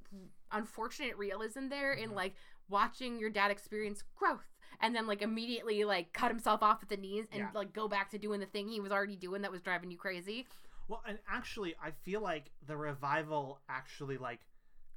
unfortunate 0.52 1.16
realism 1.16 1.68
there 1.68 1.92
in 1.92 2.10
Mhm. 2.10 2.14
like 2.16 2.34
watching 2.68 3.18
your 3.18 3.30
dad 3.30 3.50
experience 3.52 4.02
growth 4.16 4.52
and 4.80 4.94
then 4.94 5.06
like 5.06 5.22
immediately 5.22 5.84
like 5.84 6.12
cut 6.12 6.30
himself 6.30 6.62
off 6.62 6.82
at 6.82 6.88
the 6.88 6.96
knees 6.96 7.26
and 7.30 7.40
Yeah. 7.40 7.50
like 7.54 7.72
go 7.72 7.86
back 7.88 8.10
to 8.10 8.18
doing 8.18 8.40
the 8.40 8.46
thing 8.46 8.68
he 8.68 8.80
was 8.80 8.90
already 8.90 9.14
doing 9.16 9.42
that 9.42 9.52
was 9.52 9.62
driving 9.62 9.90
you 9.90 9.96
crazy 9.96 10.46
well 10.88 11.02
and 11.06 11.18
actually 11.28 11.74
i 11.82 11.90
feel 11.90 12.20
like 12.20 12.50
the 12.66 12.76
revival 12.76 13.60
actually 13.68 14.16
like 14.18 14.40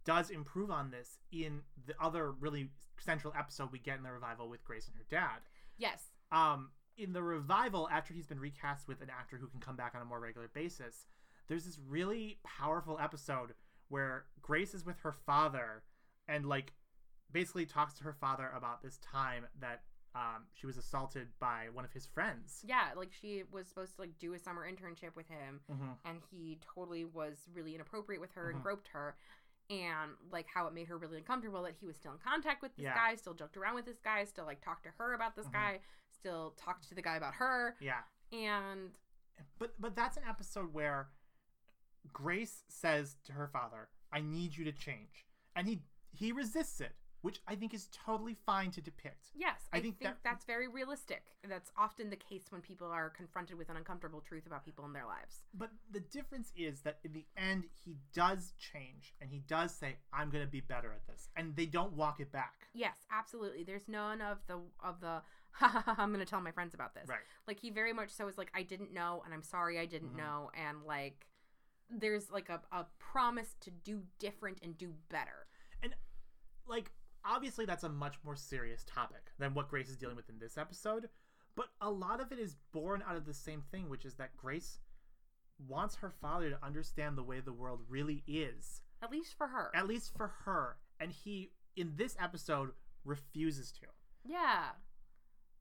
does 0.05 0.29
improve 0.29 0.71
on 0.71 0.91
this 0.91 1.19
in 1.31 1.61
the 1.85 1.93
other 2.01 2.31
really 2.31 2.69
central 2.99 3.33
episode 3.37 3.71
we 3.71 3.79
get 3.79 3.97
in 3.97 4.03
the 4.03 4.11
revival 4.11 4.49
with 4.49 4.63
grace 4.63 4.87
and 4.87 4.95
her 4.95 5.05
dad. 5.09 5.39
Yes. 5.77 6.11
Um 6.31 6.69
in 6.97 7.13
the 7.13 7.23
revival 7.23 7.87
after 7.91 8.13
he's 8.13 8.27
been 8.27 8.39
recast 8.39 8.87
with 8.87 9.01
an 9.01 9.09
actor 9.09 9.37
who 9.37 9.47
can 9.47 9.59
come 9.59 9.75
back 9.75 9.93
on 9.95 10.01
a 10.01 10.05
more 10.05 10.19
regular 10.19 10.49
basis 10.53 11.05
there's 11.47 11.63
this 11.63 11.79
really 11.87 12.39
powerful 12.43 12.99
episode 13.01 13.53
where 13.87 14.25
grace 14.41 14.73
is 14.73 14.85
with 14.85 14.99
her 14.99 15.13
father 15.13 15.83
and 16.27 16.45
like 16.45 16.73
basically 17.31 17.65
talks 17.65 17.93
to 17.93 18.03
her 18.03 18.13
father 18.13 18.51
about 18.55 18.83
this 18.83 18.97
time 18.97 19.45
that 19.61 19.81
um, 20.15 20.43
she 20.53 20.65
was 20.65 20.75
assaulted 20.77 21.27
by 21.39 21.67
one 21.73 21.85
of 21.85 21.91
his 21.93 22.05
friends 22.07 22.63
yeah 22.67 22.87
like 22.97 23.11
she 23.21 23.43
was 23.51 23.67
supposed 23.67 23.95
to 23.95 24.01
like 24.01 24.17
do 24.19 24.33
a 24.33 24.39
summer 24.39 24.65
internship 24.67 25.15
with 25.15 25.27
him 25.27 25.59
mm-hmm. 25.71 25.91
and 26.05 26.19
he 26.31 26.57
totally 26.75 27.05
was 27.05 27.47
really 27.53 27.75
inappropriate 27.75 28.19
with 28.19 28.31
her 28.33 28.47
Mhm. 28.47 28.55
and 28.55 28.63
groped 28.63 28.87
her 28.89 29.15
and 29.69 30.11
like 30.31 30.47
how 30.51 30.65
it 30.65 30.73
made 30.73 30.87
her 30.87 30.97
really 30.97 31.17
uncomfortable 31.17 31.61
that 31.61 31.75
he 31.79 31.85
was 31.85 31.95
still 31.95 32.11
in 32.11 32.17
contact 32.17 32.63
with 32.63 32.75
this 32.75 32.83
Yeah. 32.85 32.95
guy 32.95 33.15
still 33.15 33.35
joked 33.35 33.55
around 33.55 33.75
with 33.75 33.85
this 33.85 33.99
guy 33.99 34.23
still 34.23 34.45
like 34.45 34.61
talked 34.61 34.83
to 34.85 34.89
her 34.97 35.13
about 35.13 35.35
this 35.35 35.45
Mhm. 35.47 35.53
guy 35.53 35.79
still 36.11 36.51
talked 36.57 36.87
to 36.89 36.95
the 36.95 37.01
guy 37.03 37.15
about 37.15 37.35
her 37.35 37.75
yeah 37.79 38.01
and 38.31 38.97
but 39.59 39.79
but 39.79 39.95
that's 39.95 40.17
an 40.17 40.23
episode 40.27 40.73
where 40.73 41.09
grace 42.11 42.63
says 42.67 43.17
to 43.25 43.33
her 43.33 43.47
father 43.47 43.89
i 44.11 44.19
need 44.21 44.57
you 44.57 44.63
to 44.65 44.71
change 44.71 45.25
and 45.55 45.67
he 45.67 45.81
he 46.11 46.31
resists 46.31 46.81
it 46.81 46.95
which 47.21 47.39
i 47.47 47.55
think 47.55 47.73
is 47.73 47.87
totally 47.91 48.35
fine 48.45 48.71
to 48.71 48.81
depict 48.81 49.27
yes 49.35 49.61
I 49.73 49.77
i, 49.77 49.81
think 49.81 49.99
think, 49.99 50.11
that- 50.11 50.23
that's 50.23 50.45
very 50.45 50.67
realistic 50.67 51.23
that's 51.47 51.71
often 51.77 52.09
the 52.09 52.15
case 52.15 52.45
when 52.49 52.61
people 52.61 52.87
are 52.87 53.09
confronted 53.09 53.57
with 53.57 53.69
an 53.69 53.77
uncomfortable 53.77 54.21
truth 54.21 54.45
about 54.45 54.63
people 54.65 54.85
in 54.85 54.93
their 54.93 55.05
lives 55.05 55.43
But 55.53 55.71
the 55.91 55.99
difference 55.99 56.51
is 56.55 56.81
that 56.81 56.99
in 57.03 57.13
the 57.13 57.25
end, 57.37 57.65
he 57.85 57.97
does 58.13 58.53
change 58.57 59.13
and 59.21 59.29
he 59.31 59.39
does 59.47 59.73
say, 59.73 59.97
I'm 60.13 60.29
going 60.29 60.43
to 60.43 60.49
be 60.49 60.61
better 60.61 60.91
at 60.91 61.05
this. 61.07 61.29
And 61.35 61.55
they 61.55 61.65
don't 61.65 61.93
walk 61.93 62.19
it 62.19 62.31
back. 62.31 62.67
yes 62.73 62.97
absolutely 63.11 63.63
there's 63.63 63.87
none 63.87 64.21
of 64.21 64.37
the 64.47 64.59
of 64.83 64.99
the 65.01 65.21
ha 65.51 65.67
ha 65.67 65.81
ha 65.85 65.95
i'm 65.97 66.11
gonna 66.11 66.25
tell 66.25 66.41
my 66.41 66.51
friends 66.51 66.73
about 66.73 66.93
this 66.93 67.07
Right. 67.07 67.19
like 67.47 67.59
he 67.59 67.69
very 67.71 67.93
much 67.93 68.11
so 68.11 68.27
is 68.27 68.37
like 68.37 68.51
i 68.53 68.61
didn't 68.63 68.93
know 68.93 69.21
and 69.25 69.33
i'm 69.33 69.41
sorry 69.43 69.79
i 69.79 69.85
didn't 69.85 70.13
Mhm. 70.13 70.17
know 70.17 70.51
and 70.53 70.83
like 70.85 71.25
there's 71.89 72.29
like 72.29 72.49
a, 72.49 72.61
a 72.71 72.85
promise 72.99 73.55
to 73.61 73.71
do 73.71 74.03
different 74.19 74.59
and 74.61 74.77
do 74.77 74.93
better 75.09 75.47
And 75.81 75.95
Like, 76.67 76.91
obviously, 77.25 77.65
that's 77.65 77.83
a 77.83 77.89
much 77.89 78.15
more 78.23 78.35
serious 78.35 78.83
topic 78.85 79.31
than 79.37 79.53
what 79.53 79.69
Grace 79.69 79.89
is 79.89 79.97
dealing 79.97 80.15
with 80.15 80.29
in 80.29 80.39
this 80.39 80.57
episode. 80.57 81.09
But 81.55 81.67
a 81.81 81.89
lot 81.89 82.21
of 82.21 82.31
it 82.31 82.39
is 82.39 82.55
born 82.71 83.03
out 83.07 83.15
of 83.15 83.25
the 83.25 83.33
same 83.33 83.63
thing, 83.71 83.89
which 83.89 84.05
is 84.05 84.13
that 84.15 84.35
Grace 84.37 84.79
wants 85.67 85.95
her 85.95 86.13
father 86.21 86.49
to 86.49 86.65
understand 86.65 87.17
the 87.17 87.23
way 87.23 87.39
the 87.41 87.51
world 87.53 87.81
really 87.89 88.23
is, 88.27 88.81
at 89.03 89.11
least 89.11 89.35
for 89.37 89.47
her 89.47 89.69
at 89.75 89.87
least 89.87 90.15
for 90.15 90.31
her. 90.45 90.77
And 91.01 91.11
he, 91.11 91.51
in 91.75 91.93
this 91.97 92.15
episode, 92.21 92.71
refuses 93.05 93.71
to. 93.73 93.87
yeah 94.25 94.65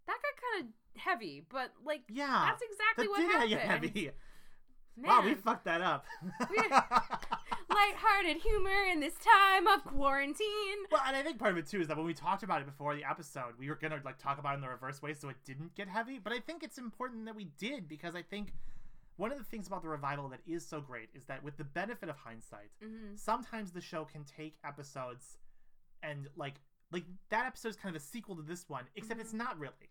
that 0.06 0.16
got 0.22 0.42
kind 0.52 0.68
of 0.68 1.00
heavy 1.02 1.44
but 1.48 1.72
like 1.84 2.02
Yeah. 2.08 2.44
that's 2.48 2.62
exactly 2.62 3.04
that 3.04 3.10
what 3.10 3.48
did 3.48 3.58
happened 3.58 3.90
heavy. 3.90 4.10
Man, 4.96 5.10
Wow, 5.10 5.22
we 5.24 5.34
fucked 5.34 5.64
that 5.66 5.80
up. 5.80 6.06
lighthearted 7.70 8.42
humor 8.42 8.85
in 8.90 9.00
this 9.00 9.14
time 9.14 9.66
of 9.66 9.85
quarantine 9.85 10.78
Well, 10.90 11.02
and 11.07 11.16
I 11.16 11.22
think 11.22 11.38
part 11.38 11.52
of 11.52 11.59
it 11.59 11.66
too 11.66 11.81
is 11.81 11.88
that 11.88 11.96
when 11.96 12.07
we 12.07 12.14
talked 12.14 12.42
about 12.42 12.61
it 12.61 12.66
before 12.66 12.94
the 12.94 13.04
episode, 13.04 13.54
we 13.59 13.68
were 13.68 13.74
gonna 13.76 14.00
like 14.04 14.18
talk 14.18 14.38
about 14.38 14.52
it 14.52 14.57
in 14.57 14.61
the 14.62 14.68
reverse 14.68 15.02
way, 15.02 15.14
so 15.14 15.28
it 15.28 15.37
didn't 15.44 15.74
get 15.74 15.88
heavy. 15.88 16.18
But 16.18 16.33
I 16.33 16.40
think 16.40 16.62
it's 16.62 16.78
important 16.78 17.24
that 17.26 17.37
we 17.37 17.44
did 17.59 17.88
because 17.88 18.14
I 18.14 18.22
think 18.22 18.52
one 19.16 19.33
of 19.33 19.38
the 19.38 19.44
things 19.44 19.66
about 19.66 19.83
the 19.83 19.88
revival 19.88 20.28
that 20.28 20.40
is 20.46 20.64
so 20.66 20.81
great 20.81 21.09
is 21.14 21.24
that 21.24 21.42
with 21.42 21.57
the 21.57 21.64
benefit 21.64 22.09
of 22.09 22.16
hindsight, 22.16 22.70
hmm 22.83 23.14
sometimes 23.16 23.72
the 23.72 23.81
show 23.81 24.04
can 24.04 24.24
take 24.24 24.57
episodes 24.64 25.38
and 26.02 26.28
like 26.37 26.54
like 26.90 27.04
that 27.28 27.44
episode 27.46 27.68
is 27.68 27.76
kind 27.76 27.94
of 27.94 28.00
a 28.00 28.04
sequel 28.04 28.37
to 28.37 28.42
this 28.42 28.68
one, 28.68 28.85
except 28.96 29.20
it's 29.20 29.35
not 29.35 29.59
really. 29.59 29.90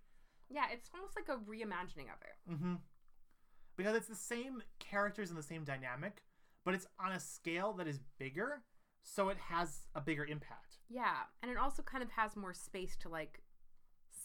yeah 0.49 0.63
it's 0.71 0.89
almost 0.95 1.15
like 1.15 1.27
a 1.29 1.39
reimagining 1.49 2.07
of 2.09 2.19
it 2.21 2.51
Mm-hmm. 2.51 2.75
Because 3.75 3.95
it's 3.95 4.07
the 4.07 4.15
same 4.15 4.63
characters 4.79 5.29
and 5.29 5.37
the 5.37 5.43
same 5.43 5.63
dynamic, 5.63 6.23
but 6.67 6.73
it's 6.75 6.85
on 6.99 7.13
a 7.13 7.19
scale 7.19 7.71
that 7.79 7.87
is 7.87 7.99
bigger, 8.19 8.61
so 9.03 9.29
it 9.29 9.37
has 9.49 9.87
a 9.95 10.01
bigger 10.01 10.25
impact. 10.25 10.71
yeah 10.89 11.19
and 11.41 11.49
it 11.51 11.57
also 11.57 11.81
kind 11.81 12.03
of 12.03 12.09
has 12.11 12.35
more 12.35 12.53
space 12.53 12.95
to 13.03 13.07
like 13.09 13.41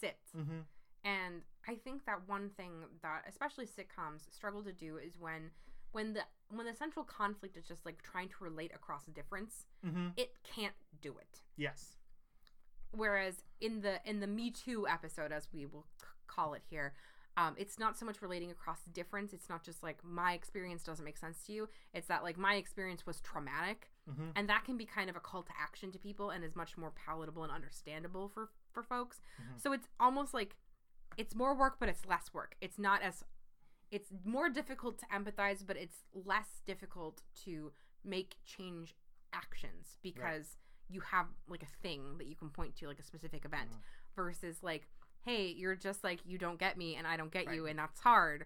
sit 0.01 0.17
Mm-hmm. 0.37 0.61
And 1.05 1.41
I 1.67 1.75
think 1.75 2.05
that 2.05 2.19
one 2.27 2.49
thing 2.57 2.71
that 3.01 3.23
especially 3.27 3.65
sitcoms 3.65 4.21
struggle 4.31 4.63
to 4.63 4.71
do 4.71 4.97
is 4.97 5.13
when 5.19 5.51
when 5.91 6.13
the 6.13 6.21
when 6.49 6.65
the 6.65 6.73
central 6.73 7.03
conflict 7.05 7.55
is 7.57 7.65
just 7.65 7.85
like 7.85 8.01
trying 8.11 8.29
to 8.29 8.35
relate 8.49 8.71
across 8.75 9.07
a 9.07 9.11
difference, 9.11 9.65
Mm-hmm. 9.85 10.07
it 10.17 10.31
can't 10.43 10.75
do 11.01 11.11
it. 11.25 11.41
Yes. 11.57 11.97
whereas 12.91 13.43
in 13.59 13.81
the 13.81 13.95
in 14.05 14.19
the 14.19 14.27
Me 14.27 14.51
Too 14.51 14.87
episode, 14.87 15.31
as 15.31 15.47
we 15.53 15.65
will 15.65 15.85
c- 16.01 16.07
call 16.27 16.53
it 16.53 16.63
here, 16.69 16.93
um, 17.35 17.55
it's 17.57 17.79
not 17.79 17.97
so 17.97 18.05
much 18.05 18.21
relating 18.21 18.51
across 18.51 18.81
the 18.81 18.91
difference. 18.91 19.33
It's 19.33 19.49
not 19.49 19.63
just 19.63 19.81
like 19.81 20.03
my 20.03 20.33
experience 20.33 20.83
doesn't 20.83 21.03
make 21.03 21.17
sense 21.17 21.43
to 21.45 21.53
you. 21.53 21.69
It's 21.93 22.07
that 22.07 22.21
like 22.23 22.37
my 22.37 22.55
experience 22.55 23.05
was 23.05 23.21
traumatic, 23.21 23.89
Mhm. 24.09 24.33
and 24.35 24.47
that 24.49 24.63
can 24.65 24.77
be 24.77 24.85
kind 24.85 25.09
of 25.09 25.15
a 25.15 25.19
call 25.19 25.41
to 25.43 25.51
action 25.59 25.91
to 25.93 25.99
people, 25.99 26.29
and 26.29 26.43
is 26.43 26.55
much 26.55 26.77
more 26.77 26.91
palatable 26.91 27.43
and 27.43 27.51
understandable 27.51 28.29
for 28.29 28.51
for 28.71 28.83
folks. 28.83 29.21
Mhm. 29.41 29.59
So 29.59 29.71
it's 29.73 29.87
almost 29.99 30.33
like 30.33 30.55
it's 31.17 31.35
more 31.35 31.53
work, 31.55 31.77
but 31.79 31.89
it's 31.89 32.05
less 32.05 32.33
work. 32.33 32.55
It's 32.61 32.77
not 32.79 33.01
as 33.01 33.23
it's 33.91 34.11
more 34.23 34.49
difficult 34.49 34.97
to 34.99 35.05
empathize, 35.07 35.65
but 35.65 35.77
it's 35.77 36.03
less 36.13 36.61
difficult 36.65 37.21
to 37.45 37.71
make 38.03 38.37
change 38.43 38.95
actions 39.31 39.97
because 40.01 40.57
you 40.89 40.99
have 41.01 41.27
like 41.47 41.61
a 41.63 41.67
thing 41.81 42.17
that 42.17 42.25
you 42.27 42.35
can 42.35 42.49
point 42.49 42.75
to, 42.77 42.87
like 42.87 42.99
a 42.99 43.03
specific 43.03 43.45
event, 43.45 43.71
Mhm. 43.71 43.81
versus 44.15 44.63
like, 44.63 44.87
hey, 45.25 45.53
you're 45.55 45.75
just 45.75 46.03
like 46.03 46.19
you 46.25 46.37
don't 46.37 46.59
get 46.59 46.77
me 46.77 46.95
and 46.95 47.07
I 47.07 47.17
don't 47.17 47.31
get 47.31 47.53
you, 47.53 47.65
and 47.65 47.79
that's 47.79 47.99
hard. 47.99 48.45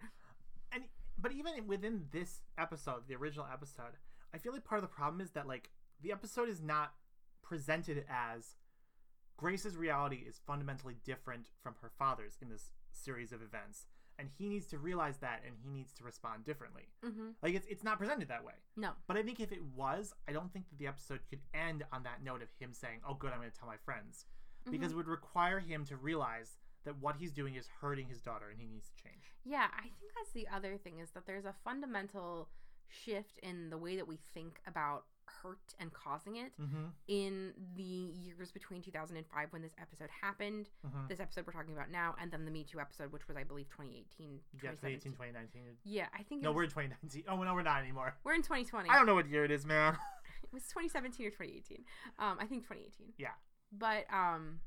and 0.72 0.84
but 1.20 1.32
even 1.32 1.68
within 1.68 2.06
this 2.12 2.42
episode, 2.58 3.08
the 3.08 3.16
original 3.16 3.48
episode, 3.52 3.98
I 4.34 4.38
feel 4.38 4.54
like 4.54 4.64
part 4.64 4.80
of 4.80 4.90
the 4.90 4.96
problem 4.96 5.22
is 5.22 5.32
that 5.32 5.48
like 5.48 5.70
the 6.02 6.12
episode 6.12 6.50
is 6.50 6.62
not 6.62 6.94
presented 7.42 8.06
as 8.10 8.56
Grace's 9.38 9.76
reality 9.78 10.24
is 10.28 10.42
fundamentally 10.46 10.96
different 11.04 11.48
from 11.62 11.76
her 11.82 11.92
father's 11.98 12.38
in 12.42 12.50
this 12.50 12.72
series 12.92 13.32
of 13.32 13.42
events, 13.42 13.86
and 14.20 14.30
he 14.38 14.50
needs 14.50 14.66
to 14.68 14.78
realize 14.78 15.18
that 15.18 15.44
and 15.46 15.56
he 15.64 15.70
needs 15.70 15.94
to 15.94 16.04
respond 16.04 16.44
differently. 16.44 16.90
Mm-hmm. 17.06 17.30
Like 17.42 17.56
it's 17.56 17.68
it's 17.68 17.84
not 17.84 17.98
presented 18.00 18.28
that 18.30 18.44
way. 18.44 18.54
No. 18.76 18.92
But 19.08 19.18
I 19.18 19.24
think 19.24 19.40
if 19.40 19.52
it 19.52 19.64
was, 19.76 20.14
I 20.28 20.32
don't 20.32 20.52
think 20.52 20.70
that 20.70 20.80
the 20.80 20.88
episode 20.88 21.20
could 21.30 21.40
end 21.54 21.84
on 21.92 22.04
that 22.04 22.24
note 22.24 22.42
of 22.42 22.50
him 22.60 22.74
saying, 22.74 23.02
"Oh, 23.08 23.14
good, 23.14 23.32
I'm 23.32 23.40
going 23.40 23.52
to 23.52 23.58
tell 23.58 23.68
my 23.68 23.78
friends," 23.78 24.26
because 24.70 24.92
it 24.92 24.96
would 24.96 25.08
require 25.08 25.60
him 25.60 25.86
to 25.86 25.96
realize 25.96 26.58
that 26.88 26.98
what 27.00 27.16
he's 27.18 27.32
doing 27.32 27.56
is 27.56 27.68
hurting 27.82 28.08
his 28.08 28.20
daughter 28.20 28.46
and 28.50 28.60
he 28.60 28.66
needs 28.66 28.88
to 28.90 29.04
change. 29.04 29.24
Yeah, 29.46 29.68
I 29.78 29.84
think 29.84 30.12
that's 30.16 30.32
the 30.34 30.48
other 30.54 30.78
thing 30.78 31.00
is 31.00 31.10
that 31.12 31.26
there's 31.28 31.46
a 31.46 31.54
fundamental 31.64 32.50
shift 32.90 33.38
in 33.44 33.70
the 33.70 33.78
way 33.78 33.96
that 33.98 34.08
we 34.08 34.18
think 34.34 34.60
about 34.66 35.04
hurt 35.44 35.74
and 35.80 35.92
causing 35.94 36.38
it 36.38 36.54
Mm-hmm. 36.60 36.86
in 37.10 37.52
the 37.76 37.84
years 37.84 38.50
between 38.52 38.82
2005 38.82 39.48
when 39.52 39.62
this 39.62 39.74
episode 39.80 40.10
happened, 40.22 40.70
Mm-hmm. 40.88 41.08
this 41.10 41.20
episode 41.20 41.46
we're 41.46 41.52
talking 41.54 41.74
about 41.74 41.92
now, 41.92 42.16
and 42.22 42.32
then 42.32 42.46
the 42.46 42.52
Me 42.52 42.64
Too 42.64 42.80
episode, 42.80 43.12
which 43.12 43.28
was, 43.28 43.36
I 43.38 43.44
believe, 43.44 43.68
2018. 43.70 44.40
Yeah, 44.64 44.72
2017. 44.72 45.12
2018, 45.12 45.12
2019. 45.12 45.62
Yeah, 45.84 46.08
I 46.18 46.24
think 46.24 46.42
it 46.42 46.44
No, 46.46 46.52
was, 46.52 46.56
we're 46.56 46.64
in 46.64 46.70
2019. 46.70 47.24
Oh, 47.30 47.44
no, 47.44 47.54
we're 47.54 47.62
not 47.64 47.82
anymore. 47.84 48.16
we're 48.24 48.34
in 48.36 48.42
2020. 48.42 48.90
I 48.90 48.96
don't 48.96 49.06
know 49.06 49.16
what 49.16 49.28
year 49.30 49.44
it 49.46 49.52
is, 49.52 49.66
man. 49.66 49.98
It 50.44 50.54
was 50.54 50.64
2017 50.70 51.26
or 51.28 51.30
2018. 51.32 51.84
Um, 52.20 52.38
I 52.40 52.46
think 52.46 52.64
2018. 52.64 53.14
Yeah. 53.18 53.36
But 53.78 54.06
um, 54.14 54.62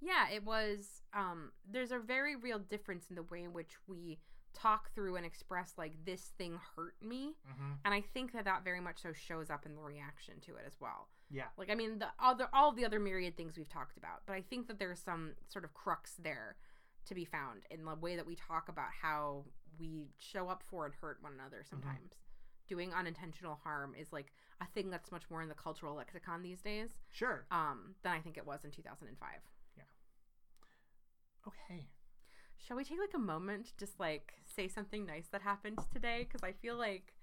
yeah, 0.00 0.28
it 0.32 0.44
was. 0.44 1.02
Um, 1.14 1.52
there's 1.70 1.92
a 1.92 1.98
very 1.98 2.36
real 2.36 2.58
difference 2.58 3.06
in 3.10 3.16
the 3.16 3.22
way 3.24 3.42
in 3.42 3.52
which 3.52 3.72
we 3.86 4.18
talk 4.54 4.92
through 4.94 5.16
and 5.16 5.24
express 5.24 5.74
like 5.76 5.92
this 6.04 6.32
thing 6.38 6.58
hurt 6.76 6.94
me, 7.02 7.34
mm-hmm. 7.48 7.72
and 7.84 7.94
I 7.94 8.00
think 8.00 8.32
that 8.32 8.44
that 8.44 8.64
very 8.64 8.80
much 8.80 9.02
so 9.02 9.12
shows 9.12 9.50
up 9.50 9.66
in 9.66 9.74
the 9.74 9.80
reaction 9.82 10.34
to 10.46 10.56
it 10.56 10.64
as 10.66 10.74
well. 10.80 11.08
Yeah. 11.30 11.44
Like 11.56 11.70
I 11.70 11.74
mean, 11.74 11.98
the 11.98 12.08
other 12.18 12.48
all 12.52 12.72
the 12.72 12.84
other 12.84 12.98
myriad 13.00 13.36
things 13.36 13.56
we've 13.56 13.68
talked 13.68 13.96
about, 13.96 14.22
but 14.26 14.34
I 14.34 14.42
think 14.42 14.68
that 14.68 14.78
there's 14.78 15.00
some 15.00 15.32
sort 15.48 15.64
of 15.64 15.74
crux 15.74 16.14
there 16.22 16.56
to 17.06 17.14
be 17.14 17.24
found 17.24 17.62
in 17.70 17.84
the 17.84 17.94
way 17.94 18.16
that 18.16 18.26
we 18.26 18.36
talk 18.36 18.68
about 18.68 18.88
how 19.02 19.44
we 19.78 20.08
show 20.18 20.48
up 20.48 20.62
for 20.68 20.84
and 20.84 20.94
hurt 21.00 21.18
one 21.22 21.32
another 21.32 21.64
sometimes. 21.68 22.12
Doing 22.68 22.92
unintentional 22.92 23.58
harm 23.64 23.94
is 23.98 24.12
like 24.12 24.32
a 24.60 24.66
thing 24.74 24.90
that's 24.90 25.10
much 25.10 25.22
more 25.30 25.40
in 25.40 25.48
the 25.48 25.54
cultural 25.54 25.94
lexicon 25.94 26.42
these 26.42 26.60
days 26.60 26.90
Sure. 27.10 27.46
um, 27.50 27.94
than 28.02 28.12
I 28.12 28.20
think 28.20 28.36
it 28.36 28.46
was 28.46 28.64
in 28.64 28.70
2005. 28.70 29.28
Okay. 31.48 31.86
Shall 32.58 32.76
we 32.76 32.84
take 32.84 32.98
like 32.98 33.14
a 33.14 33.18
moment 33.18 33.66
to 33.66 33.76
just 33.78 33.98
like 34.00 34.34
say 34.44 34.68
something 34.68 35.06
nice 35.06 35.26
that 35.32 35.42
happened 35.42 35.78
today? 35.92 36.26
Because 36.28 36.42
I 36.42 36.52
feel 36.52 36.76
like 36.76 37.14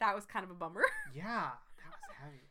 that 0.00 0.14
was 0.14 0.24
kind 0.26 0.44
of 0.44 0.50
a 0.50 0.54
bummer. 0.54 0.82
Yeah, 1.14 1.50
that 1.78 1.90
was 1.90 2.16
heavy. 2.20 2.48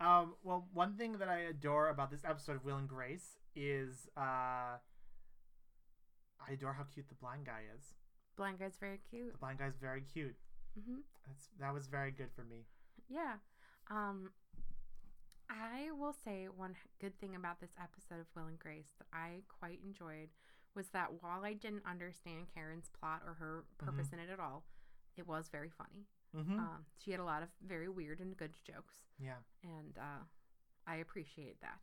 Um, 0.00 0.34
well, 0.44 0.68
one 0.72 0.94
thing 0.94 1.12
that 1.18 1.28
I 1.28 1.38
adore 1.40 1.88
about 1.88 2.10
this 2.10 2.22
episode 2.24 2.56
of 2.56 2.64
Will 2.64 2.76
and 2.76 2.88
Grace 2.88 3.38
is 3.54 4.08
uh, 4.16 4.78
I 4.80 6.52
adore 6.52 6.74
how 6.74 6.84
cute 6.92 7.08
the 7.08 7.14
blind 7.14 7.46
guy 7.46 7.62
is. 7.76 7.94
Blind 8.36 8.58
guy's 8.58 8.76
very 8.78 9.00
cute. 9.10 9.32
The 9.32 9.38
blind 9.38 9.58
guy's 9.58 9.76
very 9.80 10.02
cute. 10.02 10.36
hmm 10.78 11.00
That's 11.26 11.48
that 11.58 11.72
was 11.72 11.86
very 11.88 12.10
good 12.10 12.28
for 12.36 12.42
me. 12.44 12.66
Yeah. 13.08 13.34
Um, 13.90 14.30
I 15.48 15.90
will 15.98 16.14
say 16.24 16.46
one 16.54 16.74
good 17.00 17.18
thing 17.20 17.34
about 17.36 17.60
this 17.60 17.70
episode 17.80 18.20
of 18.20 18.26
Will 18.34 18.46
and 18.48 18.58
Grace 18.58 18.92
that 18.98 19.06
I 19.12 19.42
quite 19.60 19.78
enjoyed 19.84 20.28
was 20.76 20.88
that 20.88 21.08
while 21.22 21.44
I 21.44 21.54
didn't 21.54 21.82
understand 21.90 22.46
Karen's 22.54 22.90
plot 23.00 23.22
or 23.26 23.34
her 23.34 23.64
purpose 23.78 24.08
in 24.12 24.18
it 24.18 24.28
at 24.30 24.38
all, 24.38 24.64
it 25.16 25.26
was 25.26 25.48
very 25.50 25.70
funny. 25.70 26.06
Mm-hmm. 26.36 26.58
Um, 26.58 26.84
she 27.02 27.10
had 27.10 27.20
a 27.20 27.24
lot 27.24 27.42
of 27.42 27.48
very 27.66 27.88
weird 27.88 28.20
and 28.20 28.36
good 28.36 28.52
jokes, 28.64 28.96
yeah. 29.18 29.40
and 29.64 29.96
uh, 29.98 30.22
I 30.86 30.96
appreciate 30.96 31.60
that. 31.62 31.78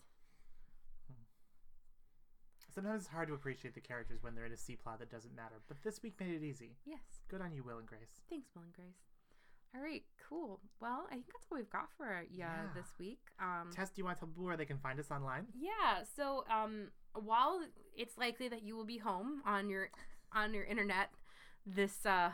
Sometimes 2.73 3.01
it's 3.01 3.12
hard 3.12 3.27
to 3.27 3.36
appreciate 3.36 3.75
the 3.75 3.82
characters 3.82 4.23
when 4.23 4.34
they're 4.34 4.47
in 4.47 4.51
a 4.51 4.58
C 4.58 4.75
plot 4.75 4.97
that 4.99 5.12
doesn't 5.12 5.36
matter, 5.36 5.62
but 5.67 5.77
this 5.84 6.01
week 6.01 6.19
made 6.19 6.32
it 6.32 6.43
easy. 6.43 6.71
Yes. 6.86 7.01
Good 7.29 7.39
on 7.41 7.53
you, 7.53 7.62
Will 7.63 7.77
and 7.77 7.86
Grace. 7.88 8.21
Thanks, 8.29 8.49
Will 8.56 8.63
and 8.63 8.73
Grace. 8.73 8.97
All 9.75 9.82
right, 9.82 10.03
cool. 10.27 10.60
Well, 10.82 11.06
I 11.08 11.13
think 11.13 11.27
that's 11.27 11.45
all 11.51 11.58
we've 11.58 11.69
got 11.69 11.89
for 11.97 12.23
you 12.29 12.39
Yeah. 12.39 12.67
this 12.75 12.88
week. 12.99 13.19
Um, 13.39 13.69
Tess, 13.71 13.89
do 13.89 14.01
you 14.01 14.06
want 14.06 14.17
to 14.17 14.19
tell 14.21 14.27
people 14.27 14.45
where 14.45 14.58
they 14.58 14.65
can 14.65 14.79
find 14.79 14.99
us 14.99 15.12
online? 15.12 15.47
Yeah. 15.56 16.03
So, 16.15 16.45
um, 16.49 16.89
while 17.13 17.62
it's 17.95 18.17
likely 18.17 18.47
that 18.49 18.63
you 18.63 18.76
will 18.76 18.86
be 18.86 18.97
home 18.97 19.41
on 19.45 19.69
your 19.69 19.89
on 20.34 20.54
your 20.54 20.63
internet 20.63 21.10
this 21.65 22.06
uh, 22.06 22.32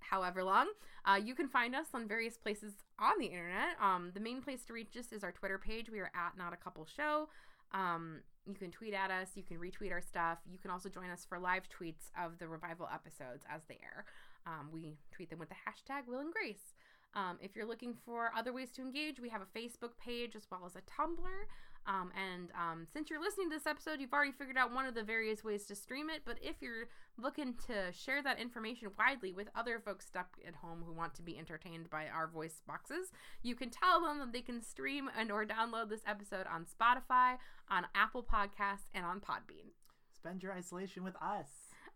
however 0.00 0.44
long, 0.44 0.68
uh, 1.04 1.18
you 1.22 1.34
can 1.34 1.48
find 1.48 1.74
us 1.74 1.86
on 1.94 2.06
various 2.06 2.36
places 2.36 2.72
on 2.98 3.18
the 3.18 3.26
internet. 3.26 3.76
Um, 3.80 4.10
the 4.14 4.20
main 4.20 4.42
place 4.42 4.64
to 4.66 4.72
reach 4.72 4.96
us 4.98 5.12
is 5.12 5.24
our 5.24 5.32
Twitter 5.32 5.58
page. 5.58 5.90
We 5.90 6.00
are 6.00 6.10
at 6.14 6.36
Not 6.36 6.52
a 6.52 6.56
Couple 6.56 6.86
Show. 6.86 7.28
Um, 7.72 8.20
you 8.46 8.54
can 8.54 8.70
tweet 8.70 8.94
at 8.94 9.10
us. 9.10 9.30
You 9.34 9.42
can 9.42 9.58
retweet 9.58 9.90
our 9.90 10.02
stuff. 10.02 10.38
You 10.50 10.58
can 10.58 10.70
also 10.70 10.88
join 10.88 11.10
us 11.10 11.26
for 11.28 11.38
live 11.38 11.62
tweets 11.68 12.10
of 12.22 12.38
the 12.38 12.46
revival 12.46 12.88
episodes 12.92 13.44
as 13.50 13.62
they 13.68 13.78
air. 13.82 14.04
Um, 14.46 14.68
we 14.72 14.98
tweet 15.10 15.30
them 15.30 15.38
with 15.38 15.48
the 15.48 15.54
hashtag 15.54 16.06
Will 16.06 16.20
and 16.20 16.32
Grace. 16.32 16.74
Um, 17.14 17.38
if 17.40 17.56
you're 17.56 17.66
looking 17.66 17.94
for 18.04 18.30
other 18.36 18.52
ways 18.52 18.70
to 18.72 18.82
engage, 18.82 19.20
we 19.20 19.28
have 19.30 19.40
a 19.40 19.58
Facebook 19.58 19.96
page 20.02 20.36
as 20.36 20.46
well 20.50 20.62
as 20.66 20.76
a 20.76 20.80
Tumblr. 20.80 21.46
Um, 21.86 22.10
and 22.16 22.50
um, 22.58 22.86
since 22.92 23.10
you're 23.10 23.20
listening 23.20 23.50
to 23.50 23.56
this 23.56 23.66
episode, 23.66 24.00
you've 24.00 24.12
already 24.12 24.32
figured 24.32 24.56
out 24.56 24.72
one 24.72 24.86
of 24.86 24.94
the 24.94 25.02
various 25.02 25.44
ways 25.44 25.66
to 25.66 25.74
stream 25.74 26.08
it. 26.10 26.22
But 26.24 26.38
if 26.42 26.56
you're 26.60 26.88
looking 27.18 27.54
to 27.66 27.92
share 27.92 28.22
that 28.22 28.40
information 28.40 28.88
widely 28.98 29.32
with 29.32 29.48
other 29.54 29.78
folks 29.78 30.06
stuck 30.06 30.36
at 30.46 30.54
home 30.54 30.82
who 30.86 30.92
want 30.92 31.14
to 31.14 31.22
be 31.22 31.38
entertained 31.38 31.90
by 31.90 32.06
our 32.08 32.26
voice 32.26 32.62
boxes, 32.66 33.12
you 33.42 33.54
can 33.54 33.70
tell 33.70 34.00
them 34.00 34.18
that 34.18 34.32
they 34.32 34.40
can 34.40 34.62
stream 34.62 35.10
and 35.18 35.30
or 35.30 35.44
download 35.44 35.90
this 35.90 36.02
episode 36.06 36.46
on 36.52 36.64
Spotify, 36.64 37.36
on 37.70 37.86
Apple 37.94 38.22
Podcasts, 38.22 38.88
and 38.94 39.04
on 39.04 39.20
Podbean. 39.20 39.72
Spend 40.14 40.42
your 40.42 40.52
isolation 40.52 41.04
with 41.04 41.16
us. 41.16 41.48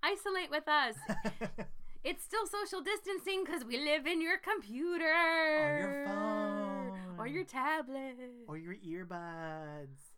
Isolate 0.03 0.51
with 0.51 0.69
us. 0.69 0.95
It's 2.05 2.23
still 2.23 2.47
social 2.47 2.81
distancing 2.81 3.43
because 3.45 3.65
we 3.65 3.77
live 3.77 4.07
in 4.07 4.23
your 4.23 4.39
computer. 4.39 5.05
or 5.05 5.79
your 5.81 6.07
phone. 6.07 6.58
Or 7.19 7.27
your 7.27 7.45
tablet. 7.45 8.17
Or 8.47 8.57
your 8.57 8.75
earbuds. 8.75 8.79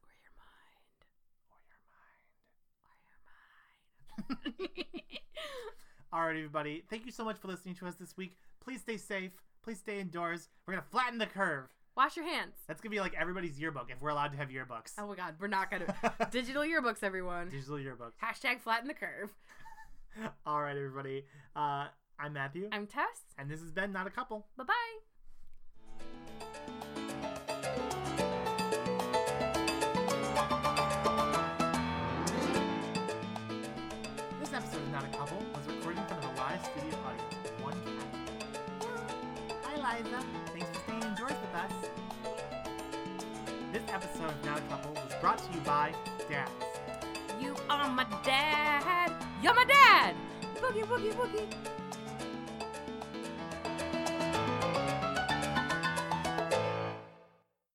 Or 0.02 0.12
your 0.20 0.32
mind. 0.36 1.06
Or 1.50 1.58
your 1.68 1.80
mind. 1.88 2.20
Or 4.26 4.38
your 4.44 4.68
mind. 4.68 4.68
All 6.12 6.20
right, 6.22 6.36
everybody. 6.36 6.84
Thank 6.90 7.06
you 7.06 7.12
so 7.12 7.24
much 7.24 7.38
for 7.38 7.48
listening 7.48 7.74
to 7.76 7.86
us 7.86 7.94
this 7.94 8.16
week. 8.16 8.36
Please 8.62 8.80
stay 8.80 8.96
safe. 8.96 9.32
Please 9.62 9.78
stay 9.78 10.00
indoors. 10.00 10.48
We're 10.66 10.74
going 10.74 10.84
to 10.84 10.90
flatten 10.90 11.18
the 11.18 11.26
curve. 11.26 11.68
Wash 11.96 12.16
your 12.16 12.26
hands. 12.26 12.54
That's 12.66 12.80
going 12.80 12.90
to 12.90 12.94
be 12.94 13.00
like 13.00 13.14
everybody's 13.18 13.58
yearbook 13.58 13.88
if 13.90 14.00
we're 14.00 14.10
allowed 14.10 14.28
to 14.32 14.36
have 14.38 14.48
yearbooks. 14.48 14.92
Oh 14.98 15.06
my 15.08 15.16
god, 15.16 15.34
we're 15.40 15.48
not 15.48 15.70
gonna. 15.70 15.94
Digital 16.30 16.62
yearbooks, 16.62 17.02
everyone. 17.02 17.48
Digital 17.50 17.76
yearbooks. 17.76 18.12
Hashtag 18.22 18.60
flatten 18.60 18.88
the 18.88 18.94
curve. 18.94 19.30
All 20.46 20.62
right, 20.62 20.76
everybody. 20.76 21.24
Uh, 21.54 21.88
I'm 22.18 22.32
Matthew. 22.32 22.68
I'm 22.72 22.86
Tess. 22.86 23.24
and 23.38 23.50
this 23.50 23.60
has 23.60 23.70
been 23.72 23.92
Not 23.92 24.06
a 24.06 24.10
Couple. 24.10 24.46
Bye 24.56 24.64
bye. 24.64 25.09
A 35.04 35.16
Couple 35.16 35.38
was 35.54 35.66
recorded 35.66 35.98
in 35.98 36.06
front 36.06 36.24
of 36.24 36.30
a 36.30 36.36
live 36.36 36.64
studio 36.64 36.98
audience 37.06 37.50
one 37.62 37.80
cat. 37.84 38.86
Hi, 39.64 39.96
Liza. 39.96 40.20
Thanks 40.52 40.68
for 40.68 40.82
staying 40.82 41.02
indoors 41.02 41.32
with 41.32 41.54
us. 41.54 41.72
This 43.72 43.82
episode 43.88 44.30
of 44.30 44.44
Not 44.44 44.58
a 44.58 44.62
Couple 44.62 44.92
was 44.92 45.14
brought 45.20 45.38
to 45.38 45.52
you 45.54 45.60
by 45.60 45.94
Dads. 46.28 46.50
You 47.40 47.54
are 47.70 47.88
my 47.90 48.04
dad. 48.24 49.12
You're 49.42 49.54
my 49.54 49.64
dad. 49.64 50.14
Boogie, 50.56 50.84
boogie, 50.84 51.12
boogie. 51.14 51.79